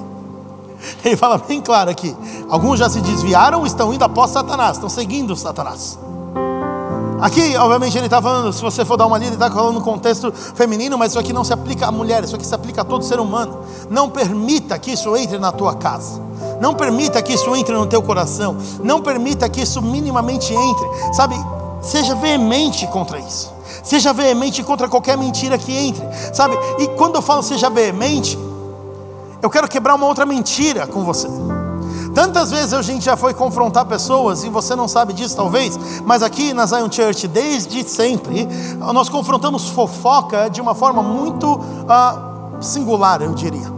Ele 1.04 1.18
fala 1.18 1.38
bem 1.40 1.60
claro 1.60 1.90
aqui: 1.90 2.16
alguns 2.48 2.80
já 2.80 2.88
se 2.88 3.02
desviaram, 3.02 3.66
estão 3.66 3.94
indo 3.94 4.06
após 4.06 4.32
Satanás, 4.32 4.78
estão 4.78 4.88
seguindo 4.88 5.36
Satanás. 5.36 5.98
Aqui, 7.20 7.58
obviamente, 7.58 7.98
ele 7.98 8.06
está 8.06 8.22
falando, 8.22 8.54
se 8.54 8.62
você 8.62 8.86
for 8.86 8.96
dar 8.96 9.08
uma 9.08 9.18
lida, 9.18 9.30
ele 9.30 9.36
está 9.36 9.50
falando 9.50 9.76
no 9.76 9.82
contexto 9.82 10.32
feminino, 10.32 10.98
mas 10.98 11.12
isso 11.12 11.20
aqui 11.20 11.34
não 11.34 11.44
se 11.44 11.52
aplica 11.52 11.88
a 11.88 11.92
mulher, 11.92 12.24
isso 12.24 12.36
aqui 12.36 12.46
se 12.46 12.54
aplica 12.54 12.82
a 12.82 12.84
todo 12.84 13.04
ser 13.04 13.20
humano. 13.20 13.60
Não 13.90 14.10
permita 14.10 14.78
que 14.78 14.92
isso 14.92 15.16
entre 15.18 15.40
na 15.40 15.52
tua 15.52 15.74
casa. 15.76 16.22
Não 16.62 16.76
permita 16.76 17.22
que 17.22 17.34
isso 17.34 17.56
entre 17.56 17.74
no 17.74 17.88
teu 17.88 18.04
coração. 18.04 18.58
Não 18.84 19.02
permita 19.02 19.50
que 19.50 19.62
isso 19.62 19.82
minimamente 19.82 20.54
entre. 20.54 21.14
Sabe, 21.14 21.36
seja 21.82 22.14
veemente 22.14 22.86
contra 22.88 23.20
isso. 23.20 23.52
Seja 23.84 24.14
veemente 24.14 24.64
contra 24.64 24.88
qualquer 24.88 25.18
mentira 25.18 25.58
que 25.58 25.76
entre. 25.76 26.06
Sabe, 26.34 26.56
e 26.80 26.88
quando 26.90 27.16
eu 27.16 27.22
falo 27.22 27.42
seja 27.42 27.70
veemente, 27.70 28.38
eu 29.42 29.50
quero 29.50 29.68
quebrar 29.68 29.96
uma 29.96 30.06
outra 30.06 30.26
mentira 30.26 30.86
com 30.86 31.04
você. 31.04 31.28
Tantas 32.18 32.50
vezes 32.50 32.74
a 32.74 32.82
gente 32.82 33.06
já 33.06 33.16
foi 33.16 33.32
confrontar 33.32 33.86
pessoas, 33.86 34.44
e 34.44 34.50
você 34.50 34.76
não 34.76 34.88
sabe 34.88 35.14
disso 35.14 35.36
talvez, 35.36 35.78
mas 36.04 36.24
aqui 36.24 36.52
na 36.52 36.66
Zion 36.66 36.92
Church, 36.92 37.28
desde 37.28 37.88
sempre, 37.88 38.48
nós 38.80 39.08
confrontamos 39.08 39.70
fofoca 39.70 40.50
de 40.50 40.60
uma 40.60 40.74
forma 40.74 41.04
muito 41.04 41.54
uh, 41.54 42.60
singular, 42.60 43.22
eu 43.22 43.36
diria. 43.36 43.72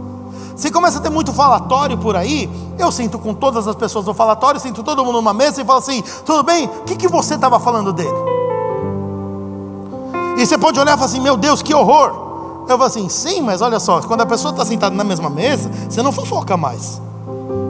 Se 0.56 0.70
começa 0.70 1.00
a 1.00 1.02
ter 1.02 1.10
muito 1.10 1.34
falatório 1.34 1.98
por 1.98 2.16
aí, 2.16 2.48
eu 2.78 2.90
sinto 2.90 3.18
com 3.18 3.34
todas 3.34 3.68
as 3.68 3.76
pessoas 3.76 4.06
no 4.06 4.14
falatório, 4.14 4.58
sinto 4.58 4.82
todo 4.82 5.04
mundo 5.04 5.16
numa 5.16 5.34
mesa 5.34 5.60
e 5.60 5.64
falo 5.66 5.80
assim: 5.80 6.02
tudo 6.24 6.42
bem, 6.42 6.64
o 6.64 6.84
que, 6.84 6.96
que 6.96 7.08
você 7.08 7.34
estava 7.34 7.60
falando 7.60 7.92
dele? 7.92 8.08
E 10.38 10.46
você 10.46 10.56
pode 10.56 10.80
olhar 10.80 10.94
e 10.94 10.96
falar 10.96 11.10
assim: 11.10 11.20
meu 11.20 11.36
Deus, 11.36 11.60
que 11.60 11.74
horror. 11.74 12.62
Eu 12.62 12.68
falo 12.78 12.84
assim: 12.84 13.06
sim, 13.10 13.42
mas 13.42 13.60
olha 13.60 13.78
só, 13.78 14.00
quando 14.00 14.22
a 14.22 14.26
pessoa 14.26 14.52
está 14.52 14.64
sentada 14.64 14.96
na 14.96 15.04
mesma 15.04 15.28
mesa, 15.28 15.70
você 15.90 16.02
não 16.02 16.10
fofoca 16.10 16.56
mais. 16.56 17.02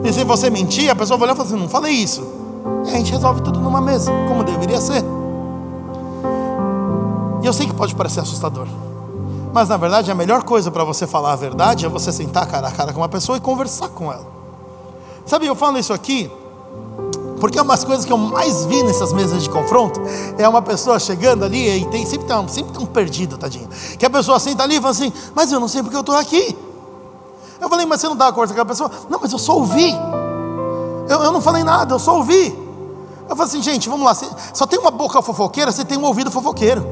E 0.03 0.13
se 0.13 0.23
você 0.23 0.49
mentir, 0.49 0.89
a 0.89 0.95
pessoa 0.95 1.17
vai 1.17 1.27
olhar 1.27 1.33
e 1.33 1.37
falar 1.37 1.49
assim: 1.49 1.59
não 1.59 1.69
falei 1.69 1.93
isso. 1.93 2.25
E 2.85 2.89
a 2.89 2.97
gente 2.97 3.11
resolve 3.11 3.41
tudo 3.41 3.59
numa 3.59 3.81
mesa, 3.81 4.11
como 4.27 4.43
deveria 4.43 4.79
ser. 4.79 5.03
E 7.41 7.45
eu 7.45 7.53
sei 7.53 7.67
que 7.67 7.73
pode 7.73 7.95
parecer 7.95 8.19
assustador. 8.19 8.67
Mas 9.53 9.67
na 9.69 9.77
verdade, 9.77 10.09
a 10.11 10.15
melhor 10.15 10.43
coisa 10.43 10.71
para 10.71 10.83
você 10.83 11.05
falar 11.05 11.33
a 11.33 11.35
verdade 11.35 11.85
é 11.85 11.89
você 11.89 12.11
sentar 12.11 12.47
cara 12.47 12.67
a 12.67 12.71
cara 12.71 12.93
com 12.93 13.01
uma 13.01 13.09
pessoa 13.09 13.37
e 13.37 13.41
conversar 13.41 13.89
com 13.89 14.11
ela. 14.11 14.25
Sabe, 15.25 15.45
eu 15.45 15.55
falo 15.55 15.77
isso 15.77 15.93
aqui 15.93 16.31
porque 17.41 17.57
é 17.57 17.61
umas 17.61 17.83
coisas 17.83 18.05
que 18.05 18.13
eu 18.13 18.17
mais 18.17 18.65
vi 18.65 18.83
nessas 18.83 19.11
mesas 19.11 19.41
de 19.41 19.49
confronto 19.49 19.99
é 20.37 20.47
uma 20.47 20.61
pessoa 20.61 20.99
chegando 20.99 21.43
ali 21.43 21.81
e 21.81 21.85
tem 21.85 22.05
sempre 22.05 22.27
tem 22.27 22.37
um, 22.37 22.47
sempre 22.47 22.71
tem 22.71 22.83
um 22.83 22.85
perdido, 22.85 23.35
tadinho. 23.35 23.67
Que 23.97 24.05
a 24.05 24.09
pessoa 24.11 24.39
senta 24.39 24.61
ali 24.61 24.75
e 24.75 24.79
fala 24.79 24.91
assim: 24.91 25.11
Mas 25.33 25.51
eu 25.51 25.59
não 25.59 25.67
sei 25.67 25.81
porque 25.81 25.97
eu 25.97 26.01
estou 26.01 26.15
aqui. 26.15 26.55
Eu 27.61 27.69
falei, 27.69 27.85
mas 27.85 28.01
você 28.01 28.07
não 28.09 28.15
dá 28.15 28.31
conversa 28.31 28.55
com 28.55 28.59
aquela 28.59 28.65
pessoa? 28.65 28.91
Não, 29.07 29.19
mas 29.21 29.31
eu 29.31 29.37
só 29.37 29.53
ouvi. 29.53 29.95
Eu, 31.07 31.23
eu 31.23 31.31
não 31.31 31.39
falei 31.39 31.63
nada, 31.63 31.93
eu 31.93 31.99
só 31.99 32.17
ouvi. 32.17 32.47
Eu 33.29 33.35
falei 33.35 33.43
assim, 33.43 33.61
gente, 33.61 33.87
vamos 33.87 34.03
lá. 34.03 34.15
Só 34.51 34.65
tem 34.65 34.79
uma 34.79 34.89
boca 34.89 35.21
fofoqueira, 35.21 35.71
você 35.71 35.85
tem 35.85 35.95
um 35.97 36.03
ouvido 36.03 36.31
fofoqueiro. 36.31 36.83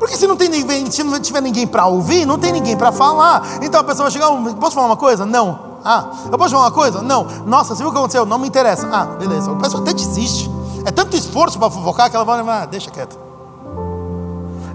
Porque 0.00 0.16
se 0.16 0.26
não 0.26 0.36
tem 0.36 0.48
ninguém, 0.48 0.90
se 0.90 1.04
não 1.04 1.18
tiver 1.20 1.40
ninguém 1.40 1.66
para 1.66 1.86
ouvir, 1.86 2.26
não 2.26 2.38
tem 2.38 2.52
ninguém 2.52 2.76
para 2.76 2.90
falar. 2.90 3.42
Então 3.62 3.80
a 3.80 3.84
pessoa 3.84 4.10
vai 4.10 4.12
chegar, 4.12 4.30
posso 4.54 4.74
falar 4.74 4.88
uma 4.88 4.96
coisa? 4.96 5.24
Não. 5.24 5.68
Ah, 5.84 6.06
eu 6.30 6.36
posso 6.36 6.50
falar 6.50 6.64
uma 6.64 6.72
coisa? 6.72 7.00
Não. 7.00 7.24
Nossa, 7.46 7.74
você 7.74 7.82
viu 7.82 7.88
o 7.88 7.92
que 7.92 7.98
aconteceu? 7.98 8.26
Não 8.26 8.38
me 8.38 8.48
interessa. 8.48 8.88
Ah, 8.92 9.04
beleza. 9.04 9.52
A 9.52 9.56
pessoa 9.56 9.82
até 9.82 9.92
desiste. 9.92 10.50
É 10.84 10.90
tanto 10.90 11.16
esforço 11.16 11.58
para 11.58 11.70
fofocar 11.70 12.10
que 12.10 12.16
ela 12.16 12.24
vai, 12.24 12.40
ah, 12.40 12.66
deixa 12.66 12.90
quieto. 12.90 13.27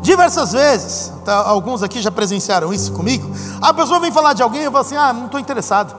Diversas 0.04 0.51
vezes, 0.51 1.14
tá, 1.24 1.47
alguns 1.47 1.82
aqui 1.82 2.01
já 2.01 2.12
presenciaram 2.12 2.74
isso 2.74 2.91
comigo. 2.91 3.32
A 3.62 3.74
pessoa 3.74 4.01
vem 4.01 4.12
falar 4.12 4.34
de 4.34 4.43
alguém 4.43 4.62
e 4.62 4.66
eu 4.66 4.72
falo 4.72 4.84
assim: 4.84 4.97
ah, 4.97 5.14
não 5.14 5.28
estou 5.28 5.39
interessado. 5.39 5.95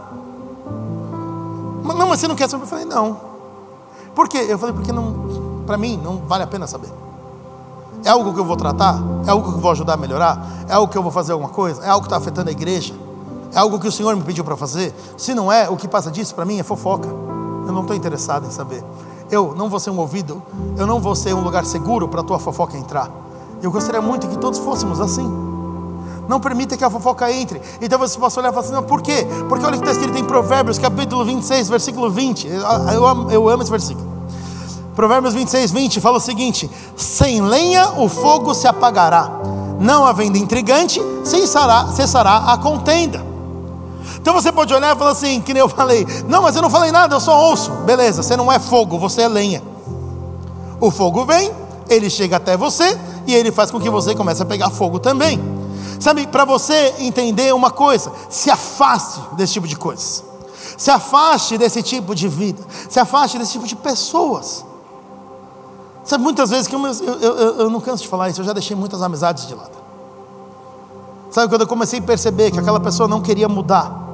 Mas, 1.82 1.96
não, 1.96 2.08
mas 2.10 2.20
você 2.20 2.28
não 2.28 2.36
quer 2.36 2.50
saber? 2.50 2.64
Eu 2.64 2.68
falei: 2.68 2.84
não. 2.84 3.18
Por 4.14 4.28
quê? 4.28 4.44
Eu 4.46 4.58
falei: 4.58 4.74
porque 4.74 4.92
não, 4.92 5.62
para 5.66 5.78
mim 5.78 5.96
não 5.96 6.18
vale 6.18 6.42
a 6.42 6.46
pena 6.46 6.66
saber. 6.66 6.92
É 8.04 8.10
algo 8.10 8.34
que 8.34 8.40
eu 8.40 8.44
vou 8.44 8.58
tratar? 8.58 9.02
É 9.26 9.30
algo 9.30 9.50
que 9.50 9.56
eu 9.56 9.60
vou 9.62 9.70
ajudar 9.70 9.94
a 9.94 9.96
melhorar? 9.96 10.46
É 10.68 10.74
algo 10.74 10.92
que 10.92 10.98
eu 10.98 11.02
vou 11.02 11.10
fazer 11.10 11.32
alguma 11.32 11.48
coisa? 11.48 11.82
É 11.82 11.88
algo 11.88 12.02
que 12.02 12.06
está 12.08 12.18
afetando 12.18 12.50
a 12.50 12.52
igreja? 12.52 12.94
É 13.54 13.58
algo 13.58 13.78
que 13.78 13.88
o 13.88 13.92
Senhor 13.92 14.14
me 14.14 14.22
pediu 14.22 14.44
para 14.44 14.54
fazer? 14.54 14.94
Se 15.16 15.32
não 15.32 15.50
é, 15.50 15.66
o 15.70 15.78
que 15.78 15.88
passa 15.88 16.10
disso 16.10 16.34
para 16.34 16.44
mim 16.44 16.58
é 16.58 16.62
fofoca. 16.62 17.08
Eu 17.08 17.72
não 17.72 17.80
estou 17.80 17.96
interessado 17.96 18.46
em 18.46 18.50
saber. 18.50 18.84
Eu 19.30 19.54
não 19.56 19.70
vou 19.70 19.80
ser 19.80 19.88
um 19.88 19.98
ouvido, 19.98 20.42
eu 20.76 20.86
não 20.86 21.00
vou 21.00 21.14
ser 21.14 21.32
um 21.32 21.40
lugar 21.40 21.64
seguro 21.64 22.06
para 22.06 22.20
a 22.20 22.24
tua 22.24 22.38
fofoca 22.38 22.76
entrar. 22.76 23.23
Eu 23.62 23.70
gostaria 23.70 24.00
muito 24.00 24.28
que 24.28 24.38
todos 24.38 24.58
fôssemos 24.58 25.00
assim. 25.00 25.54
Não 26.28 26.40
permita 26.40 26.76
que 26.76 26.84
a 26.84 26.90
fofoca 26.90 27.30
entre. 27.30 27.60
Então 27.80 27.98
você 27.98 28.18
possa 28.18 28.40
olhar 28.40 28.50
e 28.50 28.52
falar 28.52 28.64
assim: 28.64 28.74
não, 28.74 28.82
por 28.82 29.02
quê? 29.02 29.26
Porque 29.48 29.64
olha 29.64 29.76
o 29.76 29.80
que 29.80 29.88
está 29.88 29.92
escrito 29.92 30.18
em 30.18 30.24
Provérbios, 30.24 30.78
capítulo 30.78 31.24
26, 31.24 31.68
versículo 31.68 32.10
20. 32.10 32.48
Eu, 32.48 33.06
amo, 33.06 33.30
eu 33.30 33.48
amo 33.48 33.62
esse 33.62 33.70
versículo. 33.70 34.14
Provérbios 34.94 35.34
26, 35.34 35.72
20 35.72 36.00
fala 36.00 36.16
o 36.18 36.20
seguinte: 36.20 36.70
Sem 36.96 37.42
lenha 37.42 37.92
o 37.98 38.08
fogo 38.08 38.54
se 38.54 38.66
apagará, 38.66 39.30
não 39.78 40.06
havendo 40.06 40.38
intrigante, 40.38 41.00
cessará, 41.24 41.88
cessará 41.88 42.52
a 42.52 42.58
contenda. 42.58 43.24
Então 44.16 44.32
você 44.32 44.50
pode 44.50 44.72
olhar 44.72 44.94
e 44.94 44.98
falar 44.98 45.10
assim, 45.10 45.40
que 45.42 45.52
nem 45.52 45.60
eu 45.60 45.68
falei: 45.68 46.06
Não, 46.26 46.42
mas 46.42 46.56
eu 46.56 46.62
não 46.62 46.70
falei 46.70 46.90
nada, 46.90 47.14
eu 47.14 47.20
só 47.20 47.50
ouço. 47.50 47.70
Beleza, 47.84 48.22
você 48.22 48.36
não 48.36 48.50
é 48.50 48.58
fogo, 48.58 48.98
você 48.98 49.22
é 49.22 49.28
lenha. 49.28 49.62
O 50.80 50.90
fogo 50.90 51.26
vem, 51.26 51.50
ele 51.88 52.08
chega 52.08 52.36
até 52.36 52.56
você 52.56 52.98
e 53.26 53.34
ele 53.34 53.50
faz 53.50 53.70
com 53.70 53.80
que 53.80 53.90
você 53.90 54.14
comece 54.14 54.42
a 54.42 54.44
pegar 54.44 54.70
fogo 54.70 54.98
também. 54.98 55.40
Sabe, 56.00 56.26
para 56.26 56.44
você 56.44 56.94
entender 56.98 57.54
uma 57.54 57.70
coisa, 57.70 58.12
se 58.28 58.50
afaste 58.50 59.20
desse 59.36 59.54
tipo 59.54 59.66
de 59.66 59.76
coisas. 59.76 60.24
Se 60.76 60.90
afaste 60.90 61.56
desse 61.56 61.82
tipo 61.82 62.14
de 62.14 62.28
vida. 62.28 62.62
Se 62.88 62.98
afaste 62.98 63.38
desse 63.38 63.52
tipo 63.52 63.66
de 63.66 63.76
pessoas. 63.76 64.64
Sabe, 66.04 66.22
muitas 66.22 66.50
vezes 66.50 66.66
que 66.66 66.74
eu, 66.74 66.86
eu, 66.86 67.20
eu, 67.20 67.60
eu, 67.60 67.70
não 67.70 67.80
canso 67.80 68.02
de 68.02 68.08
falar 68.08 68.28
isso, 68.28 68.40
eu 68.40 68.44
já 68.44 68.52
deixei 68.52 68.76
muitas 68.76 69.00
amizades 69.00 69.46
de 69.46 69.54
lado. 69.54 69.72
Sabe, 71.30 71.48
quando 71.48 71.62
eu 71.62 71.66
comecei 71.66 71.98
a 71.98 72.02
perceber 72.02 72.50
que 72.50 72.58
aquela 72.58 72.78
pessoa 72.78 73.08
não 73.08 73.22
queria 73.22 73.48
mudar, 73.48 74.04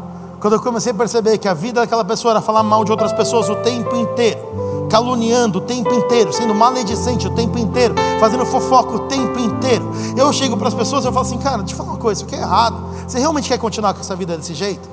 quando 0.40 0.54
eu 0.54 0.60
comecei 0.60 0.92
a 0.92 0.94
perceber 0.94 1.38
que 1.38 1.48
a 1.48 1.54
vida 1.54 1.80
daquela 1.80 2.04
pessoa 2.04 2.32
era 2.32 2.40
falar 2.40 2.62
mal 2.62 2.84
de 2.84 2.92
outras 2.92 3.12
pessoas 3.12 3.48
o 3.48 3.56
tempo 3.56 3.96
inteiro, 3.96 4.69
caluniando 4.90 5.58
o 5.58 5.60
tempo 5.62 5.92
inteiro, 5.94 6.32
sendo 6.32 6.54
maledicente 6.54 7.26
o 7.26 7.30
tempo 7.30 7.58
inteiro, 7.58 7.94
fazendo 8.18 8.44
fofoca 8.44 8.96
o 8.96 8.98
tempo 9.00 9.38
inteiro, 9.38 9.90
eu 10.16 10.32
chego 10.32 10.56
para 10.56 10.68
as 10.68 10.74
pessoas 10.74 11.04
e 11.04 11.08
falo 11.08 11.20
assim, 11.20 11.38
cara, 11.38 11.58
deixa 11.58 11.74
eu 11.74 11.78
falar 11.78 11.92
uma 11.92 11.98
coisa, 11.98 12.20
isso 12.20 12.28
aqui 12.28 12.40
é 12.40 12.44
errado. 12.44 12.76
Você 13.06 13.18
realmente 13.18 13.48
quer 13.48 13.58
continuar 13.58 13.94
com 13.94 14.00
essa 14.00 14.16
vida 14.16 14.36
desse 14.36 14.52
jeito? 14.52 14.88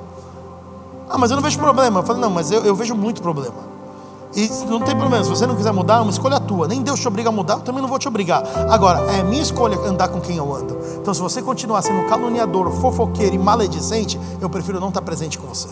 Ah, 1.08 1.18
mas 1.18 1.30
eu 1.30 1.36
não 1.36 1.42
vejo 1.42 1.58
problema. 1.58 2.00
Eu 2.00 2.04
falo, 2.04 2.18
não, 2.18 2.30
mas 2.30 2.50
eu, 2.50 2.64
eu 2.64 2.74
vejo 2.74 2.94
muito 2.94 3.22
problema. 3.22 3.68
E 4.36 4.46
não 4.66 4.80
tem 4.80 4.94
problema, 4.94 5.24
se 5.24 5.30
você 5.30 5.46
não 5.46 5.56
quiser 5.56 5.72
mudar, 5.72 5.96
é 5.96 6.00
uma 6.00 6.10
escolha 6.10 6.38
tua. 6.38 6.68
Nem 6.68 6.82
Deus 6.82 7.00
te 7.00 7.08
obriga 7.08 7.30
a 7.30 7.32
mudar, 7.32 7.54
eu 7.54 7.60
também 7.60 7.80
não 7.80 7.88
vou 7.88 7.98
te 7.98 8.06
obrigar. 8.06 8.42
Agora, 8.68 9.00
é 9.12 9.22
minha 9.22 9.42
escolha 9.42 9.78
andar 9.78 10.08
com 10.08 10.20
quem 10.20 10.36
eu 10.36 10.54
ando. 10.54 10.78
Então, 11.00 11.14
se 11.14 11.20
você 11.20 11.40
continuar 11.40 11.80
sendo 11.82 12.06
caluniador, 12.08 12.70
fofoqueiro 12.72 13.34
e 13.34 13.38
maledicente, 13.38 14.20
eu 14.40 14.50
prefiro 14.50 14.78
não 14.78 14.88
estar 14.88 15.00
presente 15.00 15.38
com 15.38 15.46
você. 15.46 15.68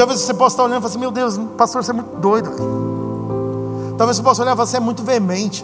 Talvez 0.00 0.20
você 0.20 0.32
possa 0.32 0.54
estar 0.54 0.64
olhando 0.64 0.78
e 0.78 0.80
falar 0.80 0.88
assim: 0.88 0.98
Meu 0.98 1.10
Deus, 1.10 1.38
pastor, 1.58 1.84
você 1.84 1.90
é 1.90 1.92
muito 1.92 2.16
doido. 2.16 2.50
Talvez 3.98 4.16
você 4.16 4.22
possa 4.22 4.40
olhar 4.40 4.52
e 4.52 4.56
falar: 4.56 4.66
Você 4.66 4.78
é 4.78 4.80
muito 4.80 5.02
veemente. 5.02 5.62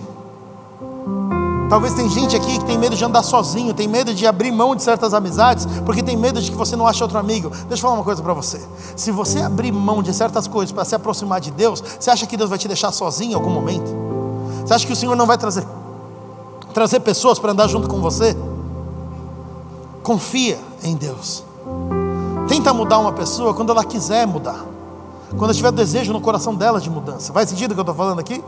Talvez 1.70 1.95
tem 1.95 2.07
gente 2.11 2.37
aqui 2.37 2.59
que 2.59 2.64
tem 2.66 2.76
medo 2.76 2.95
de 2.95 3.03
andar 3.03 3.22
sozinho, 3.22 3.72
tem 3.72 3.89
medo 3.89 4.12
de 4.12 4.26
abrir 4.26 4.53
mão 4.53 4.76
de 4.76 4.82
certas 4.82 5.14
amizades, 5.14 5.66
porque 5.87 6.03
tem 6.03 6.18
medo 6.18 6.39
de 6.43 6.51
que 6.51 6.57
você 6.57 6.76
não 6.76 6.87
ache 6.87 7.03
outro 7.03 7.16
amigo. 7.16 7.49
Deixa 7.49 7.76
eu 7.76 7.78
falar 7.78 7.95
uma 7.95 8.05
coisa 8.05 8.22
para 8.22 8.34
você. 8.34 8.61
Se 8.95 9.11
você 9.11 9.41
abrir 9.41 9.72
mão 9.72 10.03
de 10.03 10.12
certas 10.12 10.47
coisas 10.47 10.70
para 10.70 10.84
se 10.84 10.95
aproximar 10.95 11.41
de 11.41 11.51
Deus, 11.51 11.82
você 11.99 12.11
acha 12.11 12.26
que 12.26 12.37
Deus 12.37 12.51
vai 12.51 12.59
te 12.59 12.68
deixar 12.68 12.93
sozinho 12.93 13.32
em 13.32 13.34
algum 13.34 13.49
momento? 13.49 13.91
Você 14.66 14.74
acha 14.74 14.87
que 14.87 14.93
o 14.93 14.97
Senhor 14.97 15.16
não 15.16 15.24
vai 15.24 15.39
trazer 15.39 15.66
trazer 16.74 17.01
pessoas 17.01 17.39
para 17.39 17.53
andar 17.53 17.68
junto 17.68 17.89
com 17.89 18.03
você? 18.03 18.37
Confia 20.03 20.59
em 20.82 20.95
Deus. 20.95 21.45
Tenta 22.57 22.73
mudar 22.73 22.99
uma 22.99 23.13
pessoa 23.13 23.53
quando 23.53 23.71
ela 23.71 23.85
quiser 23.85 24.27
mudar. 24.27 24.65
Quando 25.37 25.53
tiver 25.53 25.71
desejo 25.73 26.11
no 26.11 26.23
coração 26.23 26.55
dela 26.55 26.81
de 26.81 26.89
mudança. 26.89 27.31
Faz 27.31 27.51
sentido 27.51 27.73
o 27.73 27.75
que 27.75 27.81
eu 27.81 27.83
estou 27.83 27.95
falando 27.95 28.19
aqui? 28.19 28.43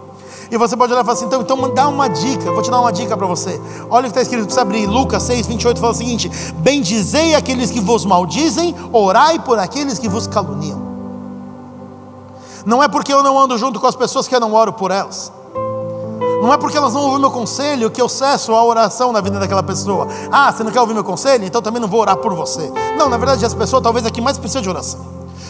E 0.50 0.56
você 0.56 0.74
pode 0.74 0.94
olhar 0.94 1.02
e 1.02 1.04
falar 1.04 1.18
assim: 1.18 1.26
então, 1.26 1.42
então 1.42 1.74
dá 1.74 1.86
uma 1.88 2.08
dica. 2.08 2.50
Vou 2.50 2.62
te 2.62 2.70
dar 2.70 2.80
uma 2.80 2.90
dica 2.90 3.14
para 3.18 3.26
você. 3.26 3.60
Olha 3.90 4.08
o 4.08 4.10
que 4.10 4.18
está 4.18 4.22
escrito, 4.22 4.44
precisa 4.44 4.62
abrir. 4.62 4.86
Lucas 4.86 5.22
6, 5.24 5.46
28 5.46 5.78
fala 5.78 5.92
o 5.92 5.94
seguinte: 5.94 6.30
Bendizei 6.54 7.34
aqueles 7.34 7.70
que 7.70 7.80
vos 7.80 8.06
maldizem, 8.06 8.74
orai 8.94 9.38
por 9.40 9.58
aqueles 9.58 9.98
que 9.98 10.08
vos 10.08 10.26
caluniam. 10.26 10.80
Não 12.64 12.82
é 12.82 12.88
porque 12.88 13.12
eu 13.12 13.22
não 13.22 13.38
ando 13.38 13.58
junto 13.58 13.78
com 13.78 13.86
as 13.86 13.94
pessoas 13.94 14.26
que 14.26 14.34
eu 14.34 14.40
não 14.40 14.54
oro 14.54 14.72
por 14.72 14.90
elas. 14.90 15.30
Não 16.40 16.52
é 16.52 16.56
porque 16.56 16.76
elas 16.76 16.94
não 16.94 17.02
ouvem 17.02 17.20
meu 17.20 17.30
conselho 17.30 17.90
que 17.90 18.00
eu 18.00 18.08
cesso 18.08 18.54
a 18.54 18.64
oração 18.64 19.12
na 19.12 19.20
vida 19.20 19.38
daquela 19.38 19.62
pessoa. 19.62 20.06
Ah, 20.30 20.52
você 20.52 20.62
não 20.62 20.70
quer 20.70 20.80
ouvir 20.80 20.94
meu 20.94 21.04
conselho? 21.04 21.44
Então 21.44 21.60
também 21.60 21.80
não 21.80 21.88
vou 21.88 22.00
orar 22.00 22.16
por 22.16 22.32
você. 22.34 22.72
Não, 22.96 23.08
na 23.08 23.16
verdade, 23.16 23.44
as 23.44 23.54
pessoas 23.54 23.82
talvez 23.82 24.06
é 24.06 24.10
que 24.10 24.20
mais 24.20 24.38
precisam 24.38 24.62
de 24.62 24.68
oração. 24.68 25.00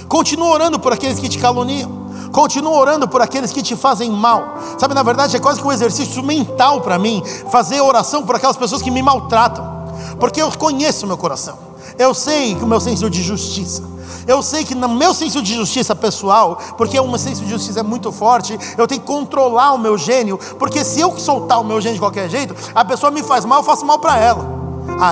Continua 0.08 0.48
orando 0.48 0.78
por 0.78 0.92
aqueles 0.92 1.18
que 1.18 1.28
te 1.28 1.38
caluniam. 1.38 2.08
Continua 2.32 2.72
orando 2.72 3.06
por 3.06 3.20
aqueles 3.20 3.52
que 3.52 3.62
te 3.62 3.76
fazem 3.76 4.10
mal. 4.10 4.56
Sabe, 4.78 4.94
na 4.94 5.02
verdade 5.02 5.36
é 5.36 5.40
quase 5.40 5.60
que 5.60 5.66
um 5.66 5.72
exercício 5.72 6.22
mental 6.22 6.80
para 6.80 6.98
mim 6.98 7.22
fazer 7.50 7.80
oração 7.80 8.24
por 8.24 8.36
aquelas 8.36 8.56
pessoas 8.56 8.80
que 8.80 8.90
me 8.90 9.02
maltratam. 9.02 9.86
Porque 10.18 10.40
eu 10.40 10.50
conheço 10.52 11.06
meu 11.06 11.18
coração. 11.18 11.67
Eu 11.98 12.14
sei 12.14 12.54
que 12.54 12.62
o 12.62 12.66
meu 12.66 12.80
senso 12.80 13.10
de 13.10 13.22
justiça. 13.22 13.82
Eu 14.26 14.42
sei 14.42 14.64
que 14.64 14.74
no 14.74 14.88
meu 14.88 15.14
senso 15.14 15.42
de 15.42 15.54
justiça 15.54 15.96
pessoal, 15.96 16.58
porque 16.76 17.00
o 17.00 17.08
meu 17.08 17.18
senso 17.18 17.42
de 17.42 17.50
justiça 17.50 17.80
é 17.80 17.82
muito 17.82 18.12
forte, 18.12 18.58
eu 18.76 18.86
tenho 18.86 19.00
que 19.00 19.06
controlar 19.06 19.72
o 19.72 19.78
meu 19.78 19.96
gênio, 19.96 20.38
porque 20.58 20.84
se 20.84 21.00
eu 21.00 21.18
soltar 21.18 21.58
o 21.60 21.64
meu 21.64 21.80
gênio 21.80 21.94
de 21.94 22.00
qualquer 22.00 22.28
jeito, 22.28 22.54
a 22.74 22.84
pessoa 22.84 23.10
me 23.10 23.22
faz 23.22 23.46
mal, 23.46 23.60
eu 23.60 23.64
faço 23.64 23.86
mal 23.86 23.98
para 23.98 24.18
ela. 24.18 24.58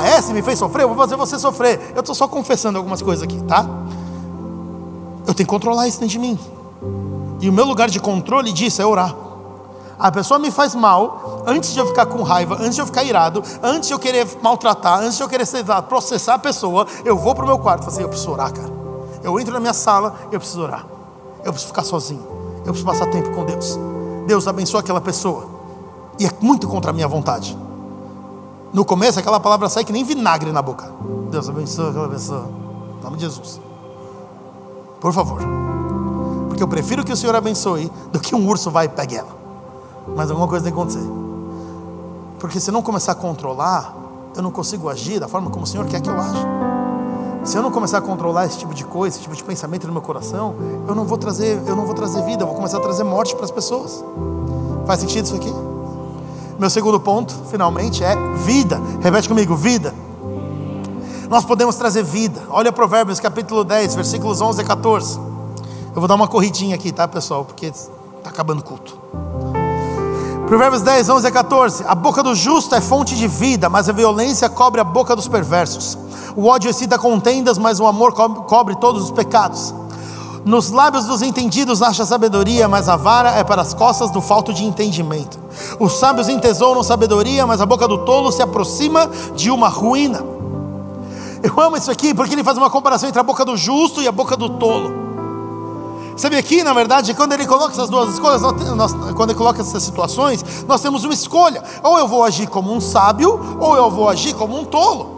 É? 0.05 0.21
Se 0.21 0.33
me 0.33 0.43
fez 0.43 0.59
sofrer, 0.59 0.83
eu 0.83 0.89
vou 0.89 0.97
fazer 0.97 1.17
você 1.17 1.39
sofrer. 1.39 1.93
Eu 1.95 2.01
estou 2.01 2.15
só 2.15 2.29
confessando 2.29 2.77
algumas 2.77 3.01
coisas 3.01 3.23
aqui, 3.23 3.41
tá? 3.43 3.67
Eu 5.27 5.35
tenho 5.35 5.37
que 5.37 5.45
controlar 5.47 5.89
isso 5.89 5.99
dentro 5.99 6.13
de 6.13 6.19
mim. 6.19 6.39
E 7.41 7.49
o 7.49 7.53
meu 7.53 7.65
lugar 7.65 7.89
de 7.89 8.01
controle 8.01 8.53
disso 8.53 8.83
é 8.83 8.87
orar. 8.87 9.15
A 9.99 10.13
pessoa 10.13 10.39
me 10.39 10.51
faz 10.51 10.75
mal, 10.75 11.43
antes 11.47 11.73
de 11.73 11.79
eu 11.79 11.87
ficar 11.87 12.05
com 12.07 12.23
raiva, 12.23 12.57
antes 12.57 12.75
de 12.75 12.81
eu 12.83 12.87
ficar 12.87 13.03
irado, 13.03 13.43
antes 13.63 13.89
de 13.89 13.95
eu 13.95 13.99
querer 13.99 14.27
maltratar, 14.43 15.01
antes 15.01 15.17
de 15.17 15.23
eu 15.23 15.29
querer 15.29 15.47
processar 15.89 16.35
a 16.35 16.39
pessoa, 16.39 16.87
eu 17.05 17.17
vou 17.17 17.35
para 17.35 17.45
o 17.45 17.47
meu 17.47 17.59
quarto 17.59 17.83
e 17.83 17.85
falo 17.85 17.95
assim: 17.95 18.03
eu 18.03 18.09
preciso 18.09 18.31
orar, 18.31 18.53
cara. 18.53 18.71
Eu 19.23 19.41
entro 19.41 19.55
na 19.55 19.61
minha 19.61 19.73
sala, 19.73 20.15
eu 20.31 20.39
preciso 20.39 20.63
orar. 20.63 20.87
Eu 21.43 21.53
preciso 21.53 21.69
ficar 21.69 21.83
sozinho. 21.83 22.25
Eu 22.59 22.73
preciso 22.73 22.85
passar 22.85 23.07
tempo 23.07 23.35
com 23.35 23.45
Deus. 23.45 23.79
Deus 24.27 24.47
abençoa 24.47 24.81
aquela 24.81 25.01
pessoa. 25.01 25.47
E 26.19 26.27
é 26.27 26.31
muito 26.41 26.69
contra 26.69 26.91
a 26.91 26.95
minha 26.95 27.09
vontade. 27.09 27.57
No 28.73 28.85
começo, 28.85 29.19
aquela 29.19 29.41
palavra 29.41 29.69
sai 29.69 29.85
que 29.85 29.93
nem 29.93 30.05
vinagre 30.05 30.53
na 30.53 30.61
boca. 30.61 30.93
Deus 31.31 31.49
abençoa 31.49 31.91
aquela 31.91 32.09
pessoa. 32.09 32.49
Em 33.01 33.05
nome 33.05 33.17
de 33.17 33.25
Jesus. 33.25 33.61
Por 35.01 35.13
favor. 35.13 35.41
Porque 36.49 36.63
eu 36.63 36.69
prefiro 36.69 37.05
que 37.05 37.13
o 37.13 37.17
Senhor 37.17 37.35
abençoe 37.35 37.91
do 38.13 38.21
que 38.21 38.35
um 38.35 38.47
urso 38.49 38.71
vai 38.71 38.87
e 38.87 38.89
pegue 38.89 39.17
ela. 39.17 39.46
Mas 40.15 40.31
alguma 40.31 40.47
coisa 40.47 40.65
tem 40.65 40.73
que 40.73 40.79
acontecer. 40.79 41.07
Porque 42.39 42.61
se 42.61 42.71
eu 42.71 42.73
não 42.73 42.83
começar 42.83 43.13
a 43.13 43.15
controlar, 43.15 43.97
eu 44.37 44.43
não 44.43 44.51
consigo 44.51 44.89
agir 44.89 45.19
da 45.19 45.27
forma 45.27 45.51
como 45.51 45.65
o 45.65 45.67
Senhor 45.67 45.87
quer 45.87 46.01
que 46.01 46.09
eu 46.09 46.21
aja. 46.21 46.47
Se 47.43 47.57
eu 47.57 47.63
não 47.63 47.71
começar 47.71 47.99
a 47.99 48.01
controlar 48.01 48.47
esse 48.47 48.59
tipo 48.59 48.75
de 48.75 48.85
coisa, 48.85 49.17
esse 49.17 49.23
tipo 49.23 49.35
de 49.35 49.43
pensamento 49.43 49.87
no 49.87 49.93
meu 49.93 50.03
coração, 50.03 50.55
eu 50.87 50.95
não 50.95 51.05
vou 51.05 51.17
trazer, 51.17 51.63
eu 51.67 51.77
não 51.77 51.87
vou 51.87 51.95
trazer 51.95 52.23
vida, 52.25 52.43
eu 52.43 52.47
vou 52.47 52.57
começar 52.57 52.79
a 52.79 52.81
trazer 52.81 53.05
morte 53.05 53.35
para 53.35 53.45
as 53.45 53.51
pessoas. 53.51 54.05
Faz 54.85 55.01
sentido 55.01 55.25
isso 55.25 55.37
aqui? 55.37 55.53
Meu 56.59 56.69
segundo 56.69 56.99
ponto, 56.99 57.35
finalmente, 57.51 58.03
é 58.03 58.17
vida. 58.39 58.81
Repete 59.01 59.29
comigo, 59.29 59.55
vida. 59.55 59.95
Nós 61.29 61.45
podemos 61.45 61.77
trazer 61.77 62.03
vida. 62.03 62.43
Olha 62.51 62.73
Provérbios 62.73 63.21
capítulo 63.21 63.65
10, 63.65 63.95
versículos 63.95 64.41
11 64.41 64.61
a 64.61 64.65
14. 64.65 65.19
Eu 65.95 66.01
vou 66.01 66.09
dar 66.09 66.15
uma 66.15 66.29
corridinha 66.29 66.75
aqui, 66.75 66.93
tá, 66.93 67.07
pessoal? 67.07 67.45
Porque 67.45 67.67
está 67.67 68.31
acabando 68.31 68.61
o 68.61 68.65
culto. 68.65 68.99
Provérbios 70.47 70.83
10, 70.83 71.09
11 71.09 71.27
a 71.27 71.31
14. 71.33 71.85
A 71.89 71.95
boca 71.95 72.23
do 72.23 72.33
justo 72.33 72.73
é 72.77 72.81
fonte 72.81 73.17
de 73.17 73.27
vida, 73.27 73.69
mas 73.69 73.89
a 73.89 73.93
violência 73.93 74.49
cobre 74.49 74.81
a 74.81 74.85
boca 74.85 75.17
dos 75.17 75.27
perversos. 75.27 75.99
O 76.37 76.47
ódio 76.47 76.71
excita 76.71 76.97
contendas, 76.97 77.59
mas 77.59 77.81
o 77.81 77.87
amor 77.87 78.13
cobre 78.13 78.77
todos 78.77 79.03
os 79.03 79.11
pecados. 79.11 79.75
Nos 80.45 80.71
lábios 80.71 81.07
dos 81.07 81.21
entendidos 81.21 81.83
acha 81.83 82.07
sabedoria, 82.07 82.69
mas 82.69 82.89
a 82.89 82.95
vara 82.95 83.31
é 83.31 83.43
para 83.43 83.61
as 83.61 83.75
costas 83.75 84.13
do 84.13 84.21
falto 84.21 84.55
de 84.55 84.65
entendimento. 84.65 85.37
Os 85.81 85.99
sábios 85.99 86.29
entesouram 86.29 86.81
sabedoria, 86.85 87.45
mas 87.45 87.61
a 87.61 87.67
boca 87.67 87.89
do 87.89 88.05
tolo 88.05 88.31
se 88.31 88.41
aproxima 88.41 89.11
de 89.35 89.51
uma 89.51 89.69
ruína. 89.69 90.23
Eu 91.43 91.61
amo 91.61 91.77
isso 91.77 91.91
aqui 91.91 92.15
porque 92.15 92.35
ele 92.35 92.45
faz 92.45 92.57
uma 92.57 92.71
comparação 92.71 93.09
entre 93.09 93.21
a 93.21 93.25
boca 93.25 93.45
do 93.45 93.57
justo 93.57 94.01
e 94.01 94.07
a 94.07 94.13
boca 94.13 94.37
do 94.37 94.51
tolo. 94.51 95.06
Sabe 96.17 96.37
aqui, 96.37 96.63
na 96.63 96.73
verdade, 96.73 97.13
quando 97.13 97.35
ele 97.35 97.47
coloca 97.47 97.73
essas 97.73 97.91
duas 97.91 98.15
escolhas, 98.15 98.41
nós, 98.41 98.95
quando 99.15 99.31
ele 99.31 99.39
coloca 99.39 99.61
essas 99.61 99.83
situações, 99.83 100.43
nós 100.67 100.81
temos 100.81 101.05
uma 101.05 101.13
escolha: 101.13 101.63
ou 101.83 101.99
eu 101.99 102.09
vou 102.09 102.25
agir 102.25 102.47
como 102.47 102.73
um 102.73 102.81
sábio, 102.81 103.59
ou 103.61 103.77
eu 103.77 103.91
vou 103.91 104.09
agir 104.09 104.35
como 104.35 104.59
um 104.59 104.65
tolo. 104.65 105.15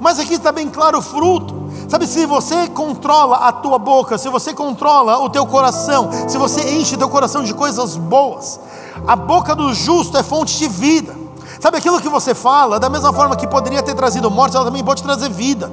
Mas 0.00 0.18
aqui 0.18 0.34
está 0.34 0.50
bem 0.50 0.68
claro 0.68 0.98
o 0.98 1.02
fruto. 1.02 1.62
Sabe, 1.88 2.06
se 2.06 2.26
você 2.26 2.68
controla 2.68 3.36
a 3.36 3.52
tua 3.52 3.78
boca, 3.78 4.16
se 4.18 4.28
você 4.28 4.52
controla 4.54 5.18
o 5.18 5.28
teu 5.28 5.46
coração, 5.46 6.10
se 6.26 6.38
você 6.38 6.74
enche 6.74 6.96
teu 6.96 7.08
coração 7.08 7.44
de 7.44 7.54
coisas 7.54 7.96
boas, 7.96 8.58
a 9.06 9.14
boca 9.14 9.54
do 9.54 9.72
justo 9.74 10.16
é 10.16 10.22
fonte 10.22 10.58
de 10.58 10.68
vida. 10.68 11.14
Sabe 11.60 11.76
aquilo 11.76 12.00
que 12.00 12.08
você 12.08 12.34
fala, 12.34 12.80
da 12.80 12.88
mesma 12.88 13.12
forma 13.12 13.36
que 13.36 13.46
poderia 13.46 13.82
ter 13.82 13.94
trazido 13.94 14.28
morte, 14.30 14.56
ela 14.56 14.64
também 14.64 14.82
pode 14.82 15.02
trazer 15.02 15.28
vida. 15.30 15.70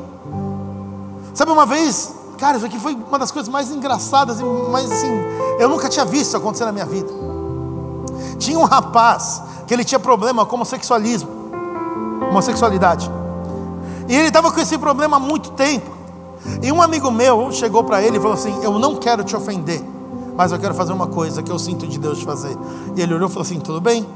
Sabe, 1.33 1.51
uma 1.51 1.65
vez, 1.65 2.18
cara, 2.39 2.57
isso 2.57 2.65
aqui 2.65 2.79
foi 2.79 2.95
uma 2.95 3.19
das 3.19 3.31
coisas 3.31 3.49
mais 3.49 3.69
engraçadas 3.69 4.39
e 4.39 4.43
mais 4.43 4.89
assim, 4.91 5.11
eu 5.59 5.67
nunca 5.67 5.89
tinha 5.89 6.05
visto 6.05 6.35
acontecer 6.37 6.65
na 6.65 6.71
minha 6.71 6.85
vida. 6.85 7.11
Tinha 8.39 8.57
um 8.57 8.63
rapaz 8.63 9.43
que 9.67 9.73
ele 9.73 9.83
tinha 9.83 9.99
problema 9.99 10.45
com 10.45 10.55
homossexualismo, 10.55 11.29
homossexualidade. 12.29 13.11
E 14.07 14.15
ele 14.15 14.29
estava 14.29 14.51
com 14.51 14.59
esse 14.59 14.77
problema 14.77 15.17
há 15.17 15.19
muito 15.19 15.51
tempo. 15.51 15.99
E 16.63 16.71
um 16.71 16.81
amigo 16.81 17.11
meu 17.11 17.51
chegou 17.51 17.83
para 17.83 18.01
ele 18.01 18.17
e 18.17 18.19
falou 18.19 18.33
assim: 18.33 18.63
Eu 18.63 18.79
não 18.79 18.95
quero 18.95 19.23
te 19.23 19.35
ofender, 19.35 19.83
mas 20.35 20.51
eu 20.51 20.57
quero 20.57 20.73
fazer 20.73 20.93
uma 20.93 21.07
coisa 21.07 21.43
que 21.43 21.51
eu 21.51 21.59
sinto 21.59 21.85
de 21.85 21.99
Deus 21.99 22.23
fazer. 22.23 22.57
E 22.95 23.01
ele 23.01 23.13
olhou 23.13 23.27
e 23.27 23.31
falou 23.31 23.45
assim: 23.45 23.59
Tudo 23.59 23.81
bem. 23.81 24.07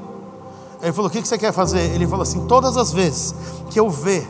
Ele 0.82 0.92
falou: 0.94 1.10
O 1.10 1.12
que 1.12 1.24
você 1.24 1.38
quer 1.38 1.52
fazer? 1.52 1.94
Ele 1.94 2.08
falou 2.08 2.24
assim: 2.24 2.48
Todas 2.48 2.78
as 2.78 2.92
vezes 2.92 3.36
que 3.70 3.80
eu 3.80 3.90
ver, 3.90 4.28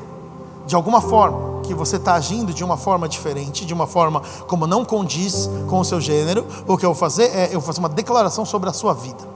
de 0.66 0.76
alguma 0.76 1.02
forma, 1.02 1.62
que 1.64 1.74
você 1.74 1.96
está 1.96 2.14
agindo 2.14 2.54
de 2.54 2.64
uma 2.64 2.78
forma 2.78 3.08
diferente, 3.08 3.66
de 3.66 3.74
uma 3.74 3.88
forma 3.88 4.22
como 4.48 4.68
não 4.68 4.84
condiz 4.84 5.50
com 5.70 5.80
o 5.80 5.86
seu 5.86 6.00
gênero, 6.00 6.46
o 6.68 6.78
que 6.78 6.86
eu 6.86 6.90
vou 6.90 7.00
fazer 7.00 7.26
é 7.36 7.48
eu 7.48 7.60
vou 7.60 7.62
fazer 7.62 7.80
uma 7.80 7.90
declaração 7.90 8.46
sobre 8.46 8.70
a 8.70 8.74
sua 8.74 8.94
vida. 8.94 9.34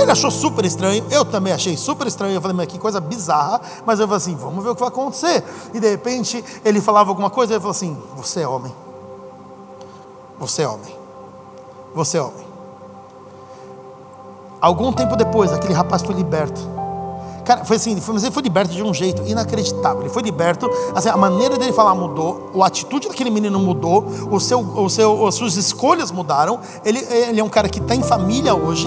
Ele 0.00 0.10
achou 0.12 0.30
super 0.30 0.64
estranho, 0.64 1.04
eu 1.10 1.24
também 1.24 1.52
achei 1.52 1.76
super 1.76 2.06
estranho. 2.06 2.34
Eu 2.34 2.40
falei, 2.40 2.56
mas 2.56 2.68
que 2.68 2.78
coisa 2.78 3.00
bizarra. 3.00 3.60
Mas 3.84 3.98
eu 3.98 4.06
falei 4.06 4.18
assim: 4.18 4.36
vamos 4.36 4.62
ver 4.62 4.70
o 4.70 4.74
que 4.74 4.80
vai 4.80 4.88
acontecer. 4.88 5.42
E 5.74 5.80
de 5.80 5.90
repente 5.90 6.44
ele 6.64 6.80
falava 6.80 7.10
alguma 7.10 7.30
coisa, 7.30 7.54
ele 7.54 7.60
falou 7.60 7.72
assim: 7.72 7.96
Você 8.16 8.42
é 8.42 8.48
homem. 8.48 8.72
Você 10.38 10.62
é 10.62 10.68
homem. 10.68 10.96
Você 11.94 12.16
é 12.16 12.22
homem. 12.22 12.46
Algum 14.60 14.92
tempo 14.92 15.16
depois, 15.16 15.52
aquele 15.52 15.74
rapaz 15.74 16.02
foi 16.02 16.14
liberto. 16.14 16.77
Cara, 17.48 17.64
foi 17.64 17.76
assim, 17.76 17.98
foi, 17.98 18.12
mas 18.12 18.22
ele 18.22 18.30
foi 18.30 18.42
liberto 18.42 18.74
de 18.74 18.82
um 18.82 18.92
jeito 18.92 19.22
inacreditável. 19.26 20.02
Ele 20.02 20.10
foi 20.10 20.22
liberto, 20.22 20.70
assim, 20.94 21.08
a 21.08 21.16
maneira 21.16 21.56
dele 21.56 21.72
falar 21.72 21.94
mudou, 21.94 22.50
a 22.62 22.66
atitude 22.66 23.08
daquele 23.08 23.30
menino 23.30 23.58
mudou, 23.58 24.04
o 24.30 24.38
seu, 24.38 24.60
o 24.60 24.90
seu, 24.90 25.26
as 25.26 25.34
suas 25.34 25.56
escolhas 25.56 26.10
mudaram. 26.10 26.60
Ele, 26.84 26.98
ele 26.98 27.40
é 27.40 27.42
um 27.42 27.48
cara 27.48 27.66
que 27.66 27.78
está 27.78 27.94
em 27.94 28.02
família 28.02 28.54
hoje. 28.54 28.86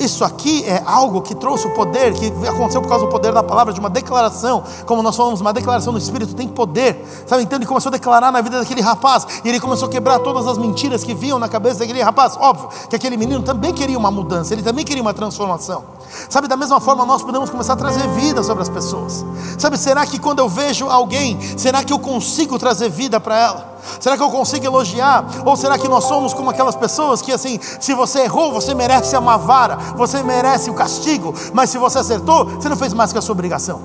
Isso 0.00 0.24
aqui 0.24 0.64
é 0.64 0.82
algo 0.86 1.20
que 1.20 1.34
trouxe 1.34 1.66
o 1.66 1.74
poder, 1.74 2.14
que 2.14 2.32
aconteceu 2.48 2.80
por 2.80 2.88
causa 2.88 3.04
do 3.04 3.10
poder 3.10 3.34
da 3.34 3.42
palavra, 3.42 3.70
de 3.70 3.78
uma 3.78 3.90
declaração. 3.90 4.64
Como 4.86 5.02
nós 5.02 5.14
falamos, 5.14 5.42
uma 5.42 5.52
declaração 5.52 5.92
do 5.92 5.98
Espírito 5.98 6.34
tem 6.34 6.48
poder. 6.48 7.04
Sabe? 7.26 7.42
Então 7.42 7.58
ele 7.58 7.66
começou 7.66 7.90
a 7.90 7.92
declarar 7.92 8.32
na 8.32 8.40
vida 8.40 8.58
daquele 8.58 8.80
rapaz. 8.80 9.26
E 9.44 9.48
ele 9.48 9.60
começou 9.60 9.88
a 9.88 9.90
quebrar 9.90 10.18
todas 10.20 10.46
as 10.46 10.56
mentiras 10.56 11.04
que 11.04 11.12
vinham 11.12 11.38
na 11.38 11.50
cabeça 11.50 11.80
daquele 11.80 12.00
rapaz. 12.00 12.34
Óbvio 12.40 12.70
que 12.88 12.96
aquele 12.96 13.18
menino 13.18 13.42
também 13.42 13.74
queria 13.74 13.98
uma 13.98 14.10
mudança, 14.10 14.54
ele 14.54 14.62
também 14.62 14.86
queria 14.86 15.02
uma 15.02 15.12
transformação. 15.12 15.84
Sabe, 16.30 16.48
da 16.48 16.56
mesma 16.56 16.80
forma 16.80 17.04
nós 17.04 17.22
podemos 17.22 17.50
começar 17.50 17.74
a 17.74 17.76
trazer 17.76 18.08
vida 18.08 18.42
sobre 18.42 18.62
as 18.62 18.70
pessoas. 18.70 19.24
Sabe, 19.58 19.76
será 19.76 20.06
que 20.06 20.18
quando 20.18 20.38
eu 20.38 20.48
vejo 20.48 20.88
alguém, 20.88 21.38
será 21.58 21.84
que 21.84 21.92
eu 21.92 21.98
consigo 21.98 22.58
trazer 22.58 22.88
vida 22.88 23.20
para 23.20 23.38
ela? 23.38 23.69
Será 23.98 24.16
que 24.16 24.22
eu 24.22 24.30
consigo 24.30 24.64
elogiar? 24.64 25.24
Ou 25.44 25.56
será 25.56 25.78
que 25.78 25.88
nós 25.88 26.04
somos 26.04 26.34
como 26.34 26.50
aquelas 26.50 26.74
pessoas 26.74 27.22
que 27.22 27.32
assim, 27.32 27.58
se 27.80 27.94
você 27.94 28.20
errou, 28.20 28.52
você 28.52 28.74
merece 28.74 29.16
uma 29.16 29.36
vara, 29.36 29.76
você 29.96 30.22
merece 30.22 30.70
o 30.70 30.74
castigo, 30.74 31.34
mas 31.52 31.70
se 31.70 31.78
você 31.78 31.98
acertou, 31.98 32.44
você 32.44 32.68
não 32.68 32.76
fez 32.76 32.92
mais 32.92 33.12
que 33.12 33.18
a 33.18 33.22
sua 33.22 33.32
obrigação. 33.32 33.80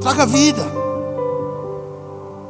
Traga 0.00 0.24
vida. 0.24 0.80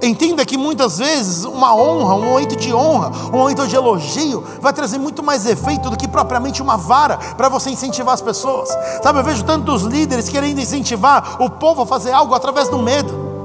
Entenda 0.03 0.47
que 0.47 0.57
muitas 0.57 0.99
vezes 0.99 1.45
uma 1.45 1.75
honra, 1.75 2.15
um 2.15 2.25
momento 2.25 2.57
de 2.57 2.73
honra, 2.73 3.13
um 3.29 3.37
momento 3.37 3.67
de 3.67 3.77
elogio, 3.77 4.43
vai 4.61 4.73
trazer 4.73 4.99
muito 4.99 5.23
mais 5.23 5.45
efeito 5.45 5.91
do 5.91 5.97
que 5.97 6.09
propriamente 6.09 6.63
uma 6.63 6.77
vara 6.77 7.19
para 7.37 7.51
você 7.51 7.69
incentivar 7.71 8.15
as 8.15 8.23
pessoas. 8.23 8.69
Sabe, 9.03 9.19
eu 9.19 9.25
vejo 9.25 9.45
tantos 9.45 9.83
líderes 9.83 10.29
querendo 10.29 10.59
incentivar 10.59 11.37
o 11.43 11.51
povo 11.51 11.83
a 11.83 11.87
fazer 11.87 12.13
algo 12.13 12.35
através 12.35 12.69
do 12.69 12.79
medo. 12.79 13.40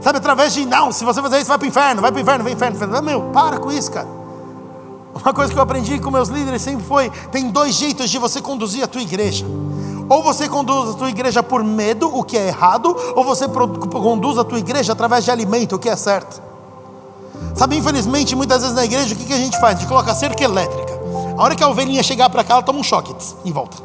Sabe, 0.00 0.18
através 0.18 0.54
de 0.54 0.64
não, 0.64 0.90
se 0.90 1.04
você 1.04 1.20
fazer 1.20 1.38
isso, 1.38 1.48
vai 1.48 1.58
para 1.58 1.66
o 1.66 1.68
inferno, 1.68 2.00
vai 2.00 2.10
para 2.10 2.18
o 2.18 2.22
inferno, 2.22 2.44
vai 2.44 2.56
para 2.56 2.68
o 2.68 2.74
inferno. 2.74 3.02
Meu, 3.02 3.22
para 3.32 3.58
com 3.58 3.70
isso, 3.70 3.90
cara. 3.90 4.08
Uma 5.14 5.34
coisa 5.34 5.52
que 5.52 5.58
eu 5.58 5.62
aprendi 5.62 5.98
com 5.98 6.10
meus 6.10 6.28
líderes 6.28 6.62
sempre 6.62 6.84
foi: 6.84 7.10
tem 7.30 7.50
dois 7.50 7.74
jeitos 7.74 8.08
de 8.08 8.18
você 8.18 8.40
conduzir 8.40 8.82
a 8.82 8.86
tua 8.86 9.02
igreja. 9.02 9.44
Ou 10.08 10.22
você 10.22 10.48
conduz 10.48 10.90
a 10.90 10.94
tua 10.94 11.08
igreja 11.08 11.42
por 11.42 11.62
medo, 11.62 12.08
o 12.12 12.24
que 12.24 12.36
é 12.36 12.48
errado, 12.48 12.96
ou 13.14 13.22
você 13.22 13.46
conduz 13.48 14.38
a 14.38 14.44
tua 14.44 14.58
igreja 14.58 14.92
através 14.92 15.24
de 15.24 15.30
alimento, 15.30 15.76
o 15.76 15.78
que 15.78 15.88
é 15.88 15.94
certo. 15.94 16.42
Sabe, 17.54 17.76
infelizmente, 17.76 18.34
muitas 18.34 18.62
vezes 18.62 18.74
na 18.74 18.84
igreja, 18.84 19.14
o 19.14 19.16
que, 19.16 19.24
que 19.24 19.32
a 19.32 19.38
gente 19.38 19.58
faz? 19.60 19.76
A 19.76 19.78
gente 19.78 19.88
coloca 19.88 20.12
cerca 20.14 20.42
elétrica. 20.42 20.98
A 21.36 21.42
hora 21.42 21.54
que 21.54 21.62
a 21.62 21.68
ovelhinha 21.68 22.02
chegar 22.02 22.28
para 22.28 22.42
cá, 22.42 22.54
ela 22.54 22.62
toma 22.62 22.80
um 22.80 22.82
choque 22.82 23.14
e 23.44 23.52
volta. 23.52 23.76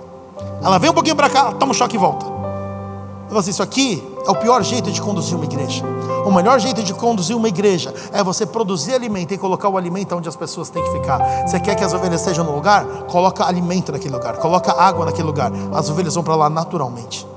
Ela 0.64 0.80
vem 0.80 0.90
um 0.90 0.94
pouquinho 0.94 1.16
para 1.16 1.30
cá, 1.30 1.40
ela 1.40 1.54
toma 1.54 1.72
um 1.72 1.76
choque 1.76 1.96
e 1.96 2.00
volta. 2.00 2.26
Eu 2.26 3.28
falo 3.28 3.40
assim, 3.40 3.52
isso 3.52 3.62
aqui 3.62 4.04
é 4.26 4.32
o 4.32 4.36
pior 4.36 4.64
jeito 4.64 4.92
de 4.92 5.02
conduzir 5.02 5.36
uma 5.36 5.46
igreja. 5.46 5.86
O 6.26 6.32
melhor 6.32 6.60
jeito 6.60 6.82
de 6.82 6.94
conduzir 6.94 7.38
uma 7.38 7.48
igreja 7.48 7.94
é 8.12 8.24
você 8.24 8.46
produzir 8.46 8.94
alimento 8.94 9.34
e 9.34 9.38
colocar 9.38 9.70
o 9.70 9.78
alimento 9.78 10.16
onde 10.16 10.28
as 10.28 10.36
pessoas 10.36 10.70
têm 10.70 10.84
que 10.84 10.92
ficar. 10.92 11.20
Você 11.48 11.60
quer 11.60 11.76
que 11.76 11.84
as 11.84 11.94
ovelhas 11.94 12.22
estejam 12.22 12.44
no 12.44 12.56
lugar? 12.56 12.86
Coloca 13.08 13.46
alimento 13.46 13.92
naquele 13.92 14.16
lugar, 14.16 14.38
coloca 14.38 14.72
água 14.72 15.06
naquele 15.06 15.28
lugar. 15.28 15.52
As 15.74 15.90
ovelhas 15.90 16.16
vão 16.16 16.24
para 16.24 16.36
lá 16.36 16.50
naturalmente. 16.50 17.28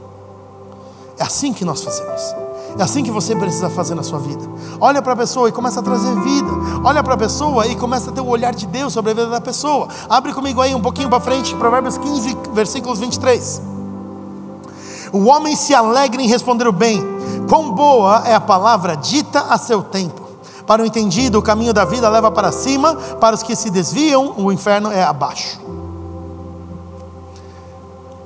É 1.19 1.25
assim 1.25 1.53
que 1.53 1.65
nós 1.65 1.83
fazemos. 1.83 2.35
É 2.79 2.83
assim 2.83 3.03
que 3.03 3.11
você 3.11 3.35
precisa 3.35 3.69
fazer 3.69 3.95
na 3.95 4.03
sua 4.03 4.19
vida. 4.19 4.43
Olha 4.81 5.03
para 5.03 5.13
a 5.13 5.17
pessoa 5.17 5.49
e 5.49 5.53
começa 5.53 5.81
a 5.81 5.83
trazer 5.83 6.15
vida. 6.21 6.51
Olha 6.85 7.03
para 7.03 7.15
a 7.15 7.17
pessoa 7.17 7.67
e 7.67 7.75
começa 7.75 8.11
a 8.11 8.13
ter 8.13 8.21
o 8.21 8.29
olhar 8.29 8.55
de 8.55 8.67
Deus 8.67 8.93
sobre 8.93 9.11
a 9.11 9.15
vida 9.15 9.29
da 9.29 9.41
pessoa. 9.41 9.89
Abre 10.09 10.33
comigo 10.33 10.61
aí 10.61 10.75
um 10.75 10.81
pouquinho 10.81 11.09
para 11.09 11.21
frente, 11.21 11.55
Provérbios 11.57 11.99
15, 11.99 12.37
versículos 12.53 12.99
23. 13.01 13.78
O 15.13 15.27
homem 15.27 15.57
se 15.57 15.75
alegra 15.75 16.21
em 16.21 16.27
responder 16.27 16.67
o 16.67 16.73
bem. 16.73 17.03
Quão 17.49 17.73
boa 17.73 18.23
é 18.27 18.35
a 18.35 18.41
palavra 18.41 18.97
dita 18.97 19.41
a 19.41 19.59
seu 19.59 19.83
tempo. 19.83 20.29
Para 20.67 20.83
o 20.83 20.87
entendido, 20.87 21.39
o 21.39 21.43
caminho 21.43 21.73
da 21.73 21.85
vida 21.85 22.09
leva 22.09 22.31
para 22.31 22.53
cima, 22.53 22.95
para 22.95 23.35
os 23.35 23.43
que 23.43 23.57
se 23.57 23.71
desviam, 23.71 24.35
o 24.37 24.53
inferno 24.53 24.93
é 24.93 25.03
abaixo. 25.03 25.59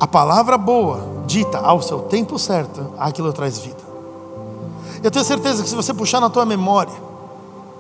A 0.01 0.07
palavra 0.09 0.59
boa, 0.59 1.01
dita 1.27 1.59
ao 1.59 1.81
seu 1.81 2.01
tempo 2.01 2.37
certo, 2.37 2.93
aquilo 2.99 3.33
traz 3.33 3.59
vida. 3.59 3.79
Eu 5.01 5.11
tenho 5.11 5.25
certeza 5.25 5.63
que 5.63 5.69
se 5.69 5.77
você 5.77 5.95
puxar 5.95 6.21
na 6.21 6.29
tua 6.29 6.45
memória, 6.45 6.93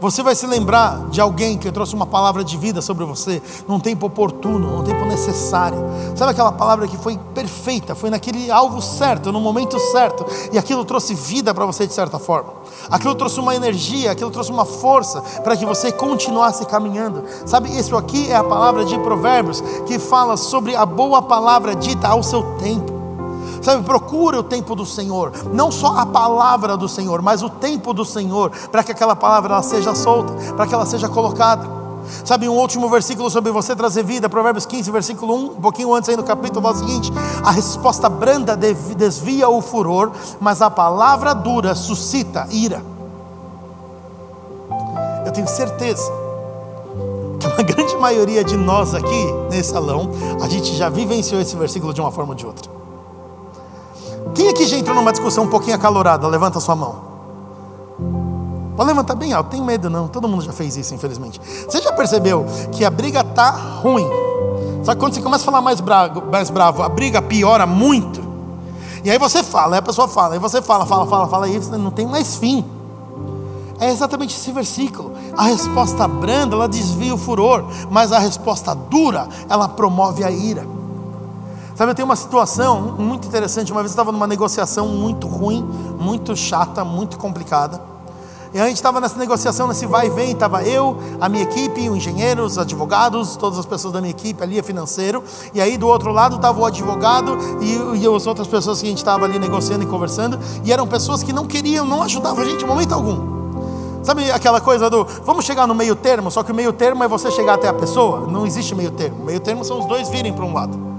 você 0.03 0.21
vai 0.21 0.35
se 0.35 0.49
lembrar 0.49 1.11
de 1.11 1.21
alguém 1.21 1.57
que 1.57 1.71
trouxe 1.71 1.95
uma 1.95 2.05
palavra 2.05 2.43
de 2.43 2.57
vida 2.57 2.83
sobre 2.83 3.05
você, 3.05 3.41
num 3.69 3.79
tempo 3.79 4.07
oportuno, 4.07 4.79
num 4.79 4.83
tempo 4.83 5.05
necessário. 5.05 5.79
Sabe 6.17 6.33
aquela 6.33 6.51
palavra 6.51 6.89
que 6.89 6.97
foi 6.97 7.17
perfeita, 7.33 7.95
foi 7.95 8.11
naquele 8.11 8.51
alvo 8.51 8.83
certo, 8.83 9.31
no 9.31 9.41
momento 9.41 9.79
certo, 9.79 10.27
e 10.53 10.59
aquilo 10.59 10.85
trouxe 10.85 11.15
vida 11.15 11.55
para 11.55 11.65
você 11.65 11.87
de 11.87 11.95
certa 11.95 12.19
forma. 12.19 12.53
Aquilo 12.91 13.15
trouxe 13.15 13.39
uma 13.39 13.55
energia, 13.55 14.11
aquilo 14.11 14.33
trouxe 14.33 14.51
uma 14.51 14.65
força 14.65 15.21
para 15.45 15.57
que 15.57 15.65
você 15.65 15.93
continuasse 15.93 16.67
caminhando. 16.67 17.23
Sabe, 17.47 17.71
isso 17.71 17.97
aqui 17.97 18.29
é 18.29 18.35
a 18.35 18.43
palavra 18.43 18.85
de 18.85 18.99
Provérbios 18.99 19.61
que 19.87 20.01
fala 20.01 20.37
sobre 20.37 20.75
a 20.75 20.85
boa 20.85 21.23
palavra 21.23 21.77
dita 21.77 22.09
ao 22.09 22.25
seu 22.25 22.43
tempo. 22.57 23.02
Sabe, 23.63 23.85
procura 23.85 24.41
o 24.41 24.43
tempo 24.43 24.75
do 24.75 24.85
Senhor, 24.85 25.33
não 25.53 25.71
só 25.71 25.97
a 25.97 26.05
palavra 26.05 26.77
do 26.77 26.89
Senhor, 26.89 27.23
mas 27.23 27.43
o 27.43 27.49
tempo 27.49 27.95
do 27.95 28.05
Senhor, 28.05 28.51
para 28.71 28.83
que 28.83 28.91
aquela 28.91 29.15
palavra 29.15 29.55
ela 29.55 29.63
seja 29.63 29.95
solta, 29.95 30.33
para 30.55 30.67
que 30.67 30.75
ela 30.75 30.85
seja 30.85 31.09
colocada. 31.09 31.83
Sabe, 32.25 32.49
um 32.49 32.59
último 32.59 32.89
versículo 32.89 33.31
sobre 33.31 33.53
você 33.53 33.77
trazer 33.77 34.03
vida, 34.03 34.29
Provérbios 34.29 34.67
15, 34.67 34.91
versículo 34.91 35.35
1, 35.35 35.45
um 35.45 35.61
pouquinho 35.61 35.95
antes 35.95 36.09
aí 36.09 36.17
no 36.17 36.25
capítulo, 36.25 36.61
fala 36.61 36.75
o 36.75 36.79
seguinte: 36.79 37.13
a 37.45 37.53
resposta 37.53 38.09
branda 38.09 38.57
desvia 38.57 39.49
o 39.49 39.61
furor, 39.63 40.11
mas 40.41 40.61
a 40.61 40.69
palavra 40.69 41.33
dura 41.33 41.77
suscita 41.77 42.49
ira. 42.51 42.83
Eu 45.25 45.33
tenho 45.33 45.47
certeza 45.47 46.11
que 47.39 47.47
uma 47.47 47.63
grande 47.63 47.97
maioria 47.97 48.43
de 48.43 48.57
nós 48.57 48.93
aqui 48.93 49.33
nesse 49.49 49.71
salão, 49.71 50.11
a 50.43 50.49
gente 50.49 50.75
já 50.75 50.89
vivenciou 50.89 51.41
esse 51.41 51.55
versículo 51.55 51.95
de 51.95 52.01
uma 52.01 52.11
forma 52.11 52.33
ou 52.33 52.37
de 52.37 52.45
outra. 52.45 52.82
Quem 54.35 54.49
aqui 54.49 54.67
já 54.67 54.77
entrou 54.77 54.95
numa 54.97 55.13
discussão 55.13 55.45
um 55.45 55.49
pouquinho 55.49 55.77
acalorada? 55.77 56.27
Levanta 56.27 56.61
sua 56.61 56.75
mão. 56.77 57.13
Pode 58.77 58.89
levantar 58.89 59.15
bem 59.15 59.33
alto, 59.33 59.51
tem 59.51 59.63
medo 59.63 59.91
não. 59.91 60.09
Todo 60.09 60.27
mundo 60.27 60.43
já 60.43 60.53
fez 60.53 60.77
isso, 60.77 60.95
infelizmente. 60.95 61.41
Você 61.69 61.81
já 61.81 61.93
percebeu 61.93 62.47
que 62.73 62.85
a 62.85 62.91
briga 62.91 63.23
tá 63.23 63.51
ruim? 63.51 64.09
Só 64.83 64.95
que 64.95 65.01
quando 65.01 65.15
você 65.15 65.21
começa 65.21 65.45
a 65.45 65.47
falar 65.47 65.61
mais 65.61 65.81
bravo, 65.81 66.23
mais 66.31 66.51
bravo, 66.51 66.83
a 66.83 66.89
briga 66.89 67.21
piora 67.21 67.67
muito. 67.67 68.23
E 69.05 69.11
aí 69.11 69.19
você 69.19 69.43
fala, 69.43 69.77
aí 69.77 69.79
a 69.81 69.83
pessoa 69.83 70.09
fala, 70.09 70.35
aí 70.35 70.39
você 70.39 70.63
fala, 70.63 70.87
fala, 70.87 71.07
fala, 71.07 71.29
fala, 71.29 71.49
e 71.49 71.59
não 71.79 71.91
tem 71.91 72.07
mais 72.07 72.37
fim. 72.37 72.65
É 73.81 73.91
exatamente 73.91 74.37
esse 74.37 74.53
versículo. 74.53 75.13
A 75.37 75.45
resposta 75.45 76.07
branda, 76.07 76.55
ela 76.55 76.69
desvia 76.69 77.15
o 77.15 77.19
furor, 77.19 77.65
mas 77.91 78.13
a 78.13 78.19
resposta 78.19 78.75
dura, 78.75 79.29
ela 79.49 79.69
promove 79.69 80.25
a 80.25 80.31
ira. 80.31 80.67
Sabe, 81.83 81.91
eu 81.91 81.97
tenho 81.97 82.07
uma 82.07 82.15
situação 82.15 82.95
muito 82.97 83.27
interessante. 83.27 83.73
Uma 83.73 83.81
vez 83.81 83.91
eu 83.91 83.95
estava 83.95 84.13
numa 84.13 84.29
negociação 84.29 84.87
muito 84.87 85.27
ruim, 85.27 85.69
muito 85.99 86.37
chata, 86.37 86.85
muito 86.85 87.19
complicada. 87.19 87.83
E 88.55 88.61
a 88.61 88.69
gente 88.69 88.77
estava 88.77 89.01
nessa 89.01 89.19
negociação, 89.19 89.67
nesse 89.67 89.85
vai 89.85 90.07
e 90.07 90.11
vem, 90.11 90.31
estava 90.31 90.63
eu, 90.63 90.97
a 91.21 91.29
minha 91.29 91.43
equipe, 91.43 91.91
os 91.91 91.97
engenheiros, 91.97 92.57
advogados, 92.57 93.35
todas 93.35 93.59
as 93.59 93.67
pessoas 93.67 93.93
da 93.93 94.01
minha 94.01 94.13
equipe 94.13 94.41
ali, 94.41 94.61
é 94.61 94.63
financeiro. 94.63 95.25
E 95.53 95.61
aí 95.61 95.77
do 95.77 95.89
outro 95.89 96.13
lado 96.13 96.37
estava 96.37 96.61
o 96.61 96.65
advogado 96.65 97.37
e, 97.61 97.99
e 97.99 98.07
as 98.07 98.29
outras 98.29 98.47
pessoas 98.47 98.81
que 98.81 98.87
a 98.87 98.91
gente 98.91 98.99
estava 98.99 99.25
ali 99.25 99.41
negociando 99.41 99.83
e 99.83 99.87
conversando. 99.89 100.39
E 100.63 100.73
eram 100.73 100.87
pessoas 100.87 101.25
que 101.25 101.33
não 101.33 101.47
queriam, 101.49 101.85
não 101.85 102.05
ajudavam 102.05 102.45
a 102.45 102.47
gente 102.47 102.63
em 102.63 102.69
momento 102.69 102.93
algum. 102.93 104.05
Sabe 104.05 104.31
aquela 104.31 104.61
coisa 104.61 104.89
do 104.89 105.05
vamos 105.25 105.45
chegar 105.45 105.67
no 105.67 105.75
meio 105.75 105.97
termo, 105.97 106.31
só 106.31 106.45
que 106.45 106.53
o 106.53 106.55
meio 106.55 106.73
termo 106.73 107.03
é 107.03 107.09
você 107.09 107.29
chegar 107.29 107.55
até 107.55 107.67
a 107.67 107.75
pessoa? 107.75 108.29
Não 108.29 108.47
existe 108.47 108.73
meio 108.73 108.93
termo. 108.93 109.25
Meio 109.25 109.41
termo 109.41 109.65
são 109.65 109.81
os 109.81 109.87
dois 109.87 110.09
virem 110.09 110.33
para 110.33 110.45
um 110.45 110.55
lado. 110.55 110.92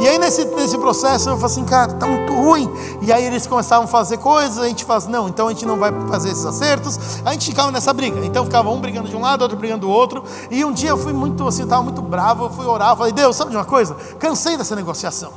E 0.00 0.08
aí 0.08 0.18
nesse, 0.18 0.44
nesse 0.44 0.78
processo 0.78 1.28
eu 1.28 1.36
falei 1.36 1.46
assim, 1.46 1.64
cara, 1.64 1.92
tá 1.94 2.06
muito 2.06 2.32
ruim. 2.32 2.70
E 3.00 3.12
aí 3.12 3.24
eles 3.24 3.46
começavam 3.46 3.84
a 3.84 3.88
fazer 3.88 4.18
coisas, 4.18 4.58
a 4.58 4.68
gente 4.68 4.84
assim, 4.88 5.10
não, 5.10 5.28
então 5.28 5.48
a 5.48 5.50
gente 5.50 5.66
não 5.66 5.78
vai 5.78 5.92
fazer 6.08 6.30
esses 6.30 6.44
acertos. 6.44 6.98
A 7.24 7.32
gente 7.32 7.46
ficava 7.46 7.70
nessa 7.70 7.92
briga. 7.92 8.24
Então 8.24 8.44
ficava 8.44 8.70
um 8.70 8.80
brigando 8.80 9.08
de 9.08 9.16
um 9.16 9.20
lado, 9.20 9.42
outro 9.42 9.56
brigando 9.56 9.82
do 9.82 9.90
outro. 9.90 10.24
E 10.50 10.64
um 10.64 10.72
dia 10.72 10.90
eu 10.90 10.98
fui 10.98 11.12
muito 11.12 11.46
assim, 11.46 11.62
estava 11.62 11.82
muito 11.82 12.02
bravo, 12.02 12.44
eu 12.46 12.50
fui 12.50 12.66
orar, 12.66 12.96
falei, 12.96 13.12
Deus, 13.12 13.36
sabe 13.36 13.50
de 13.50 13.56
uma 13.56 13.64
coisa? 13.64 13.94
Cansei 14.18 14.56
dessa 14.56 14.76
negociação. 14.76 15.32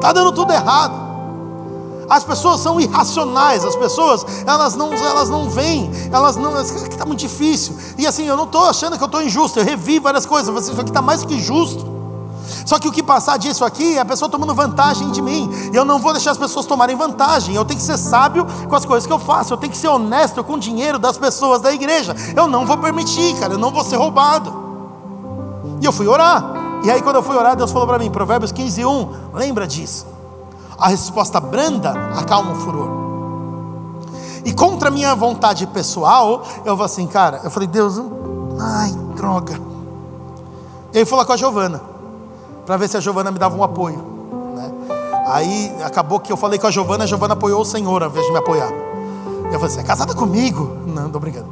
Tá 0.00 0.12
dando 0.12 0.32
tudo 0.32 0.52
errado. 0.52 1.10
As 2.10 2.24
pessoas 2.24 2.58
são 2.58 2.80
irracionais, 2.80 3.64
as 3.64 3.76
pessoas, 3.76 4.26
elas 4.44 4.74
não, 4.74 4.92
elas 4.92 5.28
não 5.28 5.48
vêm, 5.48 5.88
elas 6.10 6.34
não, 6.34 6.60
está 6.60 7.06
muito 7.06 7.20
difícil. 7.20 7.76
E 7.96 8.04
assim, 8.04 8.26
eu 8.26 8.36
não 8.36 8.44
estou 8.44 8.64
achando 8.64 8.96
que 8.96 9.02
eu 9.04 9.06
estou 9.06 9.22
injusto, 9.22 9.60
eu 9.60 9.64
revi 9.64 10.00
várias 10.00 10.26
coisas, 10.26 10.48
falei, 10.48 10.60
assim, 10.60 10.72
isso 10.72 10.80
aqui 10.80 10.90
está 10.90 11.00
mais 11.00 11.22
que 11.22 11.38
justo. 11.38 11.99
Só 12.70 12.78
que 12.78 12.86
o 12.86 12.92
que 12.92 13.02
passar 13.02 13.36
disso 13.36 13.64
aqui 13.64 13.96
é 13.96 14.00
a 14.00 14.04
pessoa 14.04 14.30
tomando 14.30 14.54
vantagem 14.54 15.10
de 15.10 15.20
mim. 15.20 15.50
E 15.72 15.76
eu 15.76 15.84
não 15.84 15.98
vou 15.98 16.12
deixar 16.12 16.30
as 16.30 16.38
pessoas 16.38 16.66
tomarem 16.66 16.94
vantagem. 16.94 17.52
Eu 17.52 17.64
tenho 17.64 17.80
que 17.80 17.84
ser 17.84 17.98
sábio 17.98 18.46
com 18.68 18.76
as 18.76 18.84
coisas 18.84 19.08
que 19.08 19.12
eu 19.12 19.18
faço. 19.18 19.52
Eu 19.52 19.56
tenho 19.56 19.72
que 19.72 19.76
ser 19.76 19.88
honesto 19.88 20.44
com 20.44 20.52
o 20.52 20.58
dinheiro 20.58 20.96
das 20.96 21.18
pessoas 21.18 21.60
da 21.60 21.72
igreja. 21.72 22.14
Eu 22.36 22.46
não 22.46 22.64
vou 22.64 22.78
permitir, 22.78 23.34
cara. 23.40 23.54
Eu 23.54 23.58
não 23.58 23.72
vou 23.72 23.82
ser 23.82 23.96
roubado. 23.96 24.54
E 25.80 25.84
eu 25.84 25.90
fui 25.90 26.06
orar. 26.06 26.44
E 26.84 26.90
aí, 26.92 27.02
quando 27.02 27.16
eu 27.16 27.24
fui 27.24 27.34
orar, 27.34 27.56
Deus 27.56 27.72
falou 27.72 27.88
para 27.88 27.98
mim, 27.98 28.08
Provérbios 28.08 28.52
15, 28.52 28.84
1, 28.84 29.08
lembra 29.34 29.66
disso. 29.66 30.06
A 30.78 30.86
resposta 30.86 31.40
branda 31.40 31.90
acalma 32.16 32.52
o 32.52 32.54
furor. 32.54 32.88
E 34.44 34.52
contra 34.52 34.90
a 34.90 34.92
minha 34.92 35.12
vontade 35.16 35.66
pessoal, 35.66 36.44
eu 36.64 36.76
vou 36.76 36.86
assim, 36.86 37.08
cara, 37.08 37.40
eu 37.42 37.50
falei, 37.50 37.66
Deus, 37.66 38.00
ai, 38.60 38.92
droga. 39.16 39.60
E 40.94 41.04
fui 41.04 41.18
lá 41.18 41.24
com 41.24 41.32
a 41.32 41.36
Giovana 41.36 41.89
para 42.70 42.76
ver 42.76 42.88
se 42.88 42.96
a 42.96 43.00
Giovana 43.00 43.32
me 43.32 43.38
dava 43.40 43.56
um 43.56 43.64
apoio. 43.64 43.98
Né? 44.54 44.72
Aí 45.26 45.74
acabou 45.82 46.20
que 46.20 46.32
eu 46.32 46.36
falei 46.36 46.56
com 46.56 46.68
a 46.68 46.70
Giovana, 46.70 47.02
a 47.02 47.06
Giovana 47.08 47.34
apoiou 47.34 47.62
o 47.62 47.64
Senhor 47.64 48.00
ao 48.00 48.08
invés 48.08 48.24
de 48.24 48.30
me 48.30 48.38
apoiar. 48.38 48.70
Eu 49.46 49.54
falei 49.54 49.66
assim, 49.66 49.80
é 49.80 49.82
casada 49.82 50.14
comigo? 50.14 50.76
Não, 50.86 51.10
tô 51.10 51.18
brincando. 51.18 51.48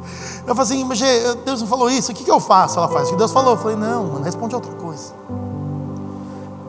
Eu 0.47 0.55
falei 0.55 0.61
assim, 0.61 0.85
mas 0.85 0.97
Deus 1.43 1.59
não 1.59 1.67
falou 1.67 1.89
isso, 1.89 2.13
o 2.13 2.15
que, 2.15 2.23
que 2.23 2.31
eu 2.31 2.39
faço? 2.39 2.79
Ela 2.79 2.87
faz 2.87 3.09
o 3.09 3.11
que 3.11 3.17
Deus 3.17 3.33
falou. 3.33 3.51
Eu 3.51 3.57
falei, 3.57 3.75
não, 3.75 4.05
mano, 4.05 4.23
responde 4.23 4.55
outra 4.55 4.71
coisa. 4.75 5.13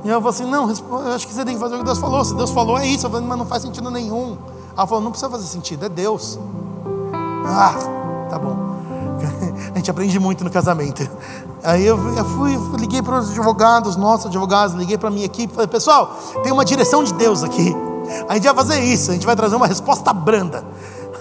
E 0.03 0.09
eu 0.09 0.21
falei 0.21 0.29
assim, 0.31 0.51
não, 0.51 0.69
acho 1.15 1.29
que 1.29 1.33
você 1.33 1.45
tem 1.45 1.55
que 1.55 1.61
fazer 1.61 1.77
o 1.77 1.79
que 1.79 1.85
Deus 1.85 1.99
falou. 1.99 2.25
Se 2.25 2.35
Deus 2.35 2.51
falou, 2.51 2.77
é 2.77 2.87
isso. 2.89 3.07
Eu 3.07 3.11
falei, 3.11 3.25
mas 3.25 3.39
não 3.39 3.47
faz 3.47 3.63
sentido 3.63 3.89
nenhum. 3.89 4.37
Ela 4.77 4.85
falou, 4.85 5.01
não 5.01 5.13
precisa 5.13 5.31
fazer 5.31 5.47
sentido, 5.47 5.87
é 5.87 5.89
Deus. 5.89 6.41
Ah, 7.47 7.75
tá 8.29 8.37
bom. 8.37 8.70
A 9.75 9.77
gente 9.77 9.91
aprende 9.91 10.19
muito 10.19 10.45
no 10.45 10.51
casamento. 10.51 11.09
Aí 11.63 11.87
eu, 11.87 11.99
fui, 11.99 12.57
liguei 12.79 13.03
para 13.03 13.19
os 13.19 13.31
advogados, 13.31 13.97
nossos 13.97 14.27
advogados, 14.27 14.75
liguei 14.75 14.99
para 14.99 15.09
a 15.09 15.11
minha 15.11 15.27
equipe, 15.27 15.53
falei, 15.53 15.69
pessoal, 15.69 16.19
tem 16.43 16.53
uma 16.53 16.65
direção 16.65 17.05
de 17.05 17.13
Deus 17.15 17.43
aqui. 17.43 17.75
A 18.29 18.35
gente 18.35 18.45
vai 18.45 18.55
fazer 18.55 18.81
isso, 18.81 19.11
a 19.11 19.15
gente 19.15 19.27
vai 19.27 19.37
trazer 19.37 19.57
uma 19.57 19.67
resposta 19.67 20.13
branda. 20.13 20.65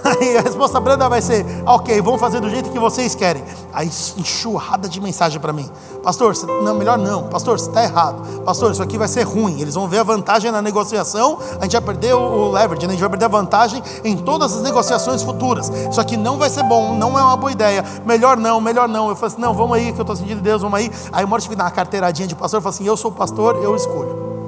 Aí 0.03 0.35
a 0.37 0.41
resposta 0.41 0.79
branda 0.79 1.07
vai 1.09 1.21
ser: 1.21 1.45
ok, 1.65 2.01
vamos 2.01 2.19
fazer 2.19 2.39
do 2.39 2.49
jeito 2.49 2.69
que 2.69 2.79
vocês 2.79 3.15
querem. 3.15 3.43
Aí 3.73 3.89
enxurrada 4.17 4.87
de 4.87 4.99
mensagem 5.01 5.39
para 5.39 5.53
mim: 5.53 5.69
Pastor, 6.03 6.33
não, 6.63 6.75
melhor 6.75 6.97
não. 6.97 7.23
Pastor, 7.23 7.59
você 7.59 7.69
está 7.69 7.83
errado. 7.83 8.41
Pastor, 8.43 8.71
isso 8.71 8.81
aqui 8.81 8.97
vai 8.97 9.07
ser 9.07 9.23
ruim. 9.23 9.61
Eles 9.61 9.75
vão 9.75 9.87
ver 9.87 9.99
a 9.99 10.03
vantagem 10.03 10.51
na 10.51 10.61
negociação. 10.61 11.39
A 11.59 11.63
gente 11.63 11.73
vai 11.73 11.81
perder 11.81 12.13
o 12.13 12.51
leverage, 12.51 12.87
né? 12.87 12.93
a 12.93 12.95
gente 12.95 13.01
vai 13.01 13.09
perder 13.09 13.25
a 13.25 13.29
vantagem 13.29 13.81
em 14.03 14.17
todas 14.17 14.55
as 14.55 14.61
negociações 14.61 15.21
futuras. 15.21 15.69
Isso 15.89 15.99
aqui 15.99 16.17
não 16.17 16.37
vai 16.37 16.49
ser 16.49 16.63
bom, 16.63 16.95
não 16.95 17.17
é 17.17 17.23
uma 17.23 17.37
boa 17.37 17.51
ideia. 17.51 17.83
Melhor 18.05 18.37
não, 18.37 18.59
melhor 18.61 18.87
não. 18.87 19.09
Eu 19.09 19.15
falei 19.15 19.33
assim: 19.33 19.41
não, 19.41 19.53
vamos 19.53 19.77
aí, 19.77 19.91
que 19.91 19.99
eu 19.99 20.03
estou 20.03 20.15
sentindo 20.15 20.41
Deus, 20.41 20.61
vamos 20.61 20.79
aí. 20.79 20.91
Aí 21.11 21.25
o 21.25 21.39
tive 21.39 21.49
que 21.49 21.55
dar 21.55 21.65
uma 21.65 21.71
carteiradinha 21.71 22.27
de 22.27 22.35
pastor. 22.35 22.57
Eu 22.57 22.61
falei 22.61 22.75
assim: 22.75 22.85
eu 22.85 22.97
sou 22.97 23.11
pastor, 23.11 23.57
eu 23.63 23.75
escolho. 23.75 24.38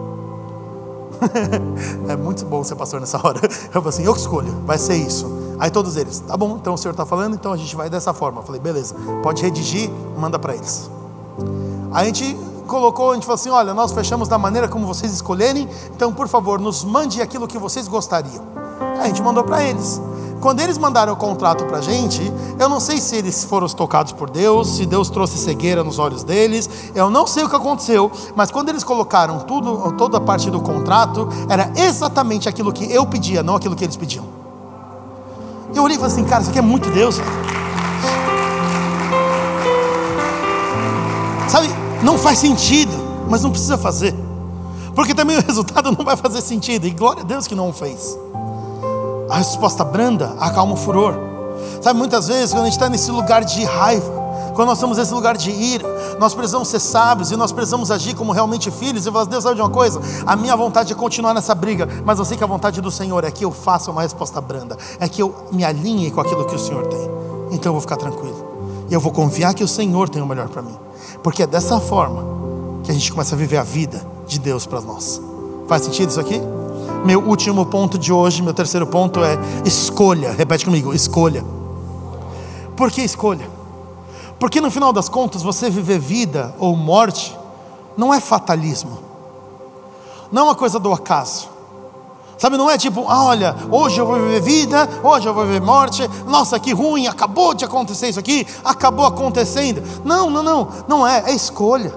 é 2.07 2.15
muito 2.15 2.45
bom 2.45 2.63
ser 2.63 2.75
pastor 2.75 2.99
nessa 2.99 3.17
hora. 3.17 3.39
Eu 3.73 3.81
falei 3.81 3.89
assim: 3.89 4.03
eu 4.03 4.15
escolho, 4.15 4.51
vai 4.65 4.77
ser 4.77 4.95
isso. 4.95 5.39
Aí 5.59 5.69
todos 5.69 5.95
eles, 5.95 6.19
tá 6.19 6.35
bom, 6.35 6.57
então 6.59 6.73
o 6.73 6.77
senhor 6.77 6.91
está 6.91 7.05
falando, 7.05 7.35
então 7.35 7.53
a 7.53 7.57
gente 7.57 7.75
vai 7.75 7.87
dessa 7.89 8.13
forma. 8.13 8.39
Eu 8.39 8.43
falei, 8.43 8.59
beleza, 8.59 8.95
pode 9.21 9.43
redigir, 9.43 9.91
manda 10.17 10.39
para 10.39 10.55
eles. 10.55 10.89
Aí 11.91 12.03
a 12.03 12.05
gente 12.05 12.35
colocou, 12.67 13.11
a 13.11 13.13
gente 13.13 13.25
falou 13.25 13.35
assim: 13.35 13.49
olha, 13.49 13.73
nós 13.73 13.91
fechamos 13.91 14.27
da 14.27 14.37
maneira 14.37 14.67
como 14.67 14.87
vocês 14.87 15.11
escolherem, 15.13 15.69
então 15.95 16.11
por 16.11 16.27
favor, 16.27 16.59
nos 16.59 16.83
mande 16.83 17.21
aquilo 17.21 17.47
que 17.47 17.57
vocês 17.57 17.87
gostariam. 17.87 18.43
A 18.99 19.05
gente 19.07 19.21
mandou 19.21 19.43
para 19.43 19.63
eles. 19.63 20.01
Quando 20.41 20.59
eles 20.59 20.75
mandaram 20.75 21.13
o 21.13 21.15
contrato 21.15 21.65
para 21.65 21.77
a 21.77 21.81
gente, 21.81 22.19
eu 22.59 22.67
não 22.67 22.79
sei 22.79 22.99
se 22.99 23.15
eles 23.15 23.43
foram 23.43 23.67
tocados 23.67 24.11
por 24.11 24.27
Deus, 24.27 24.77
se 24.77 24.87
Deus 24.87 25.07
trouxe 25.07 25.37
cegueira 25.37 25.83
nos 25.83 25.99
olhos 25.99 26.23
deles, 26.23 26.67
eu 26.95 27.11
não 27.11 27.27
sei 27.27 27.43
o 27.43 27.49
que 27.49 27.55
aconteceu, 27.55 28.11
mas 28.35 28.49
quando 28.49 28.69
eles 28.69 28.83
colocaram 28.83 29.41
tudo, 29.41 29.91
toda 29.93 30.17
a 30.17 30.19
parte 30.19 30.49
do 30.49 30.59
contrato, 30.59 31.29
era 31.47 31.71
exatamente 31.75 32.49
aquilo 32.49 32.73
que 32.73 32.91
eu 32.91 33.05
pedia, 33.05 33.43
não 33.43 33.55
aquilo 33.55 33.75
que 33.75 33.83
eles 33.83 33.95
pediam. 33.95 34.25
Eu 35.75 35.83
olhei 35.83 35.95
e 35.95 35.99
falei 35.99 36.11
assim, 36.11 36.25
cara, 36.25 36.41
isso 36.41 36.49
aqui 36.49 36.59
é 36.59 36.63
muito 36.63 36.89
Deus. 36.89 37.17
Sabe, 41.47 41.69
não 42.03 42.17
faz 42.17 42.39
sentido, 42.39 42.91
mas 43.29 43.43
não 43.43 43.51
precisa 43.51 43.77
fazer. 43.77 44.15
Porque 44.95 45.13
também 45.13 45.37
o 45.37 45.41
resultado 45.45 45.91
não 45.91 46.03
vai 46.03 46.17
fazer 46.17 46.41
sentido. 46.41 46.87
E 46.87 46.89
glória 46.89 47.21
a 47.21 47.25
Deus 47.25 47.45
que 47.45 47.53
não 47.53 47.69
o 47.69 47.73
fez. 47.73 48.17
A 49.31 49.37
resposta 49.37 49.85
branda 49.85 50.35
acalma 50.37 50.73
o 50.73 50.75
furor. 50.75 51.15
Sabe, 51.81 51.97
muitas 51.97 52.27
vezes, 52.27 52.51
quando 52.51 52.63
a 52.63 52.65
gente 52.65 52.73
está 52.73 52.89
nesse 52.89 53.09
lugar 53.09 53.45
de 53.45 53.63
raiva, 53.63 54.11
quando 54.53 54.67
nós 54.67 54.77
estamos 54.77 54.97
nesse 54.97 55.13
lugar 55.13 55.37
de 55.37 55.49
ira, 55.49 55.87
nós 56.19 56.33
precisamos 56.33 56.67
ser 56.67 56.81
sábios 56.81 57.31
e 57.31 57.37
nós 57.37 57.53
precisamos 57.53 57.89
agir 57.91 58.13
como 58.13 58.33
realmente 58.33 58.69
filhos. 58.69 59.05
E 59.05 59.11
falar, 59.11 59.23
Deus, 59.23 59.43
sabe 59.43 59.55
de 59.55 59.61
uma 59.61 59.69
coisa? 59.69 60.01
A 60.25 60.35
minha 60.35 60.53
vontade 60.53 60.91
é 60.91 60.95
continuar 60.97 61.33
nessa 61.33 61.55
briga, 61.55 61.87
mas 62.03 62.19
eu 62.19 62.25
sei 62.25 62.35
que 62.35 62.43
a 62.43 62.47
vontade 62.47 62.81
do 62.81 62.91
Senhor 62.91 63.23
é 63.23 63.31
que 63.31 63.45
eu 63.45 63.51
faça 63.53 63.89
uma 63.89 64.01
resposta 64.01 64.41
branda, 64.41 64.77
é 64.99 65.07
que 65.07 65.21
eu 65.21 65.33
me 65.49 65.63
alinhe 65.63 66.11
com 66.11 66.19
aquilo 66.19 66.45
que 66.45 66.55
o 66.55 66.59
Senhor 66.59 66.85
tem. 66.87 67.09
Então 67.51 67.69
eu 67.69 67.73
vou 67.73 67.81
ficar 67.81 67.95
tranquilo. 67.95 68.85
E 68.89 68.93
eu 68.93 68.99
vou 68.99 69.13
confiar 69.13 69.53
que 69.53 69.63
o 69.63 69.67
Senhor 69.67 70.09
tem 70.09 70.21
o 70.21 70.25
melhor 70.25 70.49
para 70.49 70.61
mim. 70.61 70.77
Porque 71.23 71.43
é 71.43 71.47
dessa 71.47 71.79
forma 71.79 72.21
que 72.83 72.91
a 72.91 72.93
gente 72.93 73.09
começa 73.09 73.33
a 73.33 73.37
viver 73.37 73.57
a 73.57 73.63
vida 73.63 74.05
de 74.27 74.39
Deus 74.39 74.65
para 74.65 74.81
nós. 74.81 75.21
Faz 75.69 75.83
sentido 75.83 76.09
isso 76.09 76.19
aqui? 76.19 76.41
Meu 77.03 77.19
último 77.19 77.65
ponto 77.65 77.97
de 77.97 78.13
hoje, 78.13 78.43
meu 78.43 78.53
terceiro 78.53 78.85
ponto 78.85 79.23
é 79.23 79.37
escolha. 79.65 80.31
Repete 80.31 80.65
comigo: 80.65 80.93
escolha. 80.93 81.43
Por 82.75 82.91
que 82.91 83.01
escolha? 83.01 83.49
Porque 84.39 84.61
no 84.61 84.71
final 84.71 84.93
das 84.93 85.09
contas, 85.09 85.41
você 85.41 85.69
viver 85.69 85.99
vida 85.99 86.53
ou 86.59 86.75
morte 86.75 87.37
não 87.97 88.13
é 88.13 88.19
fatalismo, 88.19 88.99
não 90.31 90.43
é 90.43 90.45
uma 90.45 90.55
coisa 90.55 90.79
do 90.79 90.91
acaso. 90.91 91.49
Sabe, 92.37 92.57
não 92.57 92.71
é 92.71 92.75
tipo, 92.75 93.05
ah, 93.07 93.25
olha, 93.25 93.55
hoje 93.69 93.99
eu 93.99 94.05
vou 94.07 94.15
viver 94.15 94.41
vida, 94.41 94.89
hoje 95.03 95.27
eu 95.27 95.33
vou 95.33 95.45
viver 95.45 95.61
morte, 95.61 96.09
nossa, 96.25 96.59
que 96.59 96.73
ruim, 96.73 97.05
acabou 97.05 97.53
de 97.53 97.63
acontecer 97.63 98.09
isso 98.09 98.19
aqui, 98.19 98.47
acabou 98.63 99.05
acontecendo. 99.05 99.83
Não, 100.03 100.27
não, 100.27 100.41
não, 100.41 100.67
não 100.87 101.07
é, 101.07 101.23
é 101.27 101.35
escolha. 101.35 101.93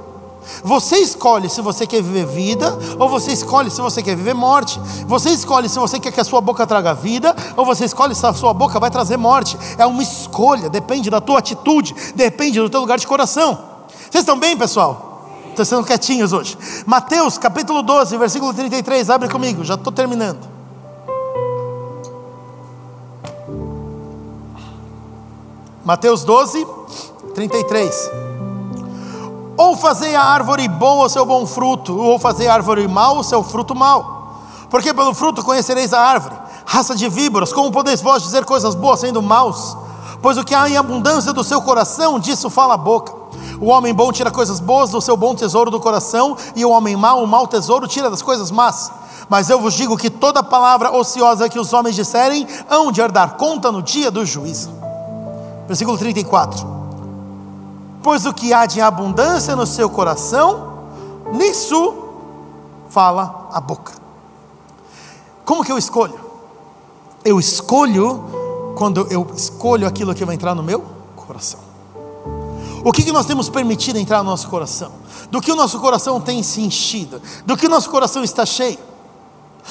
Você 0.62 0.97
escolhe 0.97 1.49
se 1.49 1.61
você 1.61 1.86
quer 1.86 2.03
viver 2.03 2.26
vida 2.26 2.78
ou 2.99 3.09
você 3.09 3.32
escolhe 3.32 3.70
se 3.70 3.80
você 3.80 4.03
quer 4.03 4.16
viver 4.16 4.34
morte. 4.34 4.80
Você 5.07 5.30
escolhe 5.30 5.68
se 5.68 5.78
você 5.78 5.99
quer 5.99 6.12
que 6.12 6.20
a 6.20 6.24
sua 6.24 6.40
boca 6.40 6.66
traga 6.66 6.95
vida 6.95 7.34
ou 7.57 7.64
você 7.64 7.84
escolhe 7.84 8.14
se 8.14 8.26
a 8.26 8.32
sua 8.32 8.53
boca 8.53 8.78
vai 8.80 8.90
trazer 8.90 9.16
morte. 9.16 9.59
É 9.78 9.86
uma 9.86 10.03
escolha, 10.03 10.68
depende 10.68 11.11
da 11.11 11.20
tua 11.20 11.38
atitude, 11.38 11.95
depende 12.14 12.61
do 12.61 12.70
teu 12.70 12.80
lugar 12.80 12.99
de 12.99 13.07
coração. 13.07 13.59
Vocês 13.88 14.22
estão 14.22 14.38
bem, 14.38 14.57
pessoal? 14.57 15.28
Estão 15.51 15.64
sendo 15.64 15.84
quietinhos 15.84 16.32
hoje. 16.32 16.59
Mateus 16.84 17.38
capítulo 17.38 17.82
12, 17.82 18.16
versículo 18.16 18.53
33, 18.53 19.11
abre 19.11 19.28
comigo, 19.28 19.64
já 19.64 19.74
estou 19.74 19.92
terminando. 19.92 20.55
Mateus 25.84 26.24
12, 26.24 26.66
33. 27.34 28.34
Ou 29.57 29.76
fazer 29.76 30.14
a 30.14 30.22
árvore 30.22 30.66
boa 30.68 31.07
o 31.07 31.09
seu 31.09 31.24
bom 31.24 31.46
fruto, 31.46 31.96
ou 31.96 32.18
fazer 32.18 32.48
a 32.48 32.55
árvore 32.55 32.88
mal 32.88 33.18
o 33.18 33.24
seu 33.24 33.42
fruto 33.42 33.74
mal. 33.74 34.14
Porque 34.68 34.92
pelo 34.92 35.14
fruto 35.14 35.44
conhecereis 35.44 35.92
a 35.92 36.00
árvore. 36.00 36.34
Raça 36.66 36.96
de 36.96 37.09
víboras, 37.09 37.52
como 37.52 37.70
podeis 37.70 38.00
vós 38.00 38.22
dizer 38.22 38.44
coisas 38.44 38.74
boas 38.74 39.00
sendo 39.00 39.22
maus? 39.22 39.76
Pois 40.20 40.36
o 40.36 40.44
que 40.44 40.55
há 40.55 40.68
em 40.68 40.76
abundância 40.76 41.32
do 41.32 41.44
seu 41.44 41.61
coração, 41.62 42.18
disso 42.18 42.48
fala 42.50 42.74
a 42.74 42.78
boca. 42.78 43.12
O 43.61 43.66
homem 43.66 43.94
bom 43.94 44.11
tira 44.11 44.30
coisas 44.30 44.59
boas 44.59 44.90
do 44.90 45.00
seu 45.00 45.16
bom 45.16 45.34
tesouro 45.34 45.70
do 45.70 45.78
coração, 45.78 46.36
e 46.57 46.64
o 46.64 46.70
homem 46.70 46.96
mau, 46.96 47.22
o 47.22 47.26
mau 47.26 47.46
tesouro, 47.46 47.86
tira 47.86 48.11
das 48.11 48.22
coisas 48.22 48.50
más. 48.50 48.90
Mas 49.28 49.48
eu 49.48 49.61
vos 49.61 49.74
digo 49.74 49.96
que 49.96 50.11
toda 50.11 50.42
palavra 50.42 50.90
ociosa 50.90 51.48
que 51.48 51.59
os 51.59 51.72
homens 51.72 51.94
disserem, 51.94 52.46
hão 52.68 52.90
de 52.90 53.07
dar 53.09 53.36
conta 53.36 53.70
no 53.70 53.82
dia 53.82 54.11
do 54.11 54.24
juízo. 54.24 54.70
Versículo 55.66 55.96
34. 55.96 56.84
Pois 58.05 58.26
o 58.26 58.34
que 58.34 58.52
há 58.52 58.66
de 58.66 58.82
abundância 58.82 59.57
no 59.57 59.66
seu 59.66 59.88
coração, 59.88 60.90
nisso 61.32 61.94
fala 62.90 63.48
a 63.50 63.59
boca. 63.62 63.94
Como 65.42 65.64
que 65.64 65.72
eu 65.72 65.78
escolho? 65.78 66.20
Eu 67.24 67.40
escolho 67.40 68.22
quando 68.76 69.07
eu 69.11 69.26
escolho 69.34 69.86
aquilo 69.86 70.14
que 70.14 70.22
vai 70.22 70.34
entrar 70.34 70.55
no 70.55 70.62
meu 70.62 70.84
coração. 71.16 71.61
O 72.84 72.92
que, 72.92 73.11
nós 73.11 73.24
temos 73.24 73.48
permitido 73.48 73.98
entrar 73.98 74.18
no 74.22 74.28
nosso 74.28 74.48
coração? 74.50 74.92
Do 75.30 75.40
que 75.40 75.50
o 75.50 75.57
nosso 75.57 75.80
coração 75.80 76.20
tem 76.20 76.42
se 76.42 76.61
enchido? 76.61 77.22
Do 77.46 77.57
que 77.57 77.64
o 77.64 77.70
nosso 77.70 77.88
coração 77.88 78.22
está 78.22 78.44
cheio? 78.44 78.78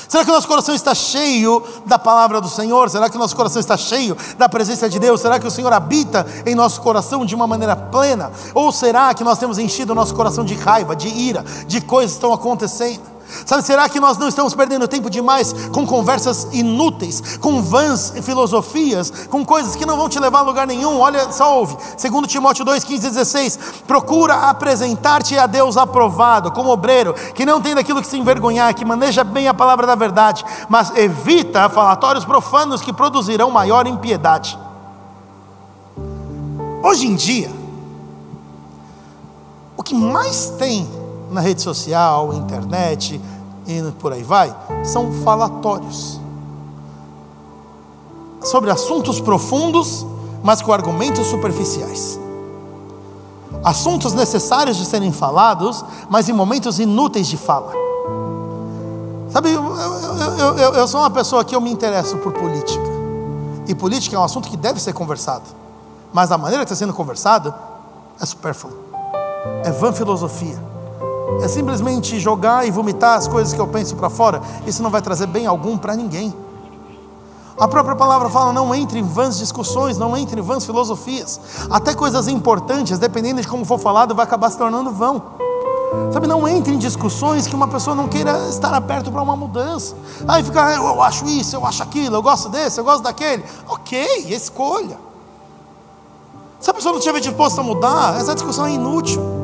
Será 0.08 0.24
que 0.24 0.32
o 0.32 0.34
nosso 0.34 0.48
coração 0.48 0.74
está 0.74 0.94
cheio 0.94 1.64
da 1.86 2.00
palavra 2.00 2.42
do 2.42 2.50
Senhor? 2.50 2.90
Será 2.90 3.10
que 3.10 3.16
o 3.16 3.20
nosso 3.20 3.36
coração 3.36 3.60
está 3.60 3.78
cheio 3.78 4.18
da 4.38 4.50
presença 4.50 4.90
de 4.90 5.00
Deus? 5.00 5.22
Será 5.22 5.40
que 5.40 5.48
o 5.48 5.52
Senhor 5.52 5.72
habita 5.72 6.26
em 6.46 6.56
nosso 6.56 6.82
coração 6.82 7.26
de 7.26 7.36
uma 7.36 7.48
maneira 7.48 7.76
plena? 7.76 8.32
Ou 8.54 8.72
será 8.72 9.14
que 9.14 9.24
nós 9.24 9.38
temos 9.38 9.58
enchido 9.58 9.94
o 9.94 9.96
nosso 9.96 10.14
coração 10.16 10.44
de 10.44 10.56
raiva, 10.56 10.96
de 10.96 11.08
ira, 11.08 11.44
de 11.68 11.82
coisas 11.82 12.12
que 12.12 12.18
estão 12.18 12.34
acontecendo? 12.34 13.13
Sabe, 13.46 13.64
será 13.64 13.90
que 13.90 14.00
nós 14.00 14.18
não 14.18 14.28
estamos 14.28 14.54
perdendo 14.54 14.88
tempo 14.88 15.10
demais 15.10 15.54
com 15.72 15.86
conversas 15.86 16.48
inúteis, 16.52 17.38
com 17.38 17.62
vãs 17.62 18.14
filosofias, 18.22 19.12
com 19.30 19.46
coisas 19.46 19.76
que 19.76 19.86
não 19.86 19.98
vão 19.98 20.10
te 20.10 20.20
levar 20.20 20.40
a 20.40 20.44
lugar 20.44 20.68
nenhum? 20.68 21.00
Olha, 21.00 21.32
só 21.32 21.60
ouve. 21.60 21.78
Segundo 21.98 22.28
Timóteo 22.28 22.64
2, 22.66 22.84
15 22.84 23.08
e 23.08 23.10
16. 23.10 23.60
Procura 23.88 24.50
apresentar-te 24.50 25.38
a 25.38 25.46
Deus 25.46 25.78
aprovado, 25.78 26.52
como 26.52 26.70
obreiro, 26.72 27.14
que 27.34 27.46
não 27.46 27.62
tem 27.62 27.76
daquilo 27.76 28.02
que 28.02 28.08
se 28.08 28.18
envergonhar, 28.18 28.74
que 28.74 28.86
maneja 28.86 29.24
bem 29.24 29.48
a 29.48 29.54
palavra 29.54 29.88
da 29.88 29.96
verdade, 29.96 30.46
mas 30.70 30.96
evita 30.96 31.70
falatórios 31.70 32.26
profanos 32.26 32.82
que 32.82 32.94
produzirão 32.94 33.50
maior 33.52 33.88
impiedade. 33.88 34.58
Hoje 36.84 37.08
em 37.08 37.16
dia, 37.16 37.50
o 39.78 39.84
que 39.84 39.96
mais 39.96 40.50
tem 40.58 40.88
na 41.34 41.42
rede 41.42 41.62
social, 41.62 42.34
internet 42.34 43.20
e 43.66 43.92
por 44.00 44.14
aí 44.14 44.24
vai, 44.24 44.56
são 44.84 45.12
falatórios 45.24 46.20
sobre 48.44 48.70
assuntos 48.70 49.20
profundos, 49.20 50.06
mas 50.44 50.62
com 50.62 50.72
argumentos 50.72 51.28
superficiais. 51.28 52.20
Assuntos 53.64 54.14
necessários 54.14 54.76
de 54.76 54.86
serem 54.86 55.14
falados, 55.14 55.84
mas 56.10 56.28
em 56.28 56.34
momentos 56.34 56.80
inúteis 56.80 57.28
de 57.28 57.38
fala. 57.38 57.72
Sabe, 59.30 59.52
eu, 59.52 59.64
eu, 59.64 60.58
eu, 60.58 60.74
eu, 60.74 60.88
sou 60.88 61.00
uma 61.00 61.10
pessoa 61.10 61.46
que 61.46 61.56
eu 61.56 61.62
me 61.62 61.72
interesso 61.72 62.18
por 62.18 62.34
política. 62.34 62.84
E 63.66 63.74
política 63.74 64.18
é 64.18 64.20
um 64.20 64.24
assunto 64.24 64.50
que 64.50 64.58
deve 64.58 64.82
ser 64.82 64.92
conversado. 64.92 65.46
Mas 66.12 66.30
a 66.30 66.38
maneira 66.38 66.66
que 66.66 66.72
está 66.72 66.76
sendo 66.76 66.94
conversado 66.94 67.54
é 68.20 68.26
supérfluo. 68.26 68.74
É 69.64 69.72
vã 69.72 69.94
filosofia 69.94 70.73
é 71.42 71.48
simplesmente 71.48 72.20
jogar 72.20 72.68
e 72.68 72.72
vomitar 72.72 73.18
as 73.18 73.28
coisas 73.28 73.54
que 73.54 73.60
eu 73.60 73.68
penso 73.68 73.96
para 73.96 74.10
fora, 74.10 74.42
isso 74.66 74.84
não 74.84 74.90
vai 74.90 75.02
trazer 75.02 75.28
bem 75.28 75.46
algum 75.46 75.78
para 75.78 75.96
ninguém. 75.96 76.34
A 77.58 77.68
própria 77.68 77.96
palavra 77.96 78.30
fala: 78.30 78.52
não 78.52 78.74
entre 78.74 79.00
em 79.00 79.04
vãs 79.04 79.38
discussões, 79.38 79.98
não 79.98 80.18
entre 80.18 80.40
em 80.40 80.44
vãs 80.44 80.66
filosofias. 80.66 81.40
Até 81.70 81.94
coisas 81.94 82.28
importantes, 82.28 82.98
dependendo 82.98 83.42
de 83.42 83.48
como 83.48 83.64
for 83.64 83.80
falado, 83.80 84.16
vai 84.16 84.26
acabar 84.26 84.50
se 84.50 84.58
tornando 84.58 84.92
vão. 84.92 85.22
Sabe, 86.12 86.26
não 86.26 86.48
entre 86.48 86.74
em 86.74 86.78
discussões 86.80 87.46
que 87.46 87.56
uma 87.56 87.68
pessoa 87.68 87.96
não 87.96 88.08
queira 88.08 88.50
estar 88.50 88.74
aberto 88.74 89.12
para 89.12 89.22
uma 89.22 89.36
mudança. 89.36 89.96
Aí 90.28 90.44
fica, 90.44 90.66
ah, 90.66 90.74
eu 90.74 91.02
acho 91.04 91.26
isso, 91.26 91.56
eu 91.56 91.64
acho 91.66 91.84
aquilo, 91.84 92.16
eu 92.16 92.22
gosto 92.22 92.50
desse, 92.50 92.80
eu 92.80 92.84
gosto 92.84 93.04
daquele. 93.04 93.44
Ok, 93.68 94.26
escolha. 94.30 94.98
Se 96.60 96.72
a 96.72 96.74
pessoa 96.74 96.94
não 96.94 97.00
estiver 97.00 97.20
disposta 97.20 97.62
a 97.62 97.64
mudar, 97.64 98.20
essa 98.20 98.34
discussão 98.34 98.66
é 98.66 98.72
inútil. 98.72 99.43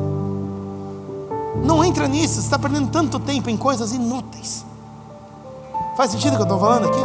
Não 1.70 1.84
entra 1.84 2.08
nisso, 2.08 2.34
você 2.34 2.40
está 2.40 2.58
perdendo 2.58 2.90
tanto 2.90 3.20
tempo 3.20 3.48
em 3.48 3.56
coisas 3.56 3.92
inúteis. 3.92 4.66
Faz 5.96 6.10
sentido 6.10 6.32
o 6.32 6.36
que 6.36 6.42
eu 6.42 6.42
estou 6.42 6.58
falando 6.58 6.88
aqui? 6.88 6.98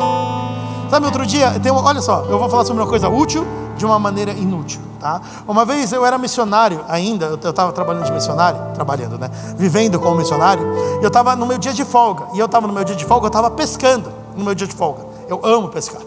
Sabe, 0.90 1.06
outro 1.06 1.24
dia, 1.24 1.60
tem, 1.60 1.72
olha 1.72 2.02
só, 2.02 2.26
eu 2.28 2.40
vou 2.40 2.50
falar 2.50 2.66
sobre 2.66 2.82
uma 2.82 2.90
coisa 2.90 3.08
útil 3.08 3.46
de 3.78 3.86
uma 3.86 4.00
maneira 4.00 4.32
inútil. 4.32 4.82
Tá? 5.00 5.22
Uma 5.48 5.66
vez 5.66 5.94
eu 5.94 6.04
era 6.04 6.18
missionário 6.18 6.84
ainda, 6.90 7.28
eu 7.28 7.36
estava 7.36 7.72
trabalhando 7.74 8.06
de 8.06 8.12
missionário, 8.12 8.60
trabalhando, 8.74 9.20
né? 9.20 9.30
Vivendo 9.56 10.00
como 10.00 10.16
missionário, 10.16 10.66
eu 11.00 11.10
estava 11.10 11.36
no 11.36 11.46
meu 11.46 11.60
dia 11.60 11.72
de 11.72 11.86
folga, 11.86 12.26
e 12.34 12.40
eu 12.40 12.48
estava 12.48 12.66
no 12.66 12.74
meu 12.74 12.84
dia 12.84 12.96
de 12.96 13.06
folga, 13.06 13.26
eu 13.26 13.28
estava 13.28 13.52
pescando 13.52 14.12
no 14.36 14.44
meu 14.44 14.56
dia 14.56 14.66
de 14.66 14.74
folga. 14.74 15.06
Eu 15.30 15.42
amo 15.44 15.68
pescar. 15.68 16.02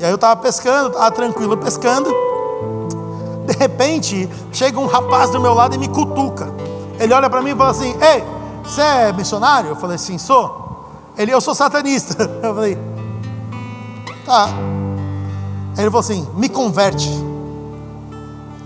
E 0.00 0.04
aí 0.04 0.10
eu 0.10 0.16
estava 0.16 0.34
pescando, 0.40 0.88
estava 0.88 1.12
tranquilo 1.12 1.56
pescando. 1.56 2.10
De 3.46 3.56
repente, 3.56 4.28
chega 4.50 4.80
um 4.80 4.86
rapaz 4.86 5.30
do 5.30 5.40
meu 5.40 5.54
lado 5.54 5.76
e 5.76 5.78
me 5.78 5.86
cutuca. 5.86 6.69
Ele 7.00 7.14
olha 7.14 7.30
para 7.30 7.40
mim 7.40 7.50
e 7.50 7.56
fala 7.56 7.70
assim: 7.70 7.94
Ei, 7.94 8.22
você 8.62 8.82
é 8.82 9.12
missionário? 9.12 9.70
Eu 9.70 9.76
falei: 9.76 9.96
Sim, 9.96 10.18
sou. 10.18 10.84
Ele, 11.16 11.32
eu 11.32 11.40
sou 11.40 11.54
satanista. 11.54 12.14
Eu 12.42 12.54
falei: 12.54 12.78
Tá. 14.24 14.48
Ele 15.78 15.86
falou 15.86 16.00
assim: 16.00 16.28
Me 16.34 16.48
converte. 16.48 17.08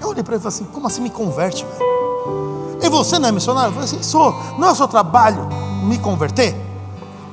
Eu 0.00 0.08
olhei 0.08 0.22
para 0.22 0.34
ele 0.34 0.40
e 0.40 0.42
falei 0.42 0.48
assim: 0.48 0.64
Como 0.64 0.86
assim 0.88 1.00
me 1.00 1.10
converte, 1.10 1.64
velho? 1.64 2.78
E 2.82 2.88
você 2.88 3.18
não 3.18 3.28
é 3.28 3.32
missionário? 3.32 3.68
Eu 3.68 3.72
falei 3.72 3.88
assim: 3.88 4.02
Sou. 4.02 4.34
Não 4.58 4.68
é 4.68 4.72
o 4.72 4.74
seu 4.74 4.88
trabalho 4.88 5.48
me 5.84 5.96
converter? 5.98 6.54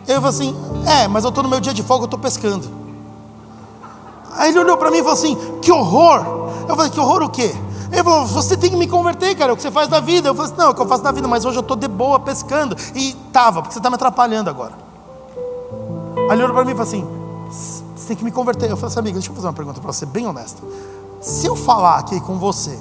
Ele 0.07 0.15
falou 0.15 0.29
assim: 0.29 0.55
É, 0.85 1.07
mas 1.07 1.23
eu 1.23 1.29
estou 1.29 1.43
no 1.43 1.49
meu 1.49 1.59
dia 1.59 1.73
de 1.73 1.81
folga, 1.81 2.03
eu 2.03 2.05
estou 2.05 2.19
pescando. 2.19 2.69
Aí 4.37 4.49
ele 4.49 4.59
olhou 4.59 4.77
para 4.77 4.91
mim 4.91 4.97
e 4.97 5.01
falou 5.01 5.13
assim: 5.13 5.35
Que 5.61 5.71
horror! 5.71 6.23
Eu 6.69 6.75
falei: 6.75 6.91
Que 6.91 6.99
horror 6.99 7.23
o 7.23 7.29
quê? 7.29 7.53
Ele 7.91 8.03
falou: 8.03 8.25
Você 8.25 8.55
tem 8.55 8.69
que 8.69 8.77
me 8.77 8.87
converter, 8.87 9.35
cara. 9.35 9.51
É 9.51 9.53
o 9.53 9.55
que 9.55 9.61
você 9.61 9.71
faz 9.71 9.87
da 9.87 9.99
vida. 9.99 10.29
Eu 10.29 10.35
falei: 10.35 10.51
assim, 10.51 10.59
Não, 10.59 10.67
é 10.67 10.69
o 10.69 10.73
que 10.73 10.81
eu 10.81 10.87
faço 10.87 11.03
da 11.03 11.11
vida, 11.11 11.27
mas 11.27 11.45
hoje 11.45 11.57
eu 11.57 11.61
estou 11.61 11.75
de 11.75 11.87
boa 11.87 12.19
pescando. 12.19 12.75
E 12.95 13.13
tava, 13.33 13.61
porque 13.61 13.73
você 13.73 13.79
está 13.79 13.89
me 13.89 13.95
atrapalhando 13.95 14.49
agora. 14.49 14.73
Aí 16.29 16.35
ele 16.35 16.43
olhou 16.43 16.55
para 16.55 16.65
mim 16.65 16.71
e 16.71 16.75
falou 16.75 16.87
assim: 16.87 17.07
Você 17.95 18.07
tem 18.07 18.17
que 18.17 18.23
me 18.23 18.31
converter. 18.31 18.69
Eu 18.69 18.77
falei 18.77 18.91
assim: 18.91 18.99
Amiga, 18.99 19.13
deixa 19.15 19.29
eu 19.29 19.35
fazer 19.35 19.47
uma 19.47 19.53
pergunta 19.53 19.81
para 19.81 19.91
você, 19.91 20.05
bem 20.05 20.27
honesta. 20.27 20.61
Se 21.19 21.45
eu 21.45 21.55
falar 21.55 21.97
aqui 21.97 22.19
com 22.21 22.37
você 22.37 22.79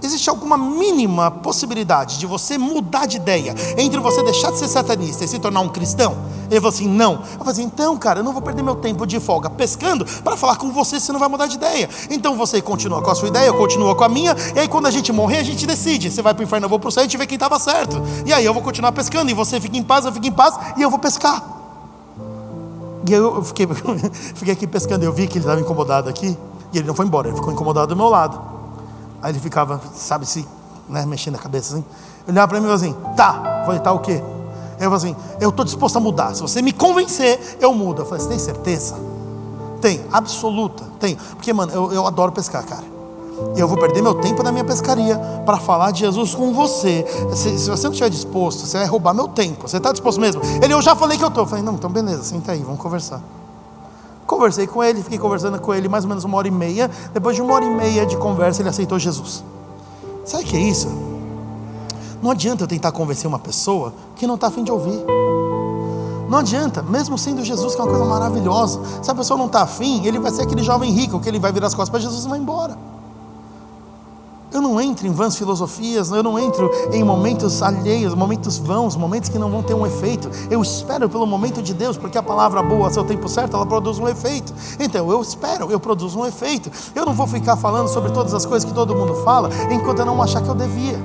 Existe 0.00 0.30
alguma 0.30 0.56
mínima 0.56 1.30
possibilidade 1.30 2.18
de 2.18 2.26
você 2.26 2.56
mudar 2.56 3.06
de 3.06 3.16
ideia 3.16 3.54
entre 3.76 3.98
você 3.98 4.22
deixar 4.22 4.52
de 4.52 4.58
ser 4.58 4.68
satanista 4.68 5.24
e 5.24 5.28
se 5.28 5.38
tornar 5.40 5.60
um 5.60 5.68
cristão? 5.68 6.16
Ele 6.48 6.60
falou 6.60 6.68
assim: 6.68 6.88
não. 6.88 7.14
Eu 7.14 7.38
falei 7.38 7.52
assim: 7.52 7.64
então, 7.64 7.96
cara, 7.96 8.20
eu 8.20 8.24
não 8.24 8.32
vou 8.32 8.40
perder 8.40 8.62
meu 8.62 8.76
tempo 8.76 9.06
de 9.06 9.18
folga 9.18 9.50
pescando 9.50 10.04
para 10.22 10.36
falar 10.36 10.56
com 10.56 10.70
você 10.70 11.00
se 11.00 11.06
você 11.06 11.12
não 11.12 11.18
vai 11.20 11.28
mudar 11.28 11.46
de 11.46 11.56
ideia. 11.56 11.88
Então 12.10 12.36
você 12.36 12.62
continua 12.62 13.02
com 13.02 13.10
a 13.10 13.14
sua 13.14 13.28
ideia, 13.28 13.48
eu 13.48 13.54
continuo 13.54 13.94
com 13.94 14.04
a 14.04 14.08
minha, 14.08 14.36
e 14.54 14.60
aí 14.60 14.68
quando 14.68 14.86
a 14.86 14.90
gente 14.90 15.12
morrer, 15.12 15.38
a 15.38 15.42
gente 15.42 15.66
decide. 15.66 16.10
Você 16.10 16.22
vai 16.22 16.32
para 16.32 16.42
o 16.42 16.44
inferno, 16.44 16.66
eu 16.66 16.70
vou 16.70 16.78
para 16.78 16.88
o 16.88 16.92
céu 16.92 17.02
a 17.02 17.04
gente 17.04 17.16
vê 17.16 17.26
quem 17.26 17.36
estava 17.36 17.58
certo. 17.58 18.00
E 18.24 18.32
aí 18.32 18.44
eu 18.44 18.54
vou 18.54 18.62
continuar 18.62 18.92
pescando, 18.92 19.30
e 19.30 19.34
você 19.34 19.60
fica 19.60 19.76
em 19.76 19.82
paz, 19.82 20.04
eu 20.04 20.12
fico 20.12 20.26
em 20.26 20.32
paz, 20.32 20.54
e 20.76 20.82
eu 20.82 20.90
vou 20.90 20.98
pescar. 20.98 21.42
E 23.08 23.12
eu 23.12 23.42
fiquei, 23.42 23.66
fiquei 24.34 24.54
aqui 24.54 24.66
pescando, 24.66 25.04
eu 25.04 25.12
vi 25.12 25.26
que 25.26 25.38
ele 25.38 25.44
estava 25.44 25.60
incomodado 25.60 26.08
aqui, 26.08 26.38
e 26.72 26.78
ele 26.78 26.86
não 26.86 26.94
foi 26.94 27.06
embora, 27.06 27.28
ele 27.28 27.36
ficou 27.36 27.52
incomodado 27.52 27.88
do 27.88 27.96
meu 27.96 28.08
lado. 28.08 28.57
Aí 29.22 29.32
ele 29.32 29.40
ficava, 29.40 29.80
sabe, 29.94 30.26
se 30.26 30.46
né, 30.88 31.04
mexendo 31.04 31.36
a 31.36 31.38
cabeça 31.38 31.74
assim. 31.74 31.84
Ele 32.26 32.32
olhava 32.32 32.48
para 32.48 32.60
mim 32.60 32.66
e 32.66 32.70
falou 32.70 32.76
assim: 32.76 33.14
tá, 33.16 33.62
falei, 33.64 33.80
tá 33.80 33.92
o 33.92 33.98
quê? 34.00 34.22
Eu 34.80 34.90
falei 34.90 34.96
assim: 34.96 35.16
eu 35.40 35.50
estou 35.50 35.64
disposto 35.64 35.96
a 35.96 36.00
mudar. 36.00 36.34
Se 36.34 36.42
você 36.42 36.62
me 36.62 36.72
convencer, 36.72 37.58
eu 37.60 37.74
mudo. 37.74 38.02
Eu 38.02 38.06
falei: 38.06 38.22
você 38.22 38.28
tem 38.28 38.38
certeza? 38.38 38.96
Tem, 39.80 40.04
absoluta, 40.12 40.84
tem. 40.98 41.16
Porque, 41.16 41.52
mano, 41.52 41.72
eu, 41.72 41.92
eu 41.92 42.06
adoro 42.06 42.32
pescar, 42.32 42.64
cara. 42.64 42.98
E 43.56 43.60
eu 43.60 43.68
vou 43.68 43.78
perder 43.78 44.02
meu 44.02 44.16
tempo 44.16 44.42
na 44.42 44.50
minha 44.50 44.64
pescaria 44.64 45.16
para 45.46 45.58
falar 45.58 45.92
de 45.92 46.00
Jesus 46.00 46.34
com 46.34 46.52
você. 46.52 47.06
Se, 47.34 47.56
se, 47.56 47.70
você 47.70 47.84
não 47.84 47.92
estiver 47.92 48.10
disposto, 48.10 48.66
você 48.66 48.78
vai 48.78 48.86
roubar 48.86 49.14
meu 49.14 49.28
tempo. 49.28 49.68
Você 49.68 49.76
está 49.76 49.92
disposto 49.92 50.20
mesmo? 50.20 50.42
Ele, 50.60 50.74
eu 50.74 50.82
já 50.82 50.96
falei 50.96 51.16
que 51.16 51.22
eu 51.22 51.28
estou. 51.28 51.44
Eu 51.44 51.48
falei, 51.48 51.64
não, 51.64 51.74
então 51.74 51.88
beleza, 51.88 52.24
senta 52.24 52.52
aí, 52.52 52.62
vamos 52.62 52.80
conversar. 52.80 53.20
Conversei 54.28 54.66
com 54.66 54.84
ele, 54.84 55.02
fiquei 55.02 55.18
conversando 55.18 55.58
com 55.58 55.72
ele 55.72 55.88
mais 55.88 56.04
ou 56.04 56.08
menos 56.08 56.22
uma 56.22 56.36
hora 56.36 56.46
e 56.46 56.50
meia. 56.50 56.90
Depois 57.14 57.34
de 57.34 57.40
uma 57.40 57.54
hora 57.54 57.64
e 57.64 57.70
meia 57.70 58.04
de 58.04 58.14
conversa, 58.18 58.60
ele 58.60 58.68
aceitou 58.68 58.98
Jesus. 58.98 59.42
Sabe 60.22 60.44
o 60.44 60.46
que 60.46 60.54
é 60.54 60.60
isso? 60.60 60.86
Não 62.20 62.30
adianta 62.30 62.62
eu 62.62 62.68
tentar 62.68 62.92
convencer 62.92 63.26
uma 63.26 63.38
pessoa 63.38 63.94
que 64.16 64.26
não 64.26 64.34
está 64.34 64.48
afim 64.48 64.62
de 64.62 64.70
ouvir. 64.70 65.02
Não 66.28 66.36
adianta, 66.36 66.82
mesmo 66.82 67.16
sendo 67.16 67.42
Jesus, 67.42 67.74
que 67.74 67.80
é 67.80 67.84
uma 67.84 67.90
coisa 67.90 68.04
maravilhosa. 68.04 68.80
Se 69.02 69.10
a 69.10 69.14
pessoa 69.14 69.38
não 69.38 69.46
está 69.46 69.62
afim, 69.62 70.04
ele 70.04 70.18
vai 70.18 70.30
ser 70.30 70.42
aquele 70.42 70.62
jovem 70.62 70.92
rico 70.92 71.18
que 71.18 71.28
ele 71.30 71.38
vai 71.38 71.50
virar 71.50 71.68
as 71.68 71.74
costas 71.74 71.88
para 71.88 72.00
Jesus 72.00 72.26
e 72.26 72.28
vai 72.28 72.38
embora. 72.38 72.76
Eu 74.58 74.62
não 74.62 74.80
entro 74.80 75.06
em 75.06 75.12
vãs 75.12 75.36
filosofias, 75.36 76.10
eu 76.10 76.20
não 76.20 76.36
entro 76.36 76.68
em 76.92 77.04
momentos 77.04 77.62
alheios, 77.62 78.12
momentos 78.12 78.58
vãos, 78.58 78.96
momentos 78.96 79.28
que 79.28 79.38
não 79.38 79.48
vão 79.48 79.62
ter 79.62 79.72
um 79.72 79.86
efeito. 79.86 80.28
Eu 80.50 80.60
espero 80.60 81.08
pelo 81.08 81.24
momento 81.28 81.62
de 81.62 81.72
Deus, 81.72 81.96
porque 81.96 82.18
a 82.18 82.22
palavra 82.24 82.60
boa, 82.60 82.88
a 82.88 82.90
seu 82.90 83.04
tempo 83.04 83.28
certo, 83.28 83.54
ela 83.54 83.64
produz 83.64 84.00
um 84.00 84.08
efeito. 84.08 84.52
Então 84.80 85.08
eu 85.12 85.22
espero, 85.22 85.70
eu 85.70 85.78
produzo 85.78 86.18
um 86.18 86.26
efeito. 86.26 86.72
Eu 86.92 87.06
não 87.06 87.14
vou 87.14 87.28
ficar 87.28 87.56
falando 87.56 87.86
sobre 87.86 88.10
todas 88.10 88.34
as 88.34 88.44
coisas 88.44 88.68
que 88.68 88.74
todo 88.74 88.96
mundo 88.96 89.14
fala, 89.22 89.48
enquanto 89.70 90.00
eu 90.00 90.06
não 90.06 90.20
achar 90.20 90.42
que 90.42 90.48
eu 90.48 90.56
devia. 90.56 90.98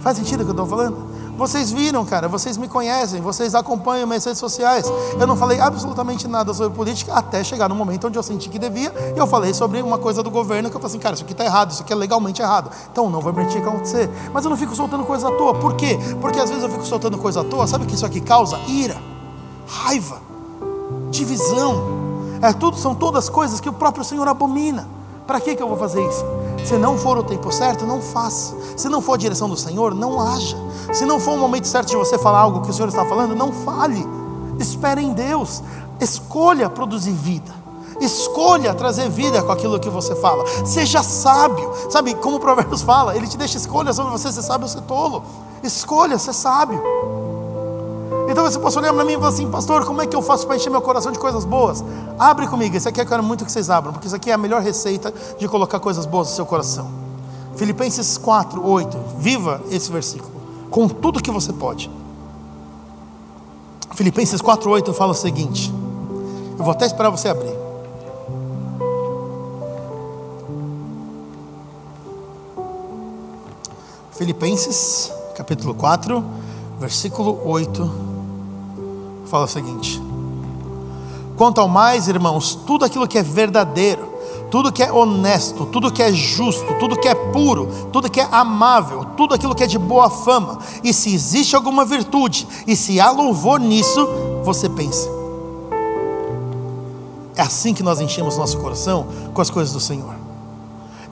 Faz 0.00 0.16
sentido 0.16 0.40
o 0.40 0.44
que 0.44 0.50
eu 0.50 0.54
estou 0.54 0.66
falando? 0.66 1.07
Vocês 1.38 1.70
viram, 1.70 2.04
cara, 2.04 2.26
vocês 2.26 2.56
me 2.56 2.66
conhecem, 2.66 3.20
vocês 3.20 3.54
acompanham 3.54 4.08
minhas 4.08 4.24
redes 4.24 4.40
sociais. 4.40 4.92
Eu 5.20 5.24
não 5.24 5.36
falei 5.36 5.60
absolutamente 5.60 6.26
nada 6.26 6.52
sobre 6.52 6.76
política 6.76 7.14
até 7.14 7.44
chegar 7.44 7.68
no 7.68 7.76
momento 7.76 8.08
onde 8.08 8.18
eu 8.18 8.22
senti 8.24 8.48
que 8.48 8.58
devia. 8.58 8.92
E 9.14 9.16
eu 9.16 9.24
falei 9.24 9.54
sobre 9.54 9.80
uma 9.80 9.98
coisa 9.98 10.20
do 10.20 10.32
governo 10.32 10.68
que 10.68 10.74
eu 10.74 10.80
falei 10.80 10.96
assim, 10.96 10.98
cara, 10.98 11.14
isso 11.14 11.22
aqui 11.22 11.30
está 11.30 11.44
errado, 11.44 11.70
isso 11.70 11.82
aqui 11.84 11.92
é 11.92 11.96
legalmente 11.96 12.42
errado. 12.42 12.72
Então 12.90 13.08
não 13.08 13.20
vou 13.20 13.32
permitir 13.32 13.62
que 13.62 13.68
acontecer. 13.68 14.10
Mas 14.32 14.44
eu 14.44 14.50
não 14.50 14.56
fico 14.56 14.74
soltando 14.74 15.04
coisa 15.04 15.28
à 15.28 15.30
toa. 15.30 15.54
Por 15.54 15.76
quê? 15.76 15.96
Porque 16.20 16.40
às 16.40 16.50
vezes 16.50 16.64
eu 16.64 16.70
fico 16.70 16.84
soltando 16.84 17.16
coisa 17.16 17.42
à 17.42 17.44
toa. 17.44 17.68
Sabe 17.68 17.84
o 17.84 17.86
que 17.86 17.94
isso 17.94 18.04
aqui 18.04 18.20
causa? 18.20 18.58
Ira, 18.66 19.00
raiva, 19.64 20.20
divisão. 21.08 21.98
É 22.42 22.52
tudo, 22.52 22.76
são 22.76 22.96
todas 22.96 23.28
coisas 23.28 23.60
que 23.60 23.68
o 23.68 23.72
próprio 23.72 24.02
Senhor 24.02 24.26
abomina. 24.26 24.88
Para 25.24 25.40
que, 25.40 25.54
que 25.54 25.62
eu 25.62 25.68
vou 25.68 25.76
fazer 25.78 26.04
isso? 26.04 26.24
Se 26.64 26.76
não 26.76 26.98
for 26.98 27.18
o 27.18 27.22
tempo 27.22 27.50
certo, 27.52 27.86
não 27.86 28.00
faça. 28.00 28.54
Se 28.76 28.88
não 28.88 29.00
for 29.00 29.14
a 29.14 29.16
direção 29.16 29.48
do 29.48 29.56
Senhor, 29.56 29.94
não 29.94 30.20
haja. 30.20 30.56
Se 30.92 31.04
não 31.04 31.18
for 31.18 31.32
o 31.32 31.38
momento 31.38 31.66
certo 31.66 31.88
de 31.88 31.96
você 31.96 32.18
falar 32.18 32.40
algo 32.40 32.62
que 32.62 32.70
o 32.70 32.72
Senhor 32.72 32.88
está 32.88 33.04
falando, 33.04 33.34
não 33.34 33.52
fale. 33.52 34.06
Espere 34.58 35.02
em 35.02 35.12
Deus. 35.12 35.62
Escolha 36.00 36.68
produzir 36.68 37.12
vida. 37.12 37.52
Escolha 38.00 38.74
trazer 38.74 39.08
vida 39.08 39.42
com 39.42 39.50
aquilo 39.50 39.80
que 39.80 39.88
você 39.88 40.14
fala. 40.14 40.44
Seja 40.64 41.02
sábio. 41.02 41.72
Sabe 41.90 42.14
como 42.14 42.36
o 42.36 42.40
Provérbios 42.40 42.82
fala? 42.82 43.16
Ele 43.16 43.26
te 43.26 43.36
deixa 43.36 43.56
escolha 43.56 43.92
sobre 43.92 44.12
você 44.12 44.30
ser 44.30 44.42
sábio 44.42 44.66
ou 44.66 44.68
ser 44.68 44.82
tolo. 44.82 45.22
Escolha 45.62 46.18
ser 46.18 46.32
sábio. 46.32 46.80
Então 48.38 48.48
você 48.48 48.58
pode 48.60 48.78
olhar 48.78 48.94
para 48.94 49.04
mim 49.04 49.14
e 49.14 49.16
falar 49.16 49.30
assim, 49.30 49.50
pastor, 49.50 49.84
como 49.84 50.00
é 50.00 50.06
que 50.06 50.14
eu 50.14 50.22
faço 50.22 50.46
para 50.46 50.54
encher 50.54 50.70
meu 50.70 50.80
coração 50.80 51.10
de 51.10 51.18
coisas 51.18 51.44
boas? 51.44 51.82
Abre 52.16 52.46
comigo, 52.46 52.76
esse 52.76 52.88
aqui 52.88 53.00
eu 53.00 53.04
quero 53.04 53.20
muito 53.20 53.44
que 53.44 53.50
vocês 53.50 53.68
abram, 53.68 53.92
porque 53.92 54.06
isso 54.06 54.14
aqui 54.14 54.30
é 54.30 54.34
a 54.34 54.38
melhor 54.38 54.62
receita 54.62 55.12
de 55.36 55.48
colocar 55.48 55.80
coisas 55.80 56.06
boas 56.06 56.28
no 56.28 56.36
seu 56.36 56.46
coração. 56.46 56.88
Filipenses 57.56 58.16
4, 58.16 58.64
8. 58.64 58.96
Viva 59.18 59.60
esse 59.72 59.90
versículo, 59.90 60.30
com 60.70 60.88
tudo 60.88 61.20
que 61.20 61.32
você 61.32 61.52
pode. 61.52 61.90
Filipenses 63.96 64.40
4, 64.40 64.70
8 64.70 64.94
fala 64.94 65.10
o 65.10 65.16
seguinte. 65.16 65.74
Eu 66.56 66.62
vou 66.62 66.70
até 66.70 66.86
esperar 66.86 67.10
você 67.10 67.28
abrir. 67.28 67.56
Filipenses, 74.12 75.10
capítulo 75.34 75.74
4, 75.74 76.24
versículo 76.78 77.40
8 77.44 78.07
fala 79.28 79.44
o 79.44 79.48
seguinte: 79.48 80.02
Quanto 81.36 81.60
ao 81.60 81.68
mais, 81.68 82.08
irmãos, 82.08 82.54
tudo 82.66 82.84
aquilo 82.84 83.06
que 83.06 83.16
é 83.16 83.22
verdadeiro, 83.22 84.08
tudo 84.50 84.72
que 84.72 84.82
é 84.82 84.92
honesto, 84.92 85.66
tudo 85.66 85.92
que 85.92 86.02
é 86.02 86.12
justo, 86.12 86.74
tudo 86.80 86.98
que 86.98 87.06
é 87.06 87.14
puro, 87.14 87.68
tudo 87.92 88.10
que 88.10 88.20
é 88.20 88.28
amável, 88.30 89.04
tudo 89.16 89.34
aquilo 89.34 89.54
que 89.54 89.62
é 89.62 89.66
de 89.66 89.78
boa 89.78 90.10
fama, 90.10 90.58
e 90.82 90.92
se 90.92 91.14
existe 91.14 91.54
alguma 91.54 91.84
virtude, 91.84 92.48
e 92.66 92.74
se 92.74 93.00
há 93.00 93.10
louvor 93.10 93.60
nisso, 93.60 94.08
você 94.42 94.68
pensa. 94.68 95.08
É 97.36 97.42
assim 97.42 97.72
que 97.72 97.84
nós 97.84 98.00
enchemos 98.00 98.36
nosso 98.36 98.58
coração 98.58 99.06
com 99.32 99.40
as 99.40 99.48
coisas 99.48 99.72
do 99.72 99.78
Senhor. 99.78 100.16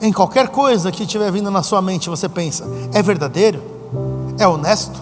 Em 0.01 0.11
qualquer 0.11 0.49
coisa 0.49 0.91
que 0.91 1.03
estiver 1.03 1.31
vindo 1.31 1.49
na 1.49 1.63
sua 1.63 1.81
mente, 1.81 2.09
você 2.09 2.27
pensa: 2.27 2.67
é 2.93 3.01
verdadeiro? 3.01 3.63
É 4.37 4.45
honesto? 4.45 4.99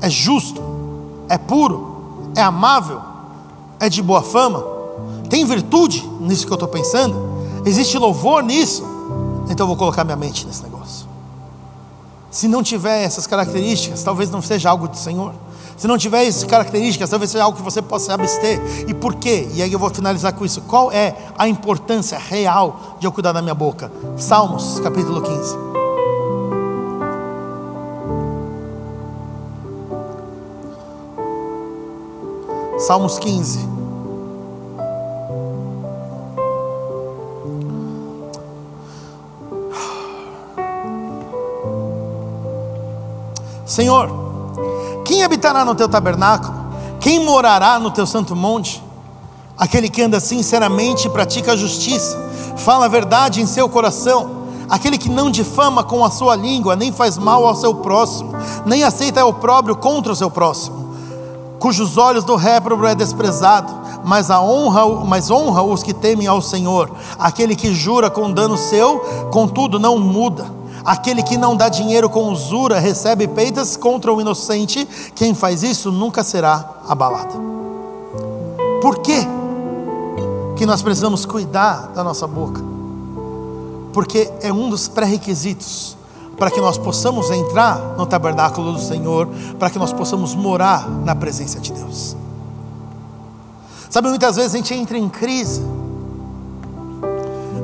É 0.00 0.08
justo? 0.08 0.62
É 1.28 1.36
puro? 1.36 1.97
É 2.38 2.42
amável, 2.42 3.02
é 3.80 3.88
de 3.88 4.00
boa 4.00 4.22
fama, 4.22 4.64
tem 5.28 5.44
virtude 5.44 6.08
nisso 6.20 6.46
que 6.46 6.52
eu 6.52 6.54
estou 6.54 6.68
pensando, 6.68 7.16
existe 7.66 7.98
louvor 7.98 8.44
nisso, 8.44 8.84
então 9.50 9.64
eu 9.64 9.66
vou 9.66 9.76
colocar 9.76 10.04
minha 10.04 10.16
mente 10.16 10.46
nesse 10.46 10.62
negócio. 10.62 11.08
Se 12.30 12.46
não 12.46 12.62
tiver 12.62 13.02
essas 13.02 13.26
características, 13.26 14.04
talvez 14.04 14.30
não 14.30 14.40
seja 14.40 14.70
algo 14.70 14.86
do 14.86 14.96
Senhor. 14.96 15.34
Se 15.76 15.88
não 15.88 15.98
tiver 15.98 16.24
essas 16.26 16.44
características, 16.44 17.10
talvez 17.10 17.30
seja 17.30 17.42
algo 17.42 17.56
que 17.56 17.62
você 17.62 17.80
possa 17.82 18.14
abster. 18.14 18.60
E 18.86 18.94
por 18.94 19.16
quê? 19.16 19.48
E 19.54 19.62
aí 19.62 19.72
eu 19.72 19.78
vou 19.78 19.90
finalizar 19.90 20.32
com 20.34 20.44
isso. 20.44 20.60
Qual 20.62 20.92
é 20.92 21.16
a 21.36 21.48
importância 21.48 22.18
real 22.18 22.96
de 23.00 23.06
eu 23.06 23.12
cuidar 23.12 23.32
da 23.32 23.40
minha 23.40 23.54
boca? 23.54 23.90
Salmos, 24.16 24.78
capítulo 24.80 25.22
15. 25.22 25.77
Salmos 32.88 33.18
15. 33.18 33.68
Senhor, 43.66 44.08
quem 45.04 45.22
habitará 45.22 45.66
no 45.66 45.74
teu 45.74 45.86
tabernáculo? 45.86 46.54
Quem 46.98 47.22
morará 47.26 47.78
no 47.78 47.90
teu 47.90 48.06
santo 48.06 48.34
monte? 48.34 48.82
Aquele 49.58 49.90
que 49.90 50.00
anda 50.00 50.18
sinceramente 50.18 51.08
e 51.08 51.10
pratica 51.10 51.52
a 51.52 51.56
justiça, 51.56 52.16
fala 52.56 52.86
a 52.86 52.88
verdade 52.88 53.42
em 53.42 53.46
seu 53.46 53.68
coração, 53.68 54.46
aquele 54.66 54.96
que 54.96 55.10
não 55.10 55.30
difama 55.30 55.84
com 55.84 56.02
a 56.02 56.10
sua 56.10 56.34
língua, 56.34 56.74
nem 56.74 56.90
faz 56.90 57.18
mal 57.18 57.46
ao 57.46 57.54
seu 57.54 57.74
próximo, 57.74 58.32
nem 58.64 58.82
aceita 58.82 59.22
o 59.26 59.28
opróbrio 59.28 59.76
contra 59.76 60.10
o 60.10 60.16
seu 60.16 60.30
próximo 60.30 60.77
cujos 61.58 61.98
olhos 61.98 62.24
do 62.24 62.36
réprobo 62.36 62.86
é 62.86 62.94
desprezado, 62.94 63.72
mas 64.04 64.30
a 64.30 64.40
honra, 64.40 65.04
mas 65.04 65.30
honra 65.30 65.62
os 65.62 65.82
que 65.82 65.92
temem 65.92 66.26
ao 66.26 66.40
Senhor. 66.40 66.90
Aquele 67.18 67.54
que 67.54 67.74
jura 67.74 68.08
com 68.08 68.32
dano 68.32 68.56
seu, 68.56 69.00
contudo 69.30 69.78
não 69.78 69.98
muda. 69.98 70.58
Aquele 70.84 71.22
que 71.22 71.36
não 71.36 71.56
dá 71.56 71.68
dinheiro 71.68 72.08
com 72.08 72.30
usura 72.30 72.78
recebe 72.78 73.28
peitas 73.28 73.76
contra 73.76 74.12
o 74.12 74.20
inocente. 74.20 74.88
Quem 75.14 75.34
faz 75.34 75.62
isso 75.62 75.92
nunca 75.92 76.24
será 76.24 76.76
abalado. 76.88 77.34
Por 78.80 78.98
quê? 79.00 79.26
Que 80.56 80.64
nós 80.64 80.80
precisamos 80.80 81.26
cuidar 81.26 81.88
da 81.88 82.02
nossa 82.02 82.26
boca? 82.26 82.62
Porque 83.92 84.30
é 84.40 84.52
um 84.52 84.70
dos 84.70 84.88
pré-requisitos 84.88 85.97
para 86.38 86.50
que 86.50 86.60
nós 86.60 86.78
possamos 86.78 87.30
entrar 87.30 87.96
no 87.96 88.06
tabernáculo 88.06 88.72
do 88.72 88.78
Senhor, 88.78 89.28
para 89.58 89.68
que 89.68 89.78
nós 89.78 89.92
possamos 89.92 90.34
morar 90.34 90.88
na 90.88 91.14
presença 91.14 91.58
de 91.58 91.72
Deus. 91.72 92.16
Sabe, 93.90 94.08
muitas 94.08 94.36
vezes 94.36 94.54
a 94.54 94.56
gente 94.56 94.72
entra 94.72 94.96
em 94.96 95.08
crise, 95.08 95.62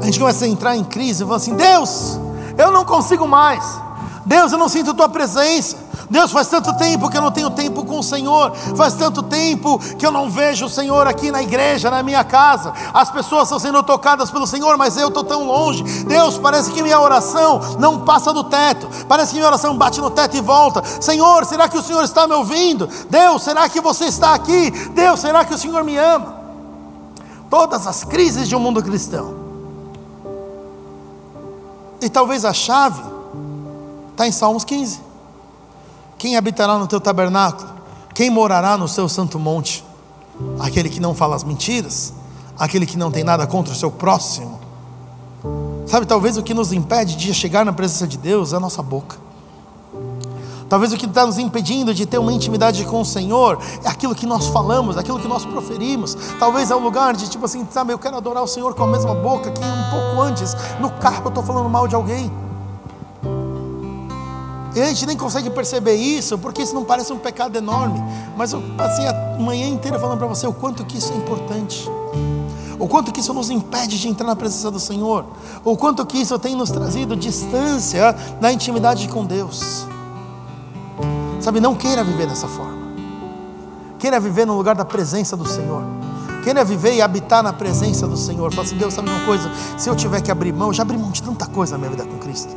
a 0.01 0.05
gente 0.05 0.19
começa 0.19 0.45
a 0.45 0.49
entrar 0.49 0.77
em 0.77 0.83
crise 0.83 1.23
e 1.23 1.27
fala 1.27 1.37
assim: 1.37 1.55
Deus, 1.55 2.19
eu 2.59 2.73
não 2.73 2.85
consigo 2.85 3.29
mais, 3.29 3.65
Deus, 4.27 4.53
eu 4.53 4.59
não 4.59 4.69
sinto 4.69 4.93
tua 4.93 5.09
presença. 5.09 5.84
Deus, 6.11 6.31
faz 6.31 6.49
tanto 6.49 6.77
tempo 6.77 7.09
que 7.09 7.17
eu 7.17 7.23
não 7.23 7.31
tenho 7.31 7.51
tempo 7.51 7.85
com 7.85 7.99
o 7.99 8.03
Senhor, 8.03 8.53
faz 8.77 8.95
tanto 8.95 9.23
tempo 9.23 9.79
que 9.97 10.05
eu 10.07 10.13
não 10.13 10.31
vejo 10.31 10.67
o 10.67 10.69
Senhor 10.69 11.07
aqui 11.07 11.31
na 11.31 11.43
igreja, 11.43 11.91
na 11.91 12.03
minha 12.03 12.23
casa. 12.23 12.73
As 12.93 13.11
pessoas 13.11 13.45
estão 13.45 13.59
sendo 13.59 13.83
tocadas 13.83 14.31
pelo 14.31 14.47
Senhor, 14.47 14.77
mas 14.77 14.97
eu 14.97 15.09
estou 15.09 15.25
tão 15.25 15.47
longe. 15.47 15.83
Deus, 16.05 16.39
parece 16.39 16.71
que 16.73 16.83
minha 16.83 17.01
oração 17.01 17.61
não 17.79 18.05
passa 18.05 18.33
do 18.33 18.45
teto, 18.45 18.89
parece 19.09 19.31
que 19.31 19.37
minha 19.37 19.49
oração 19.49 19.77
bate 19.77 20.01
no 20.01 20.11
teto 20.11 20.37
e 20.37 20.41
volta. 20.41 20.83
Senhor, 21.01 21.45
será 21.45 21.69
que 21.69 21.79
o 21.79 21.83
Senhor 21.83 22.03
está 22.05 22.27
me 22.27 22.35
ouvindo? 22.35 22.89
Deus, 23.09 23.43
será 23.43 23.69
que 23.69 23.81
você 23.81 24.07
está 24.07 24.35
aqui? 24.35 24.71
Deus, 24.91 25.21
será 25.21 25.45
que 25.45 25.55
o 25.55 25.59
Senhor 25.59 25.83
me 25.85 25.97
ama? 25.97 26.35
Todas 27.49 27.87
as 27.87 28.05
crises 28.05 28.49
de 28.49 28.57
um 28.57 28.61
mundo 28.61 28.83
cristão. 28.83 29.35
E 32.01 32.09
talvez 32.11 32.45
a 32.45 32.53
chave 32.53 33.03
está 34.11 34.27
em 34.27 34.33
Salmos 34.33 34.65
15. 34.65 35.14
Quem 36.25 36.39
habitará 36.39 36.79
no 36.79 36.87
teu 36.87 36.99
tabernáculo? 36.99 37.69
Quem 38.15 38.31
morará 38.31 38.79
no 38.79 38.89
seu 38.89 39.11
santo 39.11 39.39
monte? 39.39 39.85
Aquele 40.59 40.89
que 40.89 40.99
não 40.99 41.15
fala 41.15 41.37
as 41.37 41.45
mentiras, 41.45 42.15
aquele 42.59 42.87
que 42.87 42.97
não 42.97 43.11
tem 43.11 43.23
nada 43.23 43.47
contra 43.47 43.75
o 43.75 43.77
seu 43.77 43.91
próximo. 43.91 44.59
Sabe, 45.87 46.07
talvez 46.07 46.39
o 46.39 46.43
que 46.43 46.55
nos 46.55 46.73
impede 46.73 47.15
de 47.15 47.35
chegar 47.35 47.63
na 47.63 47.75
presença 47.75 48.07
de 48.07 48.17
Deus 48.17 48.55
é 48.55 48.57
a 48.57 48.61
nossa 48.61 48.83
boca. 48.83 49.19
Talvez 50.67 50.95
o 50.95 50.97
que 50.97 51.05
está 51.05 51.27
nos 51.27 51.37
impedindo 51.37 51.93
de 51.93 52.07
ter 52.07 52.17
uma 52.17 52.33
intimidade 52.33 52.83
com 52.87 53.03
o 53.03 53.05
Senhor 53.05 53.59
é 53.85 53.89
aquilo 53.91 54.15
que 54.15 54.25
nós 54.25 54.47
falamos, 54.47 54.97
aquilo 54.97 55.21
que 55.21 55.29
nós 55.29 55.45
proferimos. 55.45 56.17
Talvez 56.41 56.71
é 56.71 56.75
o 56.75 56.81
lugar 56.81 57.15
de 57.15 57.29
tipo 57.29 57.45
assim, 57.45 57.69
sabe, 57.71 57.93
eu 57.93 57.99
quero 57.99 58.17
adorar 58.17 58.43
o 58.43 58.49
Senhor 58.49 58.75
com 58.75 58.85
a 58.85 58.87
mesma 58.87 59.15
boca 59.15 59.51
que 59.51 59.61
um 59.61 59.91
pouco 59.91 60.23
antes, 60.23 60.57
no 60.81 60.89
carro 60.89 61.25
eu 61.27 61.29
estou 61.29 61.45
falando 61.45 61.69
mal 61.69 61.87
de 61.87 61.95
alguém. 61.95 62.33
E 64.75 64.81
a 64.81 64.87
gente 64.87 65.07
nem 65.07 65.17
consegue 65.17 65.49
perceber 65.51 65.95
isso, 65.95 66.37
porque 66.37 66.63
isso 66.63 66.75
não 66.75 66.85
parece 66.85 67.13
um 67.13 67.19
pecado 67.19 67.57
enorme. 67.57 68.03
Mas 68.37 68.53
eu 68.53 68.61
passei 68.77 69.07
a 69.07 69.37
manhã 69.39 69.69
inteira 69.69 69.99
falando 69.99 70.19
para 70.19 70.27
você 70.27 70.47
o 70.47 70.53
quanto 70.53 70.85
que 70.85 70.99
isso 70.99 71.13
é 71.13 71.17
importante. 71.17 71.89
O 72.79 72.89
quanto 72.89 73.13
que 73.13 73.21
isso 73.21 73.33
nos 73.33 73.51
impede 73.51 74.01
de 74.01 74.09
entrar 74.09 74.27
na 74.27 74.35
presença 74.35 74.71
do 74.71 74.81
Senhor. 74.81 75.25
O 75.65 75.77
quanto 75.77 76.05
que 76.05 76.19
isso 76.19 76.37
tem 76.41 76.57
nos 76.57 76.71
trazido 76.71 77.15
distância 77.15 78.17
na 78.41 78.53
intimidade 78.53 79.07
com 79.09 79.25
Deus. 79.25 79.87
Sabe, 81.41 81.61
não 81.61 81.77
queira 81.77 82.03
viver 82.03 82.27
dessa 82.27 82.49
forma. 82.49 82.85
Queira 83.99 84.19
viver 84.19 84.45
no 84.45 84.57
lugar 84.57 84.75
da 84.75 84.85
presença 84.85 85.37
do 85.37 85.47
Senhor. 85.47 85.85
Queira 86.43 86.65
viver 86.65 86.95
e 86.95 87.01
habitar 87.01 87.43
na 87.43 87.53
presença 87.53 88.09
do 88.09 88.17
Senhor. 88.17 88.53
Fala 88.53 88.67
assim, 88.67 88.77
Deus, 88.77 88.93
sabe 88.93 89.09
uma 89.09 89.25
coisa? 89.25 89.51
Se 89.79 89.89
eu 89.89 89.95
tiver 89.95 90.21
que 90.21 90.31
abrir 90.31 90.53
mão, 90.53 90.73
já 90.73 90.83
abri 90.83 90.99
mão 90.99 91.11
de 91.11 91.23
tanta 91.23 91.47
coisa 91.47 91.75
na 91.75 91.79
minha 91.79 91.91
vida 91.91 92.05
com 92.05 92.19
Cristo. 92.19 92.55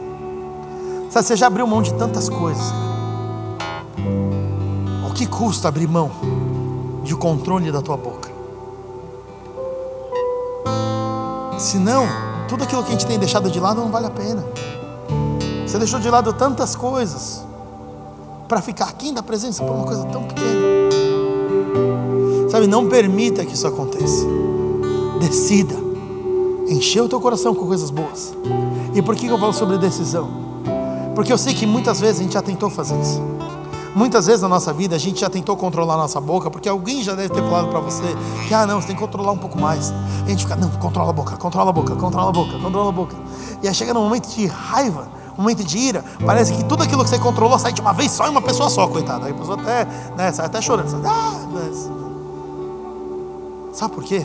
Sabe, 1.18 1.28
você 1.30 1.36
já 1.36 1.48
abriu 1.48 1.66
mão 1.66 1.82
de 1.82 1.92
tantas 1.96 2.30
coisas. 2.30 2.72
O 5.10 5.14
que 5.16 5.26
custa 5.26 5.68
abrir 5.68 5.88
mão 5.88 6.12
de 7.04 7.16
controle 7.16 7.72
da 7.72 7.82
tua 7.82 7.98
boca? 7.98 8.30
Senão, 11.58 12.06
tudo 12.48 12.66
aquilo 12.66 12.84
que 12.84 12.90
a 12.90 12.92
gente 12.92 13.08
tem 13.08 13.18
deixado 13.18 13.50
de 13.50 13.60
lado 13.60 13.82
não 13.82 13.90
vale 13.90 14.06
a 14.06 14.12
pena. 14.12 14.46
Você 15.66 15.80
deixou 15.80 16.00
de 16.00 16.08
lado 16.08 16.34
tantas 16.34 16.76
coisas 16.76 17.44
para 18.48 18.62
ficar 18.62 18.86
aqui 18.86 19.12
da 19.12 19.24
presença 19.24 19.64
por 19.64 19.74
uma 19.74 19.86
coisa 19.86 20.06
tão 20.06 20.24
pequena. 20.24 20.62
Sabe, 22.52 22.68
não 22.68 22.88
permita 22.88 23.44
que 23.44 23.56
isso 23.56 23.66
aconteça. 23.66 24.24
Decida 25.20 25.76
encher 26.70 27.02
o 27.02 27.10
teu 27.10 27.20
coração 27.20 27.56
com 27.56 27.66
coisas 27.66 27.90
boas. 27.90 28.36
E 28.94 29.02
por 29.02 29.16
que 29.16 29.26
eu 29.26 29.40
falo 29.40 29.54
sobre 29.54 29.80
decisão? 29.80 30.47
Porque 31.18 31.34
eu 31.34 31.38
sei 31.40 31.52
que 31.56 31.66
muitas 31.66 32.00
vezes 32.00 32.20
a 32.20 32.24
gente 32.24 32.34
já 32.34 32.44
tentou 32.44 32.70
fazer 32.70 32.96
isso. 33.02 33.20
Muitas 33.96 34.28
vezes 34.28 34.44
na 34.44 34.48
nossa 34.48 34.72
vida 34.72 34.96
a 34.96 35.00
gente 35.00 35.22
já 35.22 35.28
tentou 35.28 35.58
controlar 35.58 35.96
a 35.96 35.98
nossa 35.98 36.22
boca, 36.22 36.48
porque 36.52 36.70
alguém 36.70 37.02
já 37.02 37.16
deve 37.16 37.30
ter 37.30 37.42
falado 37.42 37.70
para 37.70 37.80
você 37.80 38.04
que, 38.48 38.54
ah, 38.54 38.68
não, 38.68 38.80
você 38.80 38.86
tem 38.86 38.96
que 38.96 39.02
controlar 39.02 39.32
um 39.32 39.38
pouco 39.38 39.60
mais. 39.60 39.92
A 40.24 40.30
gente 40.30 40.44
fica, 40.44 40.56
não, 40.56 40.70
controla 40.70 41.10
a 41.10 41.14
boca, 41.14 41.36
controla 41.36 41.72
a 41.72 41.74
boca, 41.74 41.96
controla 41.96 42.30
a 42.30 42.32
boca, 42.32 42.60
controla 42.60 42.90
a 42.90 42.92
boca. 42.92 43.16
E 43.64 43.68
aí 43.68 43.74
chega 43.74 43.96
num 43.96 44.04
momento 44.04 44.28
de 44.28 44.46
raiva, 44.46 45.08
um 45.36 45.42
momento 45.42 45.64
de 45.64 45.80
ira, 45.80 46.06
parece 46.24 46.54
que 46.54 46.64
tudo 46.64 46.84
aquilo 46.84 47.04
que 47.04 47.10
você 47.10 47.18
controlou 47.18 47.58
sai 47.58 47.74
de 47.74 47.82
uma 47.82 47.94
vez 47.94 48.12
só 48.12 48.28
em 48.28 48.30
uma 48.30 48.42
pessoa 48.44 48.70
só, 48.70 48.88
coitada. 48.88 49.26
Aí 49.26 49.32
a 49.32 49.36
pessoa 49.36 49.60
até, 49.60 49.88
né, 50.16 50.32
sai 50.32 50.46
até 50.46 50.62
chorando. 50.62 50.88
Sai, 50.88 51.02
ah, 51.04 51.48
mas... 51.52 51.90
Sabe 53.76 53.96
por 53.96 54.04
quê? 54.04 54.24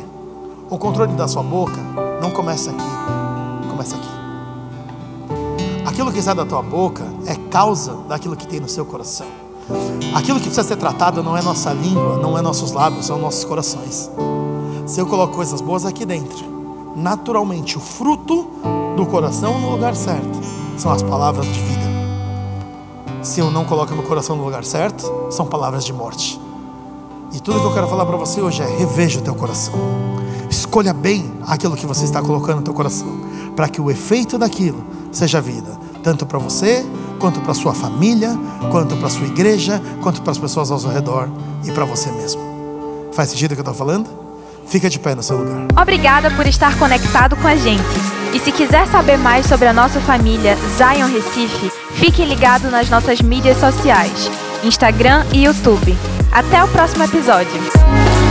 O 0.69 0.77
controle 0.77 1.15
da 1.15 1.27
sua 1.27 1.43
boca 1.43 1.81
não 2.21 2.31
começa 2.31 2.71
aqui, 2.71 2.85
começa 3.71 3.97
aqui. 3.97 4.22
Aquilo 6.03 6.15
que 6.15 6.21
sai 6.21 6.35
da 6.35 6.45
tua 6.45 6.61
boca 6.61 7.05
é 7.27 7.37
causa 7.49 7.95
daquilo 8.09 8.35
que 8.35 8.45
tem 8.45 8.59
no 8.59 8.69
seu 8.69 8.85
coração. 8.85 9.29
Aquilo 10.13 10.41
que 10.41 10.47
precisa 10.47 10.67
ser 10.67 10.75
tratado 10.75 11.23
não 11.23 11.37
é 11.37 11.43
nossa 11.43 11.73
língua, 11.73 12.17
não 12.17 12.37
é 12.37 12.43
nossos 12.43 12.73
lábios, 12.73 13.07
são 13.07 13.21
nossos 13.21 13.45
corações. 13.45 14.11
Se 14.85 15.01
eu 15.01 15.07
coloco 15.07 15.37
coisas 15.37 15.61
boas 15.61 15.87
aqui 15.87 16.05
dentro, 16.05 16.45
naturalmente 16.97 17.79
o 17.79 17.81
fruto 17.81 18.49
do 18.97 19.07
coração 19.07 19.61
no 19.61 19.71
lugar 19.71 19.95
certo 19.95 20.41
são 20.77 20.91
as 20.91 21.05
palavras 21.05 21.47
de 21.47 21.61
vida. 21.61 21.85
Se 23.23 23.39
eu 23.39 23.49
não 23.49 23.65
coloco 23.65 23.95
meu 23.95 24.03
coração 24.03 24.35
no 24.35 24.43
lugar 24.43 24.65
certo, 24.65 25.09
são 25.31 25.47
palavras 25.47 25.85
de 25.85 25.93
morte. 25.93 26.41
E 27.33 27.39
tudo 27.39 27.61
que 27.61 27.67
eu 27.67 27.75
quero 27.75 27.87
falar 27.87 28.07
para 28.07 28.17
você 28.17 28.41
hoje 28.41 28.61
é: 28.61 28.67
reveja 28.67 29.21
o 29.21 29.23
teu 29.23 29.37
coração. 29.37 29.75
Escolha 30.51 30.93
bem 30.93 31.33
aquilo 31.47 31.77
que 31.77 31.87
você 31.87 32.05
está 32.05 32.21
colocando 32.21 32.57
no 32.57 32.63
teu 32.63 32.75
coração, 32.75 33.21
para 33.55 33.69
que 33.69 33.81
o 33.81 33.89
efeito 33.89 34.37
daquilo 34.37 34.83
seja 35.13 35.41
vida, 35.41 35.79
tanto 36.03 36.27
para 36.27 36.39
você 36.39 36.85
quanto 37.19 37.41
para 37.41 37.55
sua 37.55 37.73
família, 37.73 38.37
quanto 38.71 38.97
para 38.97 39.09
sua 39.09 39.27
igreja, 39.27 39.81
quanto 40.03 40.23
para 40.23 40.33
as 40.33 40.39
pessoas 40.39 40.71
ao 40.71 40.79
seu 40.79 40.91
redor 40.91 41.29
e 41.65 41.71
para 41.71 41.85
você 41.85 42.11
mesmo. 42.11 42.41
Faz 43.13 43.31
sentido 43.31 43.53
o 43.53 43.55
que 43.55 43.61
eu 43.61 43.63
estou 43.63 43.75
falando? 43.75 44.09
Fica 44.67 44.89
de 44.89 44.99
pé 44.99 45.15
no 45.15 45.23
seu 45.23 45.37
lugar. 45.37 45.67
Obrigada 45.81 46.31
por 46.31 46.47
estar 46.47 46.77
conectado 46.79 47.37
com 47.37 47.47
a 47.47 47.57
gente. 47.57 47.83
E 48.33 48.41
se 48.41 48.51
quiser 48.51 48.87
saber 48.89 49.19
mais 49.19 49.47
sobre 49.47 49.69
a 49.69 49.73
nossa 49.73 50.01
família 50.01 50.57
Zion 50.77 51.09
Recife, 51.13 51.71
fique 51.95 52.25
ligado 52.25 52.71
nas 52.71 52.89
nossas 52.89 53.21
mídias 53.21 53.59
sociais, 53.59 54.31
Instagram 54.65 55.25
e 55.33 55.45
YouTube. 55.45 55.97
Até 56.33 56.65
o 56.65 56.69
próximo 56.69 57.05
episódio. 57.05 58.22